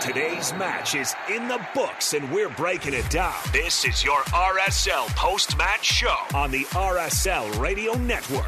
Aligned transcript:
Today's 0.00 0.54
match 0.54 0.94
is 0.94 1.14
in 1.30 1.46
the 1.46 1.60
books, 1.74 2.14
and 2.14 2.32
we're 2.32 2.48
breaking 2.48 2.94
it 2.94 3.08
down. 3.10 3.34
This 3.52 3.84
is 3.84 4.02
your 4.02 4.18
RSL 4.20 5.06
post 5.14 5.58
match 5.58 5.84
show 5.84 6.16
on 6.32 6.50
the 6.50 6.64
RSL 6.70 7.60
Radio 7.60 7.92
Network. 7.92 8.46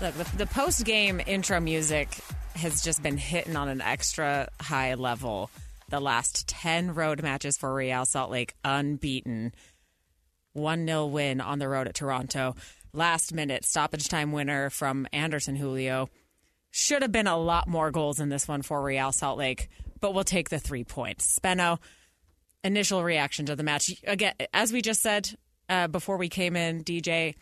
Look, 0.00 0.14
the, 0.14 0.36
the 0.38 0.46
post 0.46 0.86
game 0.86 1.20
intro 1.26 1.60
music 1.60 2.16
has 2.54 2.80
just 2.80 3.02
been 3.02 3.18
hitting 3.18 3.56
on 3.56 3.68
an 3.68 3.82
extra 3.82 4.48
high 4.58 4.94
level. 4.94 5.50
The 5.90 6.00
last 6.00 6.48
10 6.48 6.94
road 6.94 7.22
matches 7.22 7.58
for 7.58 7.74
Real 7.74 8.06
Salt 8.06 8.30
Lake 8.30 8.54
unbeaten. 8.64 9.52
1 10.54 10.86
0 10.86 11.06
win 11.06 11.42
on 11.42 11.58
the 11.58 11.68
road 11.68 11.86
at 11.86 11.94
Toronto. 11.94 12.56
Last 12.96 13.34
minute 13.34 13.66
stoppage 13.66 14.08
time 14.08 14.32
winner 14.32 14.70
from 14.70 15.06
Anderson 15.12 15.54
Julio. 15.54 16.08
Should 16.70 17.02
have 17.02 17.12
been 17.12 17.26
a 17.26 17.36
lot 17.36 17.68
more 17.68 17.90
goals 17.90 18.20
in 18.20 18.30
this 18.30 18.48
one 18.48 18.62
for 18.62 18.82
Real 18.82 19.12
Salt 19.12 19.36
Lake, 19.36 19.68
but 20.00 20.14
we'll 20.14 20.24
take 20.24 20.48
the 20.48 20.58
three 20.58 20.82
points. 20.82 21.38
Spenno, 21.38 21.76
initial 22.64 23.04
reaction 23.04 23.44
to 23.44 23.54
the 23.54 23.62
match. 23.62 23.90
Again, 24.06 24.32
as 24.54 24.72
we 24.72 24.80
just 24.80 25.02
said 25.02 25.28
uh, 25.68 25.88
before 25.88 26.16
we 26.16 26.30
came 26.30 26.56
in, 26.56 26.84
DJ, 26.84 27.34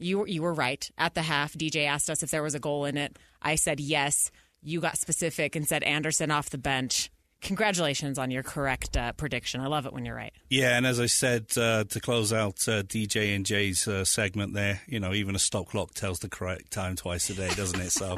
you 0.00 0.26
you 0.26 0.42
were 0.42 0.52
right. 0.52 0.90
At 0.98 1.14
the 1.14 1.22
half, 1.22 1.52
DJ 1.52 1.86
asked 1.86 2.10
us 2.10 2.24
if 2.24 2.32
there 2.32 2.42
was 2.42 2.56
a 2.56 2.60
goal 2.60 2.84
in 2.84 2.96
it. 2.96 3.16
I 3.40 3.54
said 3.54 3.78
yes. 3.78 4.32
You 4.60 4.80
got 4.80 4.98
specific 4.98 5.54
and 5.54 5.68
said 5.68 5.84
Anderson 5.84 6.32
off 6.32 6.50
the 6.50 6.58
bench. 6.58 7.12
Congratulations 7.44 8.18
on 8.18 8.30
your 8.30 8.42
correct 8.42 8.96
uh, 8.96 9.12
prediction. 9.12 9.60
I 9.60 9.66
love 9.66 9.86
it 9.86 9.92
when 9.92 10.04
you're 10.04 10.16
right. 10.16 10.32
Yeah, 10.50 10.76
and 10.76 10.86
as 10.86 10.98
I 10.98 11.06
said 11.06 11.46
uh, 11.56 11.84
to 11.84 12.00
close 12.00 12.32
out 12.32 12.66
uh, 12.66 12.82
DJ 12.82 13.36
and 13.36 13.44
Jay's 13.46 13.86
uh, 13.86 14.04
segment 14.04 14.54
there, 14.54 14.80
you 14.88 14.98
know, 14.98 15.12
even 15.12 15.34
a 15.36 15.38
stop 15.38 15.68
clock 15.68 15.92
tells 15.94 16.18
the 16.20 16.28
correct 16.28 16.70
time 16.72 16.96
twice 16.96 17.28
a 17.30 17.34
day, 17.34 17.50
doesn't 17.54 17.80
it? 17.80 17.90
So, 17.92 18.16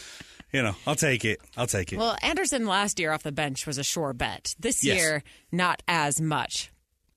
you 0.52 0.62
know, 0.62 0.76
I'll 0.86 0.94
take 0.94 1.24
it. 1.24 1.40
I'll 1.56 1.66
take 1.66 1.92
it. 1.92 1.98
Well, 1.98 2.16
Anderson 2.22 2.66
last 2.66 3.00
year 3.00 3.12
off 3.12 3.22
the 3.22 3.32
bench 3.32 3.66
was 3.66 3.78
a 3.78 3.82
sure 3.84 4.12
bet. 4.12 4.54
This 4.58 4.84
Yes. 4.84 4.96
year, 4.98 5.22
not 5.50 5.82
as 5.88 6.20
much, 6.20 6.70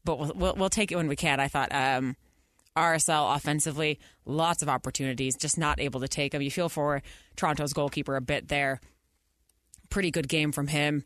but 0.06 0.18
we'll, 0.18 0.32
we'll, 0.34 0.56
we'll 0.56 0.70
take 0.70 0.92
it 0.92 0.96
when 0.96 1.08
we 1.10 1.16
can. 1.18 1.40
I 1.42 1.50
thought 1.50 1.73
um, 1.76 2.16
RSL 2.78 3.36
offensively, 3.36 4.00
lots 4.26 4.62
of 4.62 4.70
opportunities, 4.70 5.36
just 5.36 5.58
not 5.58 5.82
able 5.82 6.00
to 6.00 6.08
take 6.08 6.32
them. 6.32 6.42
You 6.42 6.52
feel 6.52 6.70
for 6.70 7.02
Toronto's 7.36 7.73
goalkeeper 7.73 8.16
a 8.16 8.22
bit 8.22 8.48
there. 8.48 8.80
Pretty 9.90 10.10
good 10.12 10.30
game 10.30 10.54
from 10.54 10.68
him. 10.68 11.04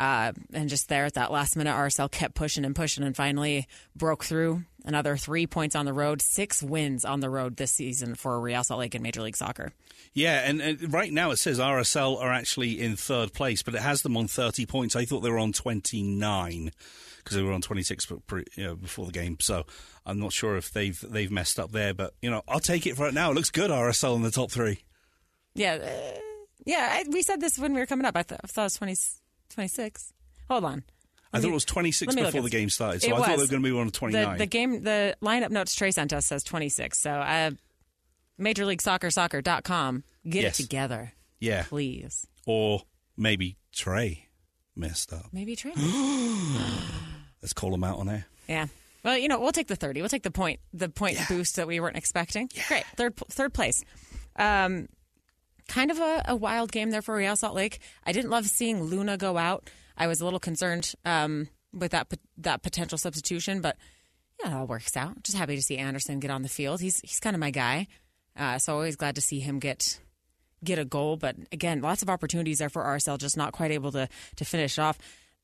Uh, 0.00 0.32
and 0.54 0.70
just 0.70 0.88
there 0.88 1.04
at 1.04 1.12
that 1.12 1.30
last 1.30 1.56
minute, 1.56 1.74
RSL 1.74 2.10
kept 2.10 2.34
pushing 2.34 2.64
and 2.64 2.74
pushing 2.74 3.04
and 3.04 3.14
finally 3.14 3.68
broke 3.94 4.24
through. 4.24 4.62
Another 4.82 5.18
three 5.18 5.46
points 5.46 5.76
on 5.76 5.84
the 5.84 5.92
road, 5.92 6.22
six 6.22 6.62
wins 6.62 7.04
on 7.04 7.20
the 7.20 7.28
road 7.28 7.58
this 7.58 7.70
season 7.70 8.14
for 8.14 8.40
Real 8.40 8.64
Salt 8.64 8.80
Lake 8.80 8.94
in 8.94 9.02
Major 9.02 9.20
League 9.20 9.36
Soccer. 9.36 9.72
Yeah, 10.14 10.40
and, 10.48 10.62
and 10.62 10.90
right 10.90 11.12
now 11.12 11.32
it 11.32 11.36
says 11.36 11.58
RSL 11.58 12.18
are 12.18 12.32
actually 12.32 12.80
in 12.80 12.96
third 12.96 13.34
place, 13.34 13.62
but 13.62 13.74
it 13.74 13.82
has 13.82 14.00
them 14.00 14.16
on 14.16 14.26
30 14.26 14.64
points. 14.64 14.96
I 14.96 15.04
thought 15.04 15.20
they 15.20 15.30
were 15.30 15.38
on 15.38 15.52
29 15.52 16.70
because 17.18 17.36
they 17.36 17.42
were 17.42 17.52
on 17.52 17.60
26 17.60 18.06
pre- 18.26 18.46
you 18.56 18.64
know, 18.64 18.76
before 18.76 19.04
the 19.04 19.12
game. 19.12 19.36
So 19.38 19.64
I'm 20.06 20.18
not 20.18 20.32
sure 20.32 20.56
if 20.56 20.72
they've 20.72 20.98
they've 21.06 21.30
messed 21.30 21.60
up 21.60 21.72
there, 21.72 21.92
but 21.92 22.14
you 22.22 22.30
know, 22.30 22.42
I'll 22.48 22.58
take 22.58 22.86
it 22.86 22.96
for 22.96 23.02
right 23.04 23.14
now. 23.14 23.32
It 23.32 23.34
looks 23.34 23.50
good 23.50 23.70
RSL 23.70 24.16
in 24.16 24.22
the 24.22 24.30
top 24.30 24.50
3. 24.50 24.78
Yeah, 25.54 25.74
uh, 25.74 26.18
yeah. 26.64 26.88
I, 26.90 27.04
we 27.10 27.20
said 27.20 27.42
this 27.42 27.58
when 27.58 27.74
we 27.74 27.80
were 27.80 27.86
coming 27.86 28.06
up. 28.06 28.16
I, 28.16 28.22
th- 28.22 28.40
I 28.42 28.46
thought 28.46 28.62
it 28.62 28.64
was 28.64 28.74
20, 28.76 28.96
26. 29.50 30.12
Hold 30.48 30.64
on. 30.64 30.84
I 31.32 31.38
thought 31.40 31.50
it 31.50 31.54
was 31.54 31.64
26 31.64 32.08
let 32.08 32.16
me 32.16 32.22
look 32.22 32.32
before 32.32 32.42
the 32.42 32.50
game 32.50 32.70
started, 32.70 33.02
so 33.02 33.08
It 33.08 33.12
I 33.12 33.16
thought 33.18 33.26
they 33.26 33.32
were 33.32 33.46
going 33.46 33.62
to 33.62 33.68
move 33.68 33.78
on 33.78 33.86
to 33.86 33.92
29. 33.92 34.32
The, 34.32 34.38
the 34.38 34.46
game, 34.46 34.82
the 34.82 35.16
lineup 35.22 35.50
notes 35.50 35.74
Trey 35.76 35.92
sent 35.92 36.12
us 36.12 36.26
says 36.26 36.42
26. 36.42 36.98
So, 36.98 37.10
uh, 37.12 37.52
Major 38.36 38.64
League 38.66 38.82
Soccer, 38.82 39.10
soccer.com. 39.10 40.02
Get 40.28 40.42
Yes. 40.42 40.58
it 40.58 40.62
together, 40.64 41.12
yeah, 41.38 41.62
please. 41.68 42.26
or 42.46 42.82
maybe 43.16 43.56
Trey 43.72 44.26
messed 44.74 45.12
up. 45.12 45.26
Maybe 45.32 45.54
Trey. 45.54 45.72
Let's 47.42 47.52
call 47.54 47.72
him 47.74 47.84
out 47.84 47.98
on 47.98 48.08
air. 48.08 48.26
yeah. 48.48 48.66
Well, 49.02 49.16
you 49.16 49.28
know, 49.28 49.40
we'll 49.40 49.52
take 49.52 49.68
the 49.68 49.76
30. 49.76 50.02
We'll 50.02 50.10
take 50.10 50.24
the 50.24 50.30
point, 50.30 50.60
the 50.74 50.90
point 50.90 51.16
boost 51.26 51.56
that 51.56 51.66
we 51.66 51.80
weren't 51.80 51.96
expecting. 51.96 52.50
Great. 52.68 52.84
Third, 52.96 53.16
third 53.30 53.54
place. 53.54 53.82
Um, 54.36 54.88
kind 55.70 55.90
of 55.90 55.98
a, 55.98 56.22
a 56.26 56.36
wild 56.36 56.72
game 56.72 56.90
there 56.90 57.00
for 57.00 57.14
Real 57.14 57.36
Salt 57.36 57.54
Lake. 57.54 57.78
I 58.04 58.12
didn't 58.12 58.30
love 58.30 58.46
seeing 58.46 58.82
Luna 58.82 59.16
go 59.16 59.38
out. 59.38 59.70
I 59.96 60.08
was 60.08 60.20
a 60.20 60.24
little 60.24 60.40
concerned 60.40 60.92
um, 61.04 61.48
with 61.72 61.92
that 61.92 62.12
that 62.38 62.62
potential 62.62 62.98
substitution, 62.98 63.60
but 63.60 63.76
yeah, 64.42 64.50
it 64.50 64.54
all 64.54 64.66
works 64.66 64.96
out. 64.96 65.22
Just 65.22 65.38
happy 65.38 65.56
to 65.56 65.62
see 65.62 65.78
Anderson 65.78 66.18
get 66.18 66.30
on 66.30 66.42
the 66.42 66.48
field. 66.48 66.80
He's 66.80 67.00
he's 67.00 67.20
kind 67.20 67.36
of 67.36 67.40
my 67.40 67.50
guy, 67.50 67.86
uh, 68.36 68.58
so 68.58 68.74
always 68.74 68.96
glad 68.96 69.14
to 69.14 69.20
see 69.20 69.38
him 69.38 69.60
get 69.60 70.00
get 70.64 70.78
a 70.78 70.84
goal. 70.84 71.16
But 71.16 71.36
again, 71.52 71.80
lots 71.82 72.02
of 72.02 72.10
opportunities 72.10 72.58
there 72.58 72.68
for 72.68 72.82
RSL, 72.82 73.18
just 73.18 73.36
not 73.36 73.52
quite 73.52 73.70
able 73.70 73.92
to 73.92 74.08
to 74.36 74.44
finish 74.44 74.78
off. 74.78 74.98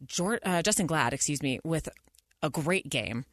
Jor- 0.04 0.40
uh, 0.42 0.62
Justen 0.62 0.86
Glad, 0.86 1.14
excuse 1.14 1.42
me, 1.42 1.60
with 1.64 1.88
a 2.42 2.50
great 2.50 2.88
game, 2.90 3.24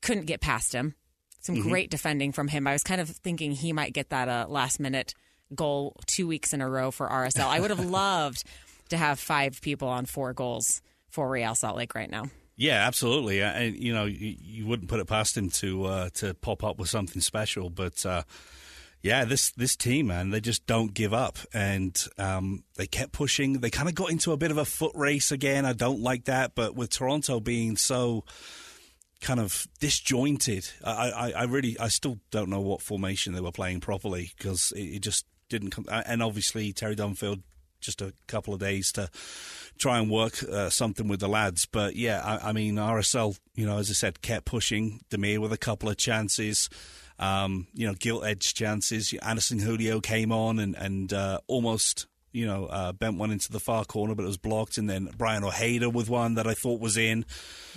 couldn't 0.00 0.26
get 0.26 0.40
past 0.40 0.74
him. 0.74 0.94
Some 1.40 1.60
great 1.60 1.90
defending 1.90 2.30
from 2.30 2.46
him. 2.48 2.68
I 2.68 2.72
was 2.72 2.84
kind 2.84 3.00
of 3.00 3.08
thinking 3.08 3.50
he 3.50 3.72
might 3.72 3.92
get 3.92 4.10
that 4.10 4.28
uh, 4.28 4.46
last 4.48 4.78
minute 4.78 5.12
goal 5.52 5.96
two 6.06 6.26
weeks 6.26 6.52
in 6.52 6.60
a 6.60 6.68
row 6.68 6.90
for 6.90 7.08
RSL. 7.08 7.46
I 7.46 7.60
would 7.60 7.70
have 7.70 7.84
loved 7.90 8.44
to 8.90 8.96
have 8.96 9.18
five 9.18 9.60
people 9.60 9.88
on 9.88 10.06
four 10.06 10.32
goals 10.32 10.82
for 11.08 11.28
Real 11.28 11.54
Salt 11.54 11.76
Lake 11.76 11.94
right 11.94 12.10
now. 12.10 12.24
Yeah, 12.56 12.86
absolutely. 12.86 13.42
And 13.42 13.76
you 13.76 13.92
know, 13.92 14.04
you, 14.04 14.36
you 14.38 14.66
wouldn't 14.66 14.88
put 14.88 15.00
it 15.00 15.06
past 15.06 15.36
him 15.36 15.50
to 15.50 15.84
uh, 15.84 16.08
to 16.14 16.34
pop 16.34 16.62
up 16.62 16.78
with 16.78 16.88
something 16.88 17.22
special, 17.22 17.70
but 17.70 18.04
uh, 18.04 18.22
yeah, 19.02 19.24
this 19.24 19.50
this 19.52 19.74
team, 19.74 20.08
man, 20.08 20.30
they 20.30 20.40
just 20.40 20.64
don't 20.66 20.94
give 20.94 21.12
up, 21.12 21.38
and 21.52 22.00
um, 22.18 22.62
they 22.76 22.86
kept 22.86 23.12
pushing. 23.12 23.54
They 23.54 23.70
kind 23.70 23.88
of 23.88 23.94
got 23.94 24.10
into 24.10 24.32
a 24.32 24.36
bit 24.36 24.52
of 24.52 24.58
a 24.58 24.64
foot 24.64 24.92
race 24.94 25.32
again. 25.32 25.64
I 25.64 25.72
don't 25.72 26.00
like 26.00 26.26
that, 26.26 26.54
but 26.54 26.76
with 26.76 26.90
Toronto 26.90 27.40
being 27.40 27.76
so 27.76 28.24
kind 29.20 29.40
of 29.40 29.66
disjointed, 29.80 30.68
I, 30.84 31.10
I, 31.10 31.32
I 31.32 31.42
really, 31.44 31.78
I 31.78 31.88
still 31.88 32.18
don't 32.30 32.50
know 32.50 32.60
what 32.60 32.82
formation 32.82 33.32
they 33.32 33.40
were 33.40 33.52
playing 33.52 33.80
properly 33.80 34.30
because 34.36 34.72
it, 34.76 34.82
it 34.82 34.98
just 35.00 35.26
didn't 35.52 35.70
come. 35.70 35.86
And 35.90 36.22
obviously, 36.22 36.72
Terry 36.72 36.96
Dunfield 36.96 37.42
just 37.80 38.00
a 38.00 38.12
couple 38.26 38.54
of 38.54 38.60
days 38.60 38.92
to 38.92 39.10
try 39.78 39.98
and 39.98 40.10
work 40.10 40.42
uh, 40.44 40.70
something 40.70 41.08
with 41.08 41.20
the 41.20 41.28
lads. 41.28 41.66
But 41.66 41.94
yeah, 41.94 42.22
I, 42.24 42.48
I 42.48 42.52
mean, 42.52 42.76
RSL, 42.76 43.38
you 43.54 43.66
know, 43.66 43.78
as 43.78 43.90
I 43.90 43.92
said, 43.92 44.22
kept 44.22 44.46
pushing. 44.46 45.00
Damir 45.10 45.38
with 45.38 45.52
a 45.52 45.58
couple 45.58 45.88
of 45.88 45.96
chances, 45.96 46.70
um, 47.18 47.66
you 47.74 47.86
know, 47.86 47.94
gilt 47.94 48.24
edge 48.24 48.54
chances. 48.54 49.12
Anderson 49.22 49.58
Julio 49.58 50.00
came 50.00 50.32
on 50.32 50.58
and, 50.58 50.74
and 50.74 51.12
uh, 51.12 51.38
almost. 51.46 52.06
You 52.34 52.46
know, 52.46 52.64
uh, 52.64 52.92
bent 52.92 53.18
one 53.18 53.30
into 53.30 53.52
the 53.52 53.60
far 53.60 53.84
corner, 53.84 54.14
but 54.14 54.22
it 54.22 54.26
was 54.26 54.38
blocked. 54.38 54.78
And 54.78 54.88
then 54.88 55.06
Braian 55.08 55.44
Ojeda 55.44 55.90
with 55.90 56.08
one 56.08 56.36
that 56.36 56.46
I 56.46 56.54
thought 56.54 56.80
was 56.80 56.96
in. 56.96 57.26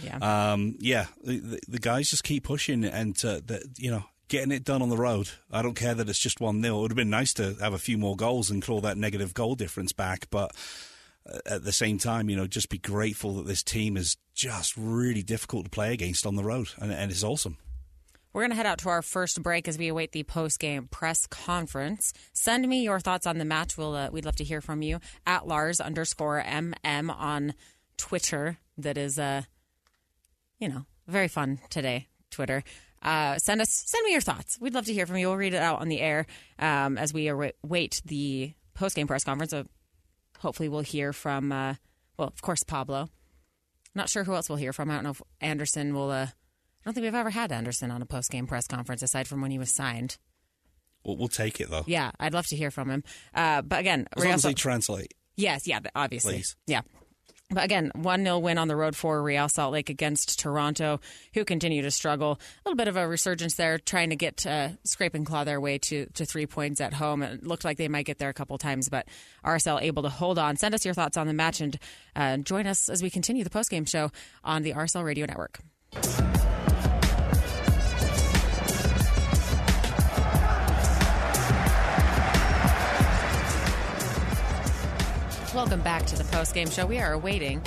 Yeah. 0.01 0.53
Um, 0.53 0.77
yeah, 0.79 1.07
the, 1.21 1.39
the, 1.39 1.59
the 1.67 1.79
guys 1.79 2.09
just 2.09 2.23
keep 2.23 2.45
pushing 2.45 2.85
and, 2.85 3.17
uh, 3.25 3.41
the, 3.45 3.69
you 3.77 3.91
know, 3.91 4.05
getting 4.27 4.51
it 4.51 4.63
done 4.63 4.81
on 4.81 4.89
the 4.89 4.97
road. 4.97 5.29
I 5.51 5.61
don't 5.61 5.75
care 5.75 5.93
that 5.93 6.09
it's 6.09 6.19
just 6.19 6.41
1 6.41 6.61
0. 6.61 6.77
It 6.77 6.81
would 6.81 6.91
have 6.91 6.95
been 6.95 7.09
nice 7.09 7.33
to 7.35 7.55
have 7.61 7.73
a 7.73 7.79
few 7.79 7.97
more 7.97 8.15
goals 8.15 8.49
and 8.49 8.61
claw 8.61 8.81
that 8.81 8.97
negative 8.97 9.33
goal 9.33 9.55
difference 9.55 9.91
back. 9.91 10.27
But 10.29 10.51
uh, 11.27 11.39
at 11.45 11.63
the 11.63 11.71
same 11.71 11.97
time, 11.97 12.29
you 12.29 12.35
know, 12.35 12.47
just 12.47 12.69
be 12.69 12.77
grateful 12.77 13.35
that 13.35 13.47
this 13.47 13.63
team 13.63 13.97
is 13.97 14.17
just 14.33 14.75
really 14.77 15.23
difficult 15.23 15.65
to 15.65 15.71
play 15.71 15.93
against 15.93 16.25
on 16.25 16.35
the 16.35 16.43
road. 16.43 16.69
And, 16.77 16.91
and 16.91 17.11
it's 17.11 17.23
awesome. 17.23 17.57
We're 18.33 18.41
going 18.41 18.51
to 18.51 18.57
head 18.57 18.65
out 18.65 18.79
to 18.79 18.89
our 18.89 19.01
first 19.01 19.41
break 19.41 19.65
as 19.69 19.77
we 19.77 19.87
await 19.87 20.11
the 20.11 20.23
post 20.23 20.59
game 20.59 20.89
press 20.89 21.25
conference. 21.25 22.11
Send 22.33 22.67
me 22.67 22.83
your 22.83 22.99
thoughts 22.99 23.25
on 23.25 23.37
the 23.37 23.45
match. 23.45 23.77
We'll, 23.77 23.95
uh, 23.95 24.09
we'd 24.11 24.25
love 24.25 24.35
to 24.35 24.43
hear 24.43 24.59
from 24.59 24.81
you 24.81 24.99
at 25.25 25.47
Lars 25.47 25.79
underscore 25.79 26.43
MM 26.45 27.15
on 27.15 27.53
Twitter. 27.95 28.57
That 28.77 28.97
is, 28.97 29.17
uh, 29.17 29.43
you 30.59 30.67
know, 30.67 30.85
very 31.07 31.29
fun 31.29 31.59
today, 31.69 32.09
Twitter. 32.29 32.65
Uh, 33.05 33.37
send 33.37 33.61
us, 33.61 33.69
send 33.69 34.03
me 34.03 34.11
your 34.11 34.19
thoughts. 34.21 34.57
We'd 34.59 34.73
love 34.73 34.85
to 34.87 34.93
hear 34.93 35.05
from 35.05 35.17
you. 35.17 35.27
We'll 35.27 35.37
read 35.37 35.53
it 35.53 35.61
out 35.61 35.79
on 35.79 35.87
the 35.89 36.01
air 36.01 36.25
um, 36.59 36.97
as 36.97 37.13
we 37.13 37.27
await 37.27 38.01
the 38.03 38.53
post 38.73 38.95
game 38.95 39.05
press 39.07 39.23
conference. 39.23 39.51
So 39.51 39.65
hopefully, 40.39 40.67
we'll 40.69 40.81
hear 40.81 41.13
from, 41.13 41.51
uh, 41.51 41.75
well, 42.17 42.27
of 42.27 42.41
course, 42.41 42.63
Pablo. 42.63 43.09
Not 43.93 44.09
sure 44.09 44.23
who 44.23 44.33
else 44.33 44.49
we'll 44.49 44.57
hear 44.57 44.73
from. 44.73 44.89
I 44.89 44.95
don't 44.95 45.03
know 45.03 45.11
if 45.11 45.21
Anderson 45.39 45.93
will. 45.93 46.09
Uh, 46.09 46.25
I 46.25 46.29
don't 46.83 46.93
think 46.95 47.03
we've 47.05 47.15
ever 47.15 47.29
had 47.29 47.51
Anderson 47.51 47.91
on 47.91 48.01
a 48.01 48.05
post 48.05 48.31
game 48.31 48.47
press 48.47 48.67
conference 48.67 49.01
aside 49.03 49.27
from 49.27 49.39
when 49.41 49.51
he 49.51 49.59
was 49.59 49.71
signed. 49.71 50.17
We'll, 51.05 51.17
we'll 51.17 51.27
take 51.27 51.61
it, 51.61 51.69
though. 51.69 51.83
Yeah, 51.85 52.11
I'd 52.19 52.33
love 52.33 52.47
to 52.47 52.55
hear 52.55 52.71
from 52.71 52.89
him. 52.89 53.03
Uh, 53.33 53.61
but 53.61 53.79
again, 53.79 54.07
As 54.17 54.23
long 54.23 54.25
Real 54.29 54.35
as 54.35 54.41
they 54.41 54.53
translate. 54.55 55.13
yes, 55.35 55.67
yeah, 55.67 55.79
obviously, 55.95 56.33
Please. 56.37 56.55
yeah. 56.65 56.81
But 57.55 57.63
again, 57.63 57.89
1 57.95 58.23
0 58.23 58.39
win 58.39 58.57
on 58.57 58.67
the 58.67 58.75
road 58.75 58.97
for 58.97 59.23
Real 59.23 59.47
Salt 59.47 59.71
Lake 59.71 59.89
against 59.89 60.37
Toronto, 60.39 60.99
who 61.33 61.45
continue 61.45 61.81
to 61.83 61.89
struggle. 61.89 62.33
A 62.33 62.69
little 62.69 62.75
bit 62.75 62.89
of 62.89 62.97
a 62.97 63.07
resurgence 63.07 63.55
there, 63.55 63.77
trying 63.77 64.09
to 64.09 64.17
get 64.17 64.45
uh, 64.45 64.69
scrape 64.83 65.15
and 65.15 65.25
claw 65.25 65.45
their 65.45 65.61
way 65.61 65.77
to, 65.77 66.05
to 66.15 66.25
three 66.25 66.47
points 66.47 66.81
at 66.81 66.93
home. 66.93 67.23
It 67.23 67.47
looked 67.47 67.63
like 67.63 67.77
they 67.77 67.87
might 67.87 68.05
get 68.05 68.17
there 68.17 68.27
a 68.27 68.33
couple 68.33 68.57
times, 68.57 68.89
but 68.89 69.07
RSL 69.45 69.81
able 69.81 70.03
to 70.03 70.09
hold 70.09 70.37
on. 70.37 70.57
Send 70.57 70.75
us 70.75 70.83
your 70.83 70.93
thoughts 70.93 71.15
on 71.15 71.27
the 71.27 71.33
match 71.33 71.61
and 71.61 71.79
uh, 72.13 72.37
join 72.37 72.67
us 72.67 72.89
as 72.89 73.01
we 73.01 73.09
continue 73.09 73.45
the 73.45 73.49
postgame 73.49 73.87
show 73.87 74.11
on 74.43 74.63
the 74.63 74.73
RSL 74.73 75.05
Radio 75.05 75.25
Network. 75.25 75.59
Back 85.55 86.05
to 86.05 86.17
the 86.17 86.23
post 86.25 86.53
game 86.53 86.69
show. 86.69 86.85
We 86.85 86.99
are 86.99 87.13
awaiting 87.13 87.61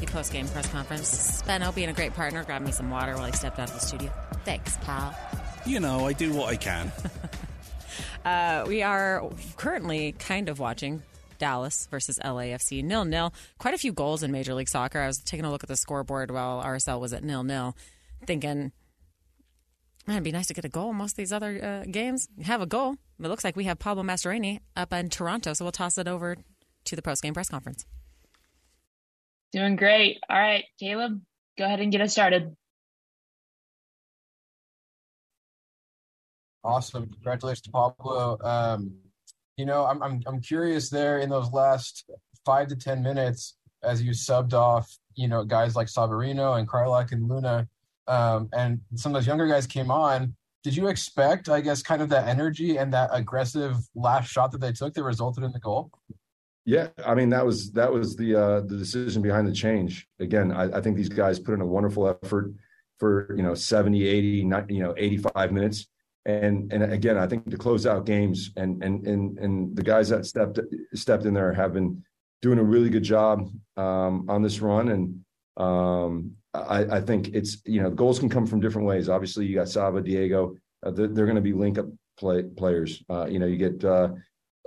the 0.00 0.06
post 0.06 0.32
game 0.32 0.48
press 0.48 0.66
conference. 0.68 1.42
Speno 1.42 1.72
being 1.74 1.90
a 1.90 1.92
great 1.92 2.14
partner, 2.14 2.42
grabbed 2.44 2.64
me 2.64 2.72
some 2.72 2.88
water 2.88 3.14
while 3.14 3.26
he 3.26 3.32
stepped 3.32 3.58
out 3.58 3.68
of 3.68 3.74
the 3.74 3.86
studio. 3.86 4.10
Thanks, 4.46 4.78
pal. 4.78 5.14
You 5.66 5.80
know, 5.80 6.06
I 6.06 6.14
do 6.14 6.32
what 6.32 6.48
I 6.48 6.56
can. 6.56 6.90
uh, 8.24 8.64
we 8.66 8.82
are 8.82 9.30
currently 9.58 10.12
kind 10.12 10.48
of 10.48 10.58
watching 10.58 11.02
Dallas 11.38 11.88
versus 11.90 12.18
LAFC 12.24 12.82
nil 12.82 13.04
nil. 13.04 13.34
Quite 13.58 13.74
a 13.74 13.78
few 13.78 13.92
goals 13.92 14.22
in 14.22 14.32
Major 14.32 14.54
League 14.54 14.70
Soccer. 14.70 14.98
I 14.98 15.06
was 15.06 15.18
taking 15.18 15.44
a 15.44 15.50
look 15.50 15.62
at 15.62 15.68
the 15.68 15.76
scoreboard 15.76 16.30
while 16.30 16.64
RSL 16.64 16.98
was 17.00 17.12
at 17.12 17.22
nil 17.22 17.44
nil, 17.44 17.76
thinking, 18.24 18.72
man, 20.06 20.16
it'd 20.16 20.24
be 20.24 20.32
nice 20.32 20.46
to 20.46 20.54
get 20.54 20.64
a 20.64 20.70
goal. 20.70 20.94
Most 20.94 21.12
of 21.12 21.16
these 21.18 21.34
other 21.34 21.62
uh, 21.62 21.90
games 21.90 22.28
have 22.44 22.62
a 22.62 22.66
goal. 22.66 22.96
It 23.22 23.28
looks 23.28 23.44
like 23.44 23.56
we 23.56 23.64
have 23.64 23.78
Pablo 23.78 24.04
Mastroeni 24.04 24.60
up 24.74 24.94
in 24.94 25.10
Toronto, 25.10 25.52
so 25.52 25.66
we'll 25.66 25.72
toss 25.72 25.98
it 25.98 26.08
over 26.08 26.38
to 26.84 26.96
the 26.96 27.02
post 27.02 27.22
game 27.22 27.34
press 27.34 27.48
conference. 27.48 27.86
Doing 29.52 29.76
great. 29.76 30.18
All 30.28 30.38
right, 30.38 30.64
Caleb, 30.78 31.20
go 31.58 31.64
ahead 31.64 31.80
and 31.80 31.90
get 31.90 32.00
us 32.00 32.12
started. 32.12 32.56
Awesome. 36.62 37.08
Congratulations 37.08 37.62
to 37.62 37.70
Pablo. 37.70 38.38
Um, 38.42 38.94
you 39.56 39.64
know, 39.64 39.84
I'm, 39.86 40.02
I'm, 40.02 40.22
I'm 40.26 40.40
curious 40.40 40.90
there 40.90 41.18
in 41.18 41.30
those 41.30 41.50
last 41.52 42.08
five 42.44 42.68
to 42.68 42.76
10 42.76 43.02
minutes 43.02 43.56
as 43.82 44.02
you 44.02 44.12
subbed 44.12 44.52
off, 44.52 44.90
you 45.14 45.26
know, 45.26 45.44
guys 45.44 45.74
like 45.74 45.88
Savarino 45.88 46.58
and 46.58 46.68
Kreilach 46.68 47.12
and 47.12 47.28
Luna, 47.28 47.66
um, 48.06 48.48
and 48.52 48.80
some 48.94 49.14
of 49.14 49.20
those 49.20 49.26
younger 49.26 49.46
guys 49.46 49.66
came 49.66 49.90
on. 49.90 50.34
Did 50.62 50.76
you 50.76 50.88
expect, 50.88 51.48
I 51.48 51.62
guess, 51.62 51.82
kind 51.82 52.02
of 52.02 52.10
that 52.10 52.28
energy 52.28 52.76
and 52.76 52.92
that 52.92 53.08
aggressive 53.12 53.76
last 53.94 54.30
shot 54.30 54.52
that 54.52 54.60
they 54.60 54.72
took 54.72 54.92
that 54.94 55.02
resulted 55.02 55.42
in 55.42 55.52
the 55.52 55.60
goal? 55.60 55.90
Yeah, 56.64 56.88
I 57.04 57.14
mean 57.14 57.30
that 57.30 57.44
was 57.44 57.72
that 57.72 57.92
was 57.92 58.16
the 58.16 58.34
uh, 58.34 58.60
the 58.60 58.76
decision 58.76 59.22
behind 59.22 59.48
the 59.48 59.52
change. 59.52 60.06
Again, 60.18 60.52
I, 60.52 60.78
I 60.78 60.80
think 60.80 60.96
these 60.96 61.08
guys 61.08 61.38
put 61.38 61.54
in 61.54 61.60
a 61.60 61.66
wonderful 61.66 62.08
effort 62.08 62.52
for 62.98 63.34
you 63.34 63.42
know 63.42 63.54
70, 63.54 64.06
80, 64.06 64.44
90, 64.44 64.74
you 64.74 64.82
know 64.82 64.94
85 64.96 65.52
minutes, 65.52 65.88
and 66.26 66.70
and 66.72 66.82
again, 66.92 67.16
I 67.16 67.26
think 67.26 67.50
to 67.50 67.56
close 67.56 67.86
out 67.86 68.04
games 68.04 68.50
and 68.56 68.82
and 68.84 69.06
and 69.06 69.38
and 69.38 69.74
the 69.74 69.82
guys 69.82 70.10
that 70.10 70.26
stepped 70.26 70.60
stepped 70.94 71.24
in 71.24 71.34
there 71.34 71.52
have 71.52 71.72
been 71.72 72.04
doing 72.42 72.58
a 72.58 72.64
really 72.64 72.90
good 72.90 73.02
job 73.02 73.48
um, 73.76 74.26
on 74.28 74.42
this 74.42 74.60
run, 74.60 74.90
and 74.90 75.24
um, 75.56 76.32
I, 76.52 76.84
I, 76.96 77.00
think 77.00 77.28
it's 77.28 77.62
you 77.64 77.82
know 77.82 77.90
goals 77.90 78.18
can 78.18 78.28
come 78.28 78.46
from 78.46 78.60
different 78.60 78.86
ways. 78.86 79.08
Obviously, 79.08 79.46
you 79.46 79.54
got 79.54 79.68
Saba, 79.68 80.02
Diego, 80.02 80.56
uh, 80.84 80.90
they're, 80.90 81.08
they're 81.08 81.26
going 81.26 81.36
to 81.36 81.42
be 81.42 81.52
link 81.52 81.78
up 81.78 81.86
play, 82.18 82.42
players. 82.42 83.02
Uh, 83.08 83.26
you 83.26 83.38
know, 83.38 83.46
you 83.46 83.56
get. 83.56 83.82
Uh, 83.82 84.10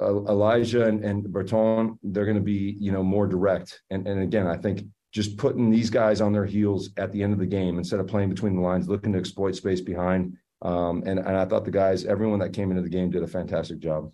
Elijah 0.02 0.88
and, 0.88 1.04
and 1.04 1.24
Bertin, 1.32 1.98
they're 2.04 2.26
going 2.26 2.38
to 2.38 2.44
be, 2.44 2.76
you 2.80 2.92
know, 2.92 3.04
more 3.04 3.28
direct. 3.28 3.82
And, 3.90 4.08
and 4.08 4.22
again, 4.22 4.48
I 4.48 4.58
think 4.58 4.86
just 5.12 5.38
putting 5.38 5.70
these 5.70 5.90
guys 5.90 6.22
on 6.22 6.34
their 6.34 6.46
heels 6.46 6.90
at 6.98 7.12
the 7.12 7.22
end 7.22 7.34
of 7.34 7.40
the 7.40 7.46
game 7.46 7.78
instead 7.78 8.00
of 8.00 8.08
playing 8.08 8.30
between 8.30 8.56
the 8.56 8.62
lines, 8.62 8.88
looking 8.88 9.14
to 9.14 9.20
exploit 9.20 9.56
space 9.56 9.82
behind. 9.82 10.36
Um, 10.64 11.04
and, 11.06 11.20
and 11.20 11.38
I 11.38 11.46
thought 11.46 11.66
the 11.66 11.72
guys, 11.72 12.06
everyone 12.06 12.40
that 12.40 12.54
came 12.54 12.72
into 12.72 12.82
the 12.82 12.90
game 12.90 13.12
did 13.12 13.22
a 13.22 13.28
fantastic 13.28 13.80
job. 13.80 14.12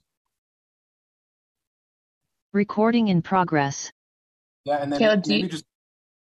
Recording 2.52 3.08
in 3.08 3.22
progress. 3.22 3.92
Yeah, 4.66 4.82
and 4.82 4.92
then 4.92 5.00
Caleb, 5.00 5.24
maybe 5.28 5.48
just 5.48 5.66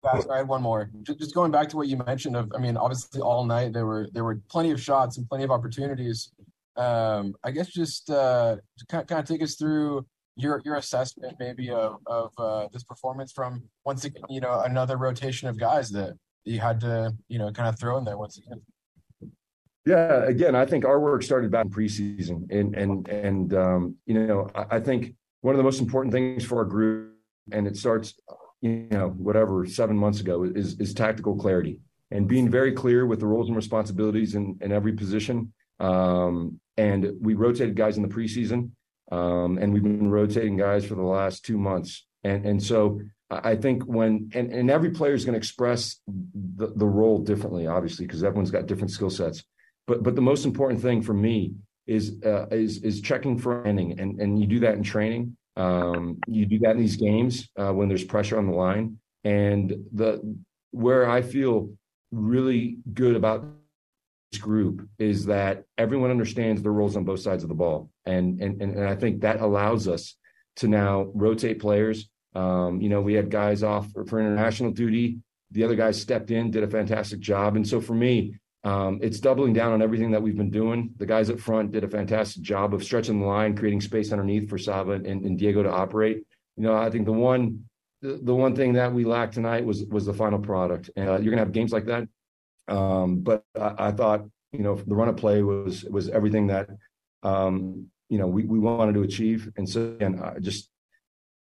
I 0.04 0.38
had 0.38 0.48
one 0.48 0.62
more. 0.62 0.90
Just 1.04 1.34
going 1.34 1.52
back 1.52 1.70
to 1.70 1.78
what 1.78 1.88
you 1.88 1.98
mentioned 1.98 2.36
of, 2.36 2.52
I 2.56 2.60
mean, 2.60 2.78
obviously 2.78 3.22
all 3.22 3.46
night 3.46 3.74
there 3.74 3.86
were 3.86 4.08
there 4.14 4.24
were 4.24 4.42
plenty 4.50 4.72
of 4.72 4.82
shots 4.82 5.18
and 5.18 5.28
plenty 5.28 5.44
of 5.44 5.52
opportunities 5.52 6.32
um, 6.78 7.34
I 7.44 7.52
guess 7.52 7.70
just 7.70 8.10
uh, 8.10 8.58
kind 8.88 9.08
kind 9.08 9.20
of 9.20 9.26
take 9.26 9.42
us 9.42 9.56
through 9.56 10.06
your 10.36 10.62
your 10.64 10.76
assessment 10.76 11.36
maybe 11.40 11.70
of 11.72 11.96
of 12.06 12.32
uh, 12.38 12.68
this 12.72 12.84
performance 12.84 13.32
from 13.32 13.64
once 13.86 14.06
again 14.06 14.24
you 14.30 14.40
know 14.40 14.62
another 14.62 14.98
rotation 14.98 15.48
of 15.48 15.60
guys 15.60 15.90
that 15.92 16.14
you 16.46 16.60
had 16.60 16.80
to 16.82 17.14
you 17.28 17.40
know 17.40 17.52
kind 17.52 17.68
of 17.68 17.80
throw 17.80 17.98
in 17.98 18.04
there 18.04 18.18
once 18.18 18.38
again. 18.38 18.62
Yeah, 19.86 20.26
again, 20.26 20.54
I 20.54 20.66
think 20.66 20.84
our 20.84 21.00
work 21.00 21.24
started 21.24 21.50
back 21.50 21.66
in 21.66 21.72
preseason, 21.72 22.52
and 22.52 22.76
and 22.76 23.08
and 23.08 23.54
um, 23.54 23.96
you 24.06 24.14
know 24.16 24.50
I, 24.54 24.78
I 24.78 24.80
think 24.80 25.16
one 25.42 25.56
of 25.56 25.58
the 25.58 25.64
most 25.64 25.80
important 25.80 26.14
things 26.14 26.44
for 26.44 26.58
our 26.60 26.66
group, 26.66 27.14
and 27.52 27.66
it 27.66 27.78
starts 27.78 28.14
you 28.62 28.88
know 28.92 29.10
whatever 29.10 29.66
seven 29.66 29.98
months 29.98 30.20
ago 30.20 30.44
is 30.44 30.80
is 30.80 30.94
tactical 30.94 31.36
clarity 31.36 31.80
and 32.12 32.28
being 32.28 32.50
very 32.50 32.72
clear 32.72 33.06
with 33.06 33.20
the 33.20 33.26
roles 33.26 33.48
and 33.48 33.56
responsibilities 33.56 34.36
in, 34.36 34.58
in 34.62 34.72
every 34.72 34.94
position 34.94 35.54
um, 35.80 36.60
and 36.78 37.12
we 37.22 37.34
rotated 37.34 37.76
guys 37.76 37.98
in 37.98 38.04
the 38.04 38.10
preseason, 38.10 38.72
um, 39.12 39.58
and 39.58 39.74
we've 39.74 39.84
been 39.84 40.12
rotating 40.12 40.58
guys 40.58 40.86
for 40.86 40.96
the 40.96 41.02
last 41.02 41.46
two 41.46 41.58
months. 41.58 42.06
And 42.24 42.46
and 42.46 42.62
so 42.62 43.02
I 43.30 43.56
think 43.56 43.84
when 43.84 44.30
and, 44.34 44.52
and 44.52 44.70
every 44.70 44.92
player 44.92 45.14
is 45.14 45.26
going 45.26 45.34
to 45.34 45.38
express 45.38 46.00
the, 46.08 46.68
the 46.76 46.86
role 46.86 47.20
differently, 47.20 47.68
obviously, 47.68 48.06
because 48.06 48.24
everyone's 48.24 48.52
got 48.52 48.68
different 48.68 48.92
skill 48.92 49.10
sets. 49.10 49.44
But 49.86 50.04
but 50.04 50.16
the 50.16 50.22
most 50.22 50.46
important 50.46 50.82
thing 50.82 51.02
for 51.02 51.14
me 51.14 51.54
is 51.88 52.22
uh, 52.26 52.48
is 52.52 52.84
is 52.84 53.02
checking 53.02 53.38
for 53.38 53.62
training, 53.62 54.00
and 54.00 54.20
and 54.22 54.40
you 54.40 54.48
do 54.48 54.60
that 54.60 54.76
in 54.76 54.84
training. 54.84 55.38
Um, 55.56 56.20
you 56.28 56.46
do 56.46 56.60
that 56.60 56.72
in 56.72 56.78
these 56.78 56.98
games 56.98 57.50
uh, 57.58 57.74
when 57.74 57.88
there's 57.90 58.04
pressure 58.04 58.38
on 58.38 58.46
the 58.46 58.54
line. 58.54 59.00
And 59.24 59.74
the 59.94 60.22
where 60.72 61.10
I 61.10 61.22
feel 61.22 61.72
really 62.12 62.78
good 62.94 63.16
about 63.16 63.46
group 64.36 64.88
is 65.00 65.26
that 65.28 65.64
everyone 65.78 66.12
understands 66.12 66.62
their 66.62 66.72
roles 66.72 66.98
on 66.98 67.06
both 67.06 67.22
sides 67.22 67.44
of 67.44 67.50
the 67.50 67.56
ball, 67.56 67.90
and 68.06 68.42
and 68.42 68.62
and 68.62 68.88
I 68.88 68.96
think 68.96 69.22
that 69.22 69.40
allows 69.40 69.88
us 69.88 70.16
to 70.58 70.68
now 70.68 71.10
rotate 71.14 71.60
players. 71.60 72.10
Um, 72.36 72.82
you 72.82 72.90
know, 72.90 73.02
we 73.02 73.14
had 73.14 73.32
guys 73.32 73.64
off 73.64 73.92
for, 73.92 74.06
for, 74.06 74.20
international 74.20 74.72
duty. 74.72 75.20
The 75.52 75.64
other 75.64 75.76
guys 75.76 76.00
stepped 76.00 76.30
in, 76.30 76.52
did 76.52 76.64
a 76.64 76.68
fantastic 76.68 77.20
job, 77.20 77.56
and 77.56 77.68
so 77.68 77.80
for 77.80 77.94
me, 77.94 78.36
um, 78.64 79.00
it's 79.02 79.20
doubling 79.20 79.54
down 79.54 79.72
on 79.72 79.82
everything 79.82 80.12
that 80.12 80.22
we've 80.22 80.36
been 80.36 80.52
doing. 80.52 80.92
The 80.98 81.06
guys 81.06 81.30
up 81.30 81.40
front 81.40 81.72
did 81.72 81.86
a 81.86 81.90
fantastic 81.90 82.44
job 82.44 82.74
of 82.74 82.84
stretching 82.84 83.22
the 83.22 83.26
line, 83.26 83.56
creating 83.56 83.82
space 83.82 84.12
underneath 84.12 84.50
for 84.50 84.58
Saba 84.58 84.94
and, 84.94 85.06
and 85.06 85.40
Diego 85.40 85.64
to 85.64 85.72
operate. 85.72 86.24
You 86.58 86.64
know, 86.64 86.76
I 86.76 86.90
think 86.90 87.06
the 87.06 87.14
one 87.14 87.64
the, 88.02 88.36
one 88.36 88.56
thing 88.56 88.74
that 88.74 88.94
we 88.94 89.06
lacked 89.06 89.34
tonight 89.34 89.66
was 89.66 89.86
was 89.86 90.06
the 90.06 90.14
final 90.14 90.40
product. 90.40 90.90
And 90.96 91.10
uh, 91.10 91.18
you're 91.18 91.32
gonna 91.32 91.44
have 91.44 91.52
games 91.52 91.72
like 91.72 91.86
that 91.86 92.08
um, 92.68 93.20
but 93.20 93.44
I, 93.60 93.88
I, 93.88 93.92
thought, 93.92 94.26
you 94.52 94.60
know, 94.60 94.76
the 94.76 94.96
run 94.96 95.10
of 95.10 95.18
play 95.18 95.42
was 95.42 95.84
was 95.86 96.10
everything 96.10 96.48
that 96.48 96.70
um, 97.24 97.88
you 98.10 98.18
know 98.18 98.28
we, 98.28 98.44
we 98.44 98.60
wanted 98.60 98.94
to 98.96 99.04
achieve. 99.04 99.52
And 99.58 99.68
so 99.68 99.96
again, 99.96 100.22
I 100.24 100.40
just 100.40 100.70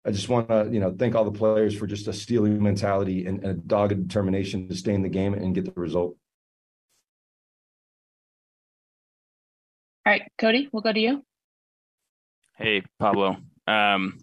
I 0.04 0.10
just 0.10 0.28
want 0.28 0.48
to 0.48 0.68
you 0.70 0.80
know 0.80 0.94
thank 0.96 1.14
all 1.14 1.24
the 1.24 1.38
players 1.38 1.76
for 1.76 1.86
just 1.86 2.08
a 2.08 2.12
stealing 2.12 2.62
mentality 2.62 3.26
and, 3.26 3.42
and 3.42 3.50
a 3.50 3.54
dogged 3.54 4.08
determination 4.08 4.68
to 4.68 4.76
stay 4.76 4.94
in 4.94 5.02
the 5.02 5.08
game 5.08 5.34
and 5.34 5.54
get 5.54 5.64
the 5.64 5.80
result. 5.80 6.16
All 10.06 10.12
right, 10.12 10.30
Cody, 10.36 10.68
we'll 10.70 10.82
go 10.82 10.92
to 10.92 11.00
you. 11.00 11.24
Hey, 12.58 12.82
Pablo. 12.98 13.38
Um, 13.66 14.18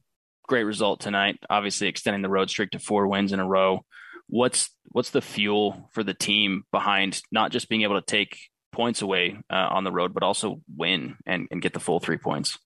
great 0.47 0.63
result 0.63 0.99
tonight. 0.99 1.39
Obviously, 1.49 1.87
extending 1.87 2.21
the 2.21 2.29
road 2.29 2.51
streak 2.51 2.71
to 2.71 2.79
four 2.79 3.07
wins 3.07 3.33
in 3.33 3.39
a 3.39 3.47
row 3.47 3.83
what's 4.31 4.69
what's 4.85 5.11
the 5.11 5.21
fuel 5.21 5.89
for 5.91 6.03
the 6.03 6.13
team 6.13 6.63
behind 6.71 7.21
not 7.31 7.51
just 7.51 7.69
being 7.69 7.83
able 7.83 8.01
to 8.01 8.05
take 8.05 8.39
points 8.71 9.01
away 9.01 9.37
uh, 9.49 9.67
on 9.69 9.83
the 9.83 9.91
road, 9.91 10.13
but 10.13 10.23
also 10.23 10.61
win 10.75 11.17
and, 11.25 11.47
and 11.51 11.61
get 11.61 11.73
the 11.73 11.79
full 11.79 11.99
three 11.99 12.17
points? 12.17 12.57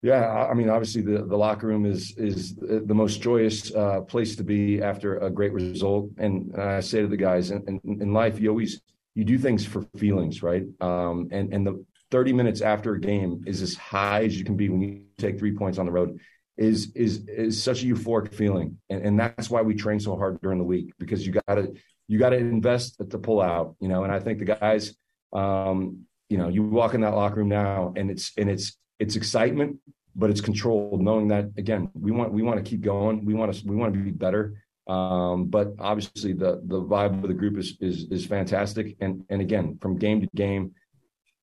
Yeah, 0.00 0.48
I 0.50 0.54
mean, 0.54 0.68
obviously 0.68 1.02
the, 1.02 1.24
the 1.24 1.36
locker 1.36 1.66
room 1.66 1.84
is 1.84 2.16
is 2.16 2.54
the 2.56 2.94
most 2.94 3.20
joyous 3.20 3.72
uh, 3.74 4.00
place 4.00 4.34
to 4.36 4.44
be 4.44 4.82
after 4.82 5.18
a 5.18 5.30
great 5.30 5.52
result. 5.52 6.10
And 6.18 6.56
I 6.56 6.80
say 6.80 7.02
to 7.02 7.08
the 7.08 7.16
guys, 7.16 7.50
in, 7.50 7.80
in, 7.84 8.02
in 8.02 8.12
life, 8.12 8.40
you 8.40 8.48
always 8.48 8.80
you 9.14 9.24
do 9.24 9.38
things 9.38 9.64
for 9.64 9.82
feelings, 9.96 10.42
right? 10.42 10.64
Um, 10.80 11.28
and 11.30 11.52
and 11.52 11.66
the 11.66 11.84
30 12.10 12.32
minutes 12.32 12.60
after 12.60 12.94
a 12.94 13.00
game 13.00 13.42
is 13.46 13.62
as 13.62 13.74
high 13.74 14.24
as 14.24 14.36
you 14.36 14.44
can 14.44 14.56
be 14.56 14.68
when 14.68 14.82
you 14.82 15.02
take 15.18 15.38
three 15.38 15.56
points 15.56 15.78
on 15.78 15.86
the 15.86 15.92
road 15.92 16.18
is 16.62 16.92
is 16.94 17.26
is 17.26 17.62
such 17.62 17.82
a 17.82 17.86
euphoric 17.86 18.32
feeling, 18.32 18.78
and, 18.88 19.04
and 19.04 19.18
that's 19.18 19.50
why 19.50 19.62
we 19.62 19.74
train 19.74 19.98
so 19.98 20.16
hard 20.16 20.40
during 20.40 20.58
the 20.58 20.64
week 20.64 20.92
because 20.98 21.26
you 21.26 21.32
got 21.32 21.54
to 21.56 21.74
you 22.06 22.18
got 22.18 22.30
to 22.30 22.36
invest 22.36 22.98
to 22.98 23.18
pull 23.18 23.40
out, 23.40 23.74
you 23.80 23.88
know. 23.88 24.04
And 24.04 24.12
I 24.12 24.20
think 24.20 24.38
the 24.38 24.44
guys, 24.44 24.94
um, 25.32 26.04
you 26.28 26.38
know, 26.38 26.48
you 26.48 26.62
walk 26.62 26.94
in 26.94 27.00
that 27.00 27.14
locker 27.14 27.36
room 27.36 27.48
now, 27.48 27.92
and 27.96 28.10
it's 28.10 28.32
and 28.38 28.48
it's 28.48 28.76
it's 29.00 29.16
excitement, 29.16 29.78
but 30.14 30.30
it's 30.30 30.40
controlled, 30.40 31.02
knowing 31.02 31.28
that 31.28 31.46
again, 31.56 31.90
we 31.94 32.12
want 32.12 32.32
we 32.32 32.42
want 32.42 32.64
to 32.64 32.68
keep 32.68 32.80
going, 32.80 33.24
we 33.24 33.34
want 33.34 33.52
to 33.52 33.66
we 33.66 33.74
want 33.74 33.92
to 33.92 34.00
be 34.00 34.10
better. 34.12 34.62
Um, 34.86 35.46
but 35.46 35.74
obviously, 35.80 36.32
the 36.32 36.60
the 36.64 36.80
vibe 36.80 37.22
of 37.22 37.28
the 37.28 37.34
group 37.34 37.58
is 37.58 37.76
is 37.80 38.06
is 38.10 38.24
fantastic, 38.24 38.96
and 39.00 39.24
and 39.30 39.40
again, 39.40 39.78
from 39.80 39.98
game 39.98 40.20
to 40.20 40.28
game, 40.34 40.72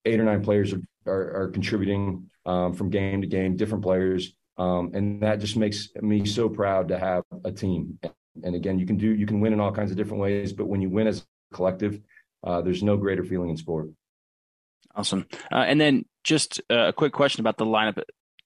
eight 0.06 0.20
or 0.20 0.24
nine 0.24 0.44
players 0.44 0.72
are 0.72 0.82
are, 1.06 1.42
are 1.42 1.48
contributing 1.50 2.30
um, 2.46 2.74
from 2.74 2.90
game 2.90 3.22
to 3.22 3.28
game, 3.28 3.58
different 3.58 3.84
players. 3.84 4.34
Um, 4.60 4.92
and 4.94 5.24
that 5.24 5.40
just 5.40 5.56
makes 5.56 5.88
me 6.02 6.26
so 6.26 6.50
proud 6.50 6.90
to 6.90 7.00
have 7.00 7.24
a 7.46 7.52
team. 7.52 7.98
And 8.44 8.56
again, 8.56 8.78
you 8.78 8.86
can 8.86 8.98
do 8.98 9.16
you 9.16 9.26
can 9.26 9.40
win 9.40 9.54
in 9.54 9.60
all 9.62 9.72
kinds 9.72 9.90
of 9.90 9.98
different 9.98 10.22
ways, 10.22 10.52
but 10.52 10.68
when 10.68 10.82
you 10.82 10.90
win 10.90 11.08
as 11.08 11.20
a 11.20 11.56
collective, 11.56 12.00
uh, 12.44 12.62
there's 12.62 12.84
no 12.84 12.98
greater 12.98 13.24
feeling 13.24 13.50
in 13.50 13.58
sport. 13.58 13.90
Awesome. 14.96 15.26
Uh, 15.52 15.64
and 15.68 15.80
then 15.80 16.06
just 16.26 16.62
uh, 16.70 16.90
a 16.90 16.94
quick 16.94 17.14
question 17.14 17.40
about 17.40 17.58
the 17.58 17.66
lineup 17.66 18.02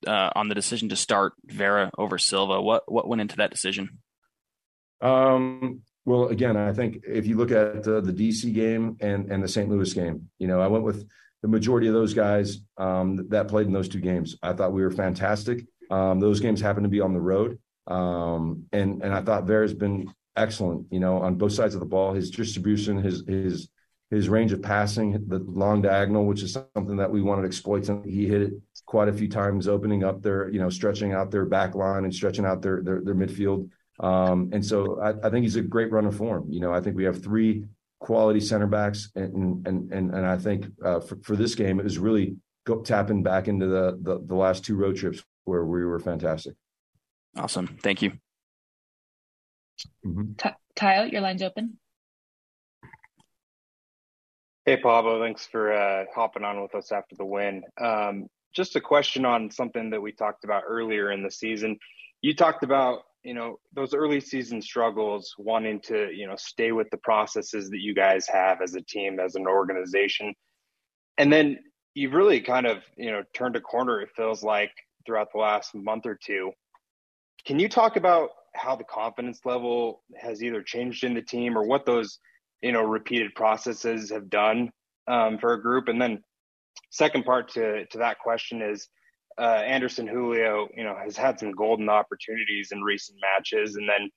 uh, 0.06 0.30
on 0.36 0.50
the 0.50 0.56
decision 0.56 0.90
to 0.90 0.96
start 0.96 1.34
Vera 1.46 1.90
over 1.98 2.20
Silva. 2.20 2.62
What 2.62 2.92
what 2.92 3.08
went 3.08 3.22
into 3.22 3.38
that 3.38 3.50
decision? 3.50 3.98
Um, 5.02 5.82
well, 6.06 6.28
again, 6.28 6.58
I 6.58 6.74
think 6.74 7.04
if 7.08 7.26
you 7.26 7.38
look 7.38 7.52
at 7.52 7.88
uh, 7.88 8.02
the 8.02 8.14
DC 8.14 8.54
game 8.54 8.98
and 9.00 9.32
and 9.32 9.44
the 9.44 9.48
St. 9.48 9.68
Louis 9.68 9.92
game, 9.94 10.30
you 10.38 10.48
know, 10.48 10.62
I 10.62 10.68
went 10.68 10.84
with 10.84 11.08
the 11.42 11.48
majority 11.50 11.88
of 11.88 11.94
those 11.94 12.14
guys 12.14 12.60
um, 12.78 13.28
that 13.30 13.50
played 13.50 13.68
in 13.68 13.74
those 13.74 13.90
two 13.90 14.00
games. 14.00 14.38
I 14.42 14.54
thought 14.54 14.74
we 14.74 14.82
were 14.82 14.92
fantastic. 14.92 15.66
Um, 15.94 16.20
those 16.20 16.40
games 16.40 16.60
happen 16.60 16.84
to 16.84 16.90
be 16.90 17.02
on 17.02 17.14
the 17.14 17.22
road, 17.22 17.60
um, 17.88 18.66
and 18.72 19.04
and 19.04 19.14
I 19.14 19.22
thought 19.22 19.46
Vera's 19.46 19.76
been 19.76 20.12
excellent. 20.36 20.88
You 20.90 21.00
know, 21.00 21.18
on 21.18 21.36
both 21.36 21.54
sides 21.54 21.76
of 21.76 21.82
the 21.82 21.86
ball, 21.86 22.14
his 22.14 22.32
distribution, 22.32 22.98
his 22.98 23.24
his 23.28 23.70
his 24.10 24.28
range 24.28 24.54
of 24.54 24.62
passing, 24.64 25.12
the 25.28 25.40
long 25.40 25.84
diagonal, 25.84 26.26
which 26.26 26.42
is 26.42 26.54
something 26.54 26.98
that 26.98 27.12
we 27.12 27.22
wanted 27.22 27.44
to 27.44 27.48
exploit. 27.48 27.88
He 28.06 28.28
hit 28.28 28.42
it 28.42 28.54
quite 28.88 29.08
a 29.08 29.14
few 29.14 29.30
times, 29.30 29.68
opening 29.68 30.04
up 30.04 30.24
their, 30.24 30.50
you 30.50 30.60
know, 30.60 30.70
stretching 30.70 31.14
out 31.14 31.30
their 31.30 31.46
back 31.46 31.76
line 31.76 32.06
and 32.06 32.14
stretching 32.14 32.46
out 32.46 32.64
their 32.64 32.82
their, 32.82 33.02
their 33.02 33.16
midfield. 33.16 33.70
Um, 34.00 34.50
and 34.52 34.66
so 34.66 35.00
I, 35.00 35.28
I, 35.28 35.30
think 35.30 35.44
he's 35.44 35.56
a 35.56 35.62
great 35.62 35.92
run 35.92 36.06
runner 36.06 36.18
form. 36.18 36.48
You 36.50 36.60
know, 36.60 36.74
I 36.74 36.82
think 36.82 36.96
we 36.96 37.04
have 37.04 37.22
three 37.22 37.66
quality 38.00 38.40
center 38.40 38.66
backs, 38.66 39.12
and 39.16 39.68
and 39.68 39.92
and 39.94 40.12
and 40.16 40.26
I 40.26 40.38
think 40.38 40.66
uh, 40.84 41.02
for, 41.02 41.18
for 41.18 41.36
this 41.36 41.54
game 41.54 41.80
it 41.80 41.84
was 41.84 42.00
really 42.00 42.36
go, 42.66 42.82
tapping 42.82 43.22
back 43.22 43.48
into 43.48 43.68
the, 43.68 44.00
the 44.02 44.20
the 44.26 44.36
last 44.36 44.66
two 44.66 44.76
road 44.76 44.96
trips 44.96 45.24
where 45.46 45.66
we 45.66 45.84
were 45.86 46.00
fantastic. 46.00 46.56
Awesome, 47.36 47.78
thank 47.82 48.02
you. 48.02 48.12
Mm-hmm. 50.06 50.50
Kyle, 50.76 51.08
your 51.08 51.22
line's 51.22 51.42
open. 51.42 51.78
Hey, 54.66 54.78
Pablo, 54.78 55.22
thanks 55.22 55.46
for 55.46 55.74
uh, 55.74 56.06
hopping 56.16 56.44
on 56.44 56.62
with 56.62 56.74
us 56.74 56.92
after 56.92 57.16
the 57.18 57.26
win. 57.26 57.64
Um, 57.82 58.28
just 58.54 58.76
a 58.76 58.82
question 58.82 59.26
on 59.26 59.52
something 59.52 59.90
that 59.90 60.02
we 60.02 60.12
talked 60.12 60.46
about 60.46 60.64
earlier 60.68 61.12
in 61.12 61.24
the 61.24 61.32
season. 61.32 61.78
You 62.22 62.36
talked 62.36 62.64
about 62.64 63.02
you 63.24 63.34
know 63.34 63.58
those 63.74 63.94
early 63.94 64.20
season 64.20 64.62
struggles 64.62 65.34
wanting 65.38 65.80
to 65.82 66.10
you 66.14 66.28
know 66.28 66.36
stay 66.38 66.72
with 66.72 66.90
the 66.92 66.98
processes 66.98 67.70
that 67.70 67.80
you 67.80 67.94
guys 67.94 68.28
have 68.28 68.62
as 68.62 68.76
a 68.76 68.82
team 68.82 69.20
as 69.20 69.36
an 69.36 69.48
organization 69.48 70.34
and 71.18 71.32
then 71.32 71.58
you've 71.94 72.14
really 72.14 72.42
kind 72.42 72.66
of 72.66 72.84
you 72.98 73.12
know 73.12 73.24
turned 73.34 73.56
a 73.56 73.62
corner 73.62 74.02
it 74.02 74.10
feels 74.16 74.44
like 74.44 74.72
throughout 75.06 75.32
the 75.34 75.40
last 75.40 75.74
month 75.76 76.06
or 76.06 76.18
two. 76.22 76.52
Can 77.46 77.60
you 77.60 77.68
talk 77.68 77.96
about 77.96 78.30
how 78.56 78.76
the 78.76 78.84
confidence 78.84 79.42
level 79.46 80.04
has 80.16 80.44
either 80.44 80.62
changed 80.62 81.04
in 81.04 81.14
the 81.14 81.22
team 81.22 81.58
or 81.58 81.64
what 81.64 81.86
those 81.86 82.20
you 82.62 82.72
know 82.72 82.84
repeated 82.84 83.36
processes 83.36 84.12
have 84.12 84.30
done 84.30 84.72
um, 85.08 85.38
for 85.38 85.54
a 85.54 85.62
group? 85.62 85.88
And 85.88 86.02
then 86.02 86.24
second 86.92 87.26
part 87.26 87.54
to 87.54 87.86
to 87.88 87.98
that 88.00 88.20
question 88.20 88.62
is 88.62 88.88
uh, 89.38 89.42
Anderson 89.66 90.08
Julio, 90.08 90.68
you 90.76 90.84
know, 90.84 90.96
has 90.96 91.18
had 91.18 91.40
some 91.40 91.52
golden 91.52 91.90
opportunities 91.90 92.72
in 92.72 92.82
recent 92.82 93.18
matches, 93.22 93.76
and 93.76 93.88
then, 93.90 94.10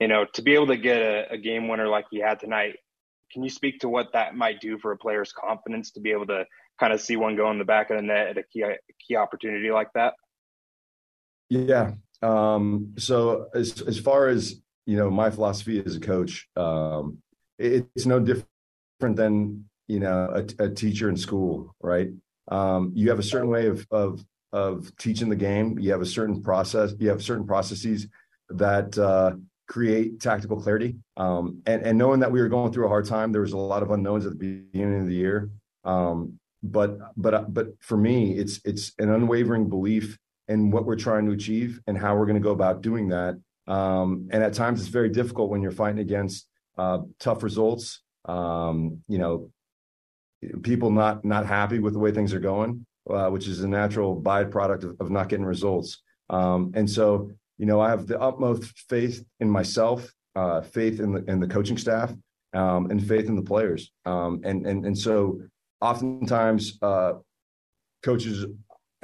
you 0.00 0.08
know, 0.08 0.26
to 0.34 0.42
be 0.42 0.54
able 0.54 0.66
to 0.68 0.76
get 0.76 1.00
a, 1.00 1.32
a, 1.32 1.38
game 1.38 1.68
winner 1.68 1.86
like 1.86 2.06
he 2.10 2.18
had 2.18 2.40
tonight, 2.40 2.76
can 3.32 3.42
you 3.44 3.50
speak 3.50 3.80
to 3.80 3.88
what 3.88 4.12
that 4.12 4.34
might 4.34 4.60
do 4.60 4.78
for 4.78 4.92
a 4.92 4.96
player's 4.96 5.32
confidence 5.32 5.92
to 5.92 6.00
be 6.00 6.10
able 6.10 6.26
to 6.26 6.44
kind 6.80 6.92
of 6.92 7.00
see 7.00 7.16
one 7.16 7.36
go 7.36 7.50
in 7.50 7.58
the 7.58 7.64
back 7.64 7.90
of 7.90 7.96
the 7.96 8.02
net 8.02 8.28
at 8.28 8.38
a 8.38 8.42
key 8.42 8.64
key 9.06 9.16
opportunity 9.16 9.70
like 9.70 9.92
that? 9.94 10.14
Yeah. 11.54 11.92
Um, 12.22 12.94
so 12.98 13.48
as 13.54 13.80
as 13.82 13.98
far 13.98 14.28
as 14.28 14.60
you 14.86 14.96
know, 14.96 15.10
my 15.10 15.30
philosophy 15.30 15.82
as 15.84 15.96
a 15.96 16.00
coach, 16.00 16.48
um, 16.56 17.18
it, 17.58 17.86
it's 17.94 18.06
no 18.06 18.18
different 18.20 19.16
than 19.16 19.64
you 19.86 20.00
know 20.00 20.30
a, 20.34 20.64
a 20.64 20.70
teacher 20.70 21.08
in 21.08 21.16
school, 21.16 21.74
right? 21.80 22.10
Um, 22.48 22.92
you 22.94 23.08
have 23.10 23.18
a 23.18 23.22
certain 23.22 23.48
way 23.48 23.68
of 23.68 23.86
of 23.90 24.24
of 24.52 24.94
teaching 24.96 25.28
the 25.28 25.36
game. 25.36 25.78
You 25.78 25.92
have 25.92 26.00
a 26.02 26.06
certain 26.06 26.42
process. 26.42 26.94
You 26.98 27.08
have 27.10 27.22
certain 27.22 27.46
processes 27.46 28.08
that 28.50 28.96
uh, 28.98 29.36
create 29.68 30.20
tactical 30.20 30.60
clarity. 30.60 30.96
Um, 31.16 31.62
and, 31.66 31.82
and 31.82 31.98
knowing 31.98 32.20
that 32.20 32.30
we 32.30 32.40
were 32.40 32.48
going 32.48 32.72
through 32.72 32.86
a 32.86 32.88
hard 32.88 33.06
time, 33.06 33.32
there 33.32 33.40
was 33.40 33.52
a 33.52 33.58
lot 33.58 33.82
of 33.82 33.90
unknowns 33.90 34.26
at 34.26 34.38
the 34.38 34.38
beginning 34.38 35.00
of 35.00 35.06
the 35.06 35.14
year. 35.14 35.50
Um, 35.84 36.38
but 36.62 36.98
but 37.16 37.52
but 37.52 37.68
for 37.80 37.96
me, 37.96 38.32
it's 38.38 38.60
it's 38.64 38.92
an 38.98 39.10
unwavering 39.10 39.68
belief 39.68 40.18
in 40.48 40.70
what 40.70 40.84
we're 40.84 40.96
trying 40.96 41.26
to 41.26 41.32
achieve 41.32 41.80
and 41.86 41.96
how 41.96 42.16
we're 42.16 42.26
going 42.26 42.40
to 42.40 42.40
go 42.40 42.52
about 42.52 42.82
doing 42.82 43.08
that. 43.08 43.34
Um, 43.66 44.28
and 44.30 44.42
at 44.42 44.54
times, 44.54 44.80
it's 44.80 44.88
very 44.88 45.08
difficult 45.08 45.50
when 45.50 45.62
you're 45.62 45.72
fighting 45.72 46.00
against 46.00 46.46
uh, 46.76 46.98
tough 47.18 47.42
results. 47.42 48.02
Um, 48.26 49.02
you 49.08 49.18
know, 49.18 49.50
people 50.62 50.90
not 50.90 51.24
not 51.24 51.46
happy 51.46 51.78
with 51.78 51.94
the 51.94 51.98
way 51.98 52.12
things 52.12 52.34
are 52.34 52.40
going 52.40 52.84
uh, 53.10 53.28
which 53.28 53.48
is 53.48 53.60
a 53.60 53.68
natural 53.68 54.20
byproduct 54.20 54.84
of, 54.84 54.96
of 55.00 55.10
not 55.10 55.28
getting 55.28 55.44
results. 55.44 56.02
Um, 56.30 56.72
and 56.74 56.88
so, 56.88 57.30
you 57.58 57.66
know, 57.66 57.80
I 57.80 57.90
have 57.90 58.06
the 58.06 58.20
utmost 58.20 58.64
faith 58.88 59.24
in 59.40 59.48
myself, 59.48 60.10
uh, 60.34 60.62
faith 60.62 61.00
in 61.00 61.12
the 61.12 61.24
in 61.30 61.38
the 61.38 61.46
coaching 61.46 61.78
staff, 61.78 62.12
um, 62.54 62.90
and 62.90 63.06
faith 63.06 63.26
in 63.26 63.36
the 63.36 63.42
players. 63.42 63.92
Um, 64.04 64.40
and 64.44 64.66
and 64.66 64.86
and 64.86 64.98
so, 64.98 65.40
oftentimes, 65.80 66.78
uh, 66.82 67.14
coaches 68.02 68.46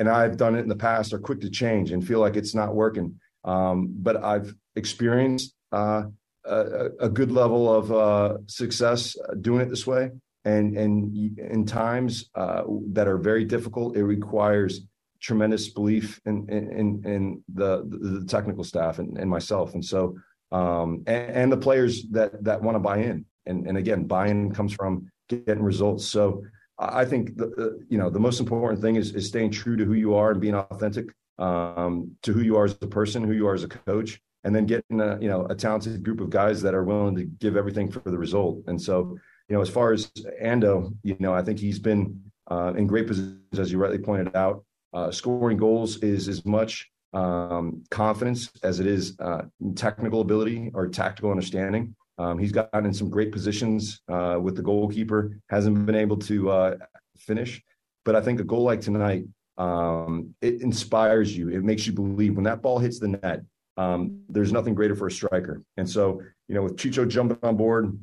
and 0.00 0.08
I've 0.08 0.36
done 0.36 0.56
it 0.56 0.60
in 0.60 0.68
the 0.68 0.74
past 0.74 1.12
are 1.12 1.20
quick 1.20 1.40
to 1.42 1.50
change 1.50 1.92
and 1.92 2.04
feel 2.04 2.18
like 2.18 2.34
it's 2.34 2.54
not 2.54 2.74
working. 2.74 3.20
Um, 3.44 3.88
but 3.92 4.16
I've 4.24 4.52
experienced 4.74 5.54
uh, 5.70 6.04
a, 6.44 6.88
a, 7.00 7.08
good 7.08 7.30
level 7.30 7.72
of 7.72 7.92
uh, 7.92 8.38
success 8.46 9.16
doing 9.40 9.60
it 9.60 9.70
this 9.70 9.86
way 9.86 10.10
and 10.44 10.76
and 10.76 11.38
in 11.38 11.66
times 11.66 12.30
uh, 12.34 12.62
that 12.92 13.06
are 13.06 13.18
very 13.18 13.44
difficult, 13.44 13.96
it 13.96 14.04
requires 14.04 14.80
tremendous 15.20 15.68
belief 15.68 16.20
in 16.24 16.48
in, 16.48 17.02
in 17.04 17.44
the, 17.52 17.84
the 17.86 18.24
technical 18.26 18.64
staff 18.64 18.98
and, 18.98 19.18
and 19.18 19.28
myself, 19.28 19.74
and 19.74 19.84
so 19.84 20.16
um, 20.52 21.02
and, 21.06 21.30
and, 21.30 21.52
the 21.52 21.56
players 21.56 22.04
that 22.10 22.42
that 22.44 22.62
want 22.62 22.74
to 22.74 22.80
buy 22.80 22.98
in. 22.98 23.26
And 23.46 23.66
and 23.66 23.76
again, 23.76 24.04
buy-in 24.04 24.54
comes 24.54 24.72
from 24.72 25.10
getting 25.28 25.62
results. 25.62 26.06
So 26.06 26.42
I 26.80 27.04
think 27.04 27.36
the, 27.36 27.46
the, 27.48 27.86
you 27.88 27.98
know 27.98 28.10
the 28.10 28.18
most 28.18 28.40
important 28.40 28.80
thing 28.80 28.96
is 28.96 29.14
is 29.14 29.28
staying 29.28 29.50
true 29.50 29.76
to 29.76 29.84
who 29.84 29.92
you 29.94 30.14
are 30.14 30.32
and 30.32 30.40
being 30.40 30.54
authentic 30.54 31.06
um, 31.38 32.12
to 32.22 32.32
who 32.32 32.40
you 32.40 32.56
are 32.56 32.64
as 32.64 32.76
a 32.80 32.86
person, 32.86 33.22
who 33.22 33.32
you 33.32 33.46
are 33.46 33.54
as 33.54 33.64
a 33.64 33.68
coach, 33.68 34.20
and 34.44 34.54
then 34.54 34.66
getting 34.66 35.00
a 35.00 35.18
you 35.20 35.28
know 35.28 35.46
a 35.46 35.54
talented 35.54 36.02
group 36.02 36.20
of 36.20 36.30
guys 36.30 36.62
that 36.62 36.74
are 36.74 36.84
willing 36.84 37.14
to 37.16 37.24
give 37.24 37.56
everything 37.56 37.90
for 37.90 38.10
the 38.10 38.18
result. 38.18 38.62
And 38.66 38.80
so 38.80 39.18
you 39.48 39.56
know, 39.56 39.62
as 39.62 39.68
far 39.68 39.92
as 39.92 40.06
Ando, 40.42 40.94
you 41.02 41.16
know, 41.18 41.34
I 41.34 41.42
think 41.42 41.58
he's 41.58 41.80
been 41.80 42.22
uh, 42.50 42.72
in 42.76 42.86
great 42.86 43.08
positions, 43.08 43.58
as 43.58 43.70
you 43.70 43.78
rightly 43.78 43.98
pointed 43.98 44.34
out. 44.36 44.64
Uh, 44.92 45.10
scoring 45.10 45.56
goals 45.56 45.98
is 45.98 46.28
as 46.28 46.44
much 46.44 46.90
um, 47.12 47.82
confidence 47.90 48.50
as 48.62 48.80
it 48.80 48.86
is 48.86 49.16
uh, 49.18 49.42
technical 49.74 50.20
ability 50.20 50.70
or 50.72 50.88
tactical 50.88 51.30
understanding. 51.30 51.94
Um, 52.20 52.38
he's 52.38 52.52
gotten 52.52 52.84
in 52.84 52.92
some 52.92 53.08
great 53.08 53.32
positions 53.32 54.02
uh, 54.06 54.38
with 54.40 54.54
the 54.54 54.62
goalkeeper, 54.62 55.38
hasn't 55.48 55.86
been 55.86 55.94
able 55.94 56.18
to 56.18 56.50
uh, 56.50 56.74
finish. 57.16 57.62
But 58.04 58.14
I 58.14 58.20
think 58.20 58.40
a 58.40 58.44
goal 58.44 58.64
like 58.64 58.82
tonight, 58.82 59.24
um, 59.56 60.34
it 60.42 60.60
inspires 60.60 61.34
you. 61.34 61.48
It 61.48 61.64
makes 61.64 61.86
you 61.86 61.94
believe 61.94 62.36
when 62.36 62.44
that 62.44 62.60
ball 62.60 62.78
hits 62.78 62.98
the 62.98 63.08
net, 63.08 63.40
um, 63.78 64.20
there's 64.28 64.52
nothing 64.52 64.74
greater 64.74 64.94
for 64.94 65.06
a 65.06 65.10
striker. 65.10 65.62
And 65.78 65.88
so, 65.88 66.20
you 66.46 66.54
know, 66.54 66.64
with 66.64 66.76
Chicho 66.76 67.08
jumping 67.08 67.38
on 67.42 67.56
board, 67.56 67.98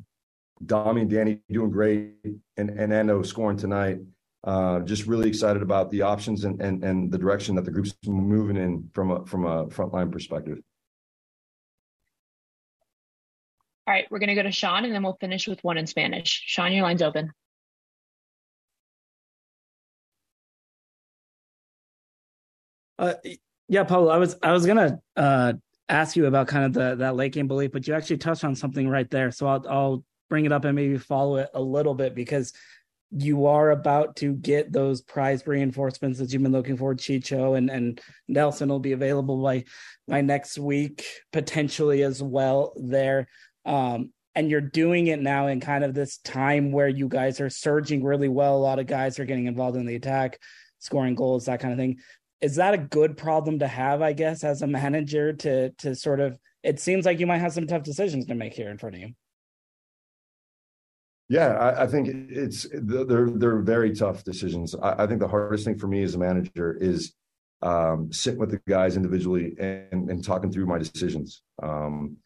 Dami 0.64 1.02
and 1.02 1.10
Danny 1.10 1.38
doing 1.48 1.70
great, 1.70 2.14
and 2.56 2.70
and 2.70 2.92
Ando 2.92 3.24
scoring 3.24 3.56
tonight. 3.56 3.98
Uh, 4.44 4.80
just 4.80 5.06
really 5.06 5.28
excited 5.28 5.62
about 5.62 5.90
the 5.90 6.02
options 6.02 6.44
and, 6.44 6.60
and 6.60 6.82
and 6.82 7.12
the 7.12 7.18
direction 7.18 7.54
that 7.54 7.64
the 7.64 7.70
group's 7.70 7.94
moving 8.06 8.56
in 8.56 8.88
from 8.92 9.10
a 9.12 9.24
from 9.26 9.44
a 9.44 9.66
frontline 9.66 10.10
perspective. 10.10 10.58
All 13.88 13.94
right, 13.94 14.06
we're 14.10 14.18
going 14.18 14.28
to 14.28 14.34
go 14.34 14.42
to 14.42 14.52
Sean, 14.52 14.84
and 14.84 14.94
then 14.94 15.02
we'll 15.02 15.16
finish 15.18 15.48
with 15.48 15.64
one 15.64 15.78
in 15.78 15.86
Spanish. 15.86 16.42
Sean, 16.44 16.74
your 16.74 16.82
line's 16.82 17.00
open. 17.00 17.32
Uh, 22.98 23.14
yeah, 23.66 23.84
Pablo, 23.84 24.10
I 24.10 24.18
was 24.18 24.36
I 24.42 24.52
was 24.52 24.66
gonna 24.66 24.98
uh, 25.16 25.54
ask 25.88 26.16
you 26.16 26.26
about 26.26 26.48
kind 26.48 26.66
of 26.66 26.72
the 26.74 26.96
that 26.96 27.16
late 27.16 27.32
game 27.32 27.48
belief, 27.48 27.72
but 27.72 27.86
you 27.86 27.94
actually 27.94 28.18
touched 28.18 28.44
on 28.44 28.54
something 28.54 28.86
right 28.86 29.10
there. 29.10 29.30
So 29.30 29.46
I'll 29.46 29.64
I'll 29.66 30.04
bring 30.28 30.44
it 30.44 30.52
up 30.52 30.66
and 30.66 30.76
maybe 30.76 30.98
follow 30.98 31.36
it 31.36 31.48
a 31.54 31.62
little 31.62 31.94
bit 31.94 32.14
because 32.14 32.52
you 33.10 33.46
are 33.46 33.70
about 33.70 34.16
to 34.16 34.34
get 34.34 34.70
those 34.70 35.00
prize 35.00 35.46
reinforcements 35.46 36.18
that 36.18 36.30
you've 36.30 36.42
been 36.42 36.52
looking 36.52 36.76
for. 36.76 36.94
Chicho 36.94 37.56
and, 37.56 37.70
and 37.70 38.00
Nelson 38.26 38.68
will 38.68 38.80
be 38.80 38.92
available 38.92 39.42
by 39.42 39.64
by 40.06 40.20
next 40.20 40.58
week, 40.58 41.06
potentially 41.32 42.02
as 42.02 42.22
well 42.22 42.74
there. 42.76 43.28
Um, 43.64 44.12
and 44.34 44.50
you're 44.50 44.60
doing 44.60 45.08
it 45.08 45.20
now 45.20 45.48
in 45.48 45.60
kind 45.60 45.82
of 45.82 45.94
this 45.94 46.18
time 46.18 46.70
where 46.70 46.88
you 46.88 47.08
guys 47.08 47.40
are 47.40 47.50
surging 47.50 48.04
really 48.04 48.28
well. 48.28 48.56
A 48.56 48.58
lot 48.58 48.78
of 48.78 48.86
guys 48.86 49.18
are 49.18 49.24
getting 49.24 49.46
involved 49.46 49.76
in 49.76 49.84
the 49.84 49.96
attack, 49.96 50.38
scoring 50.78 51.14
goals, 51.14 51.46
that 51.46 51.60
kind 51.60 51.72
of 51.72 51.78
thing. 51.78 51.98
Is 52.40 52.56
that 52.56 52.74
a 52.74 52.78
good 52.78 53.16
problem 53.16 53.58
to 53.58 53.66
have, 53.66 54.00
I 54.00 54.12
guess, 54.12 54.44
as 54.44 54.62
a 54.62 54.66
manager 54.68 55.32
to 55.32 55.70
to 55.70 55.94
sort 55.96 56.20
of 56.20 56.38
it 56.62 56.80
seems 56.80 57.04
like 57.04 57.20
you 57.20 57.26
might 57.26 57.38
have 57.38 57.52
some 57.52 57.66
tough 57.66 57.82
decisions 57.82 58.26
to 58.26 58.34
make 58.34 58.54
here 58.54 58.70
in 58.70 58.78
front 58.78 58.96
of 58.96 59.00
you. 59.00 59.14
Yeah, 61.28 61.48
I, 61.48 61.84
I, 61.84 61.86
think 61.86 62.08
it's 62.08 62.66
they're 62.72 63.28
they're 63.28 63.58
very 63.58 63.94
tough 63.94 64.24
decisions. 64.24 64.74
I, 64.74 65.04
I, 65.04 65.06
think 65.06 65.20
the 65.20 65.28
hardest 65.28 65.64
thing 65.64 65.78
for 65.78 65.86
me 65.86 66.02
as 66.02 66.14
a 66.14 66.18
manager 66.18 66.76
is 66.80 67.12
um, 67.60 68.10
sitting 68.12 68.40
with 68.40 68.50
the 68.50 68.60
guys 68.66 68.96
individually 68.96 69.54
and, 69.58 70.08
and 70.08 70.24
talking 70.24 70.50
through 70.50 70.66
my 70.66 70.78
decisions. 70.78 71.42
Um, 71.62 72.16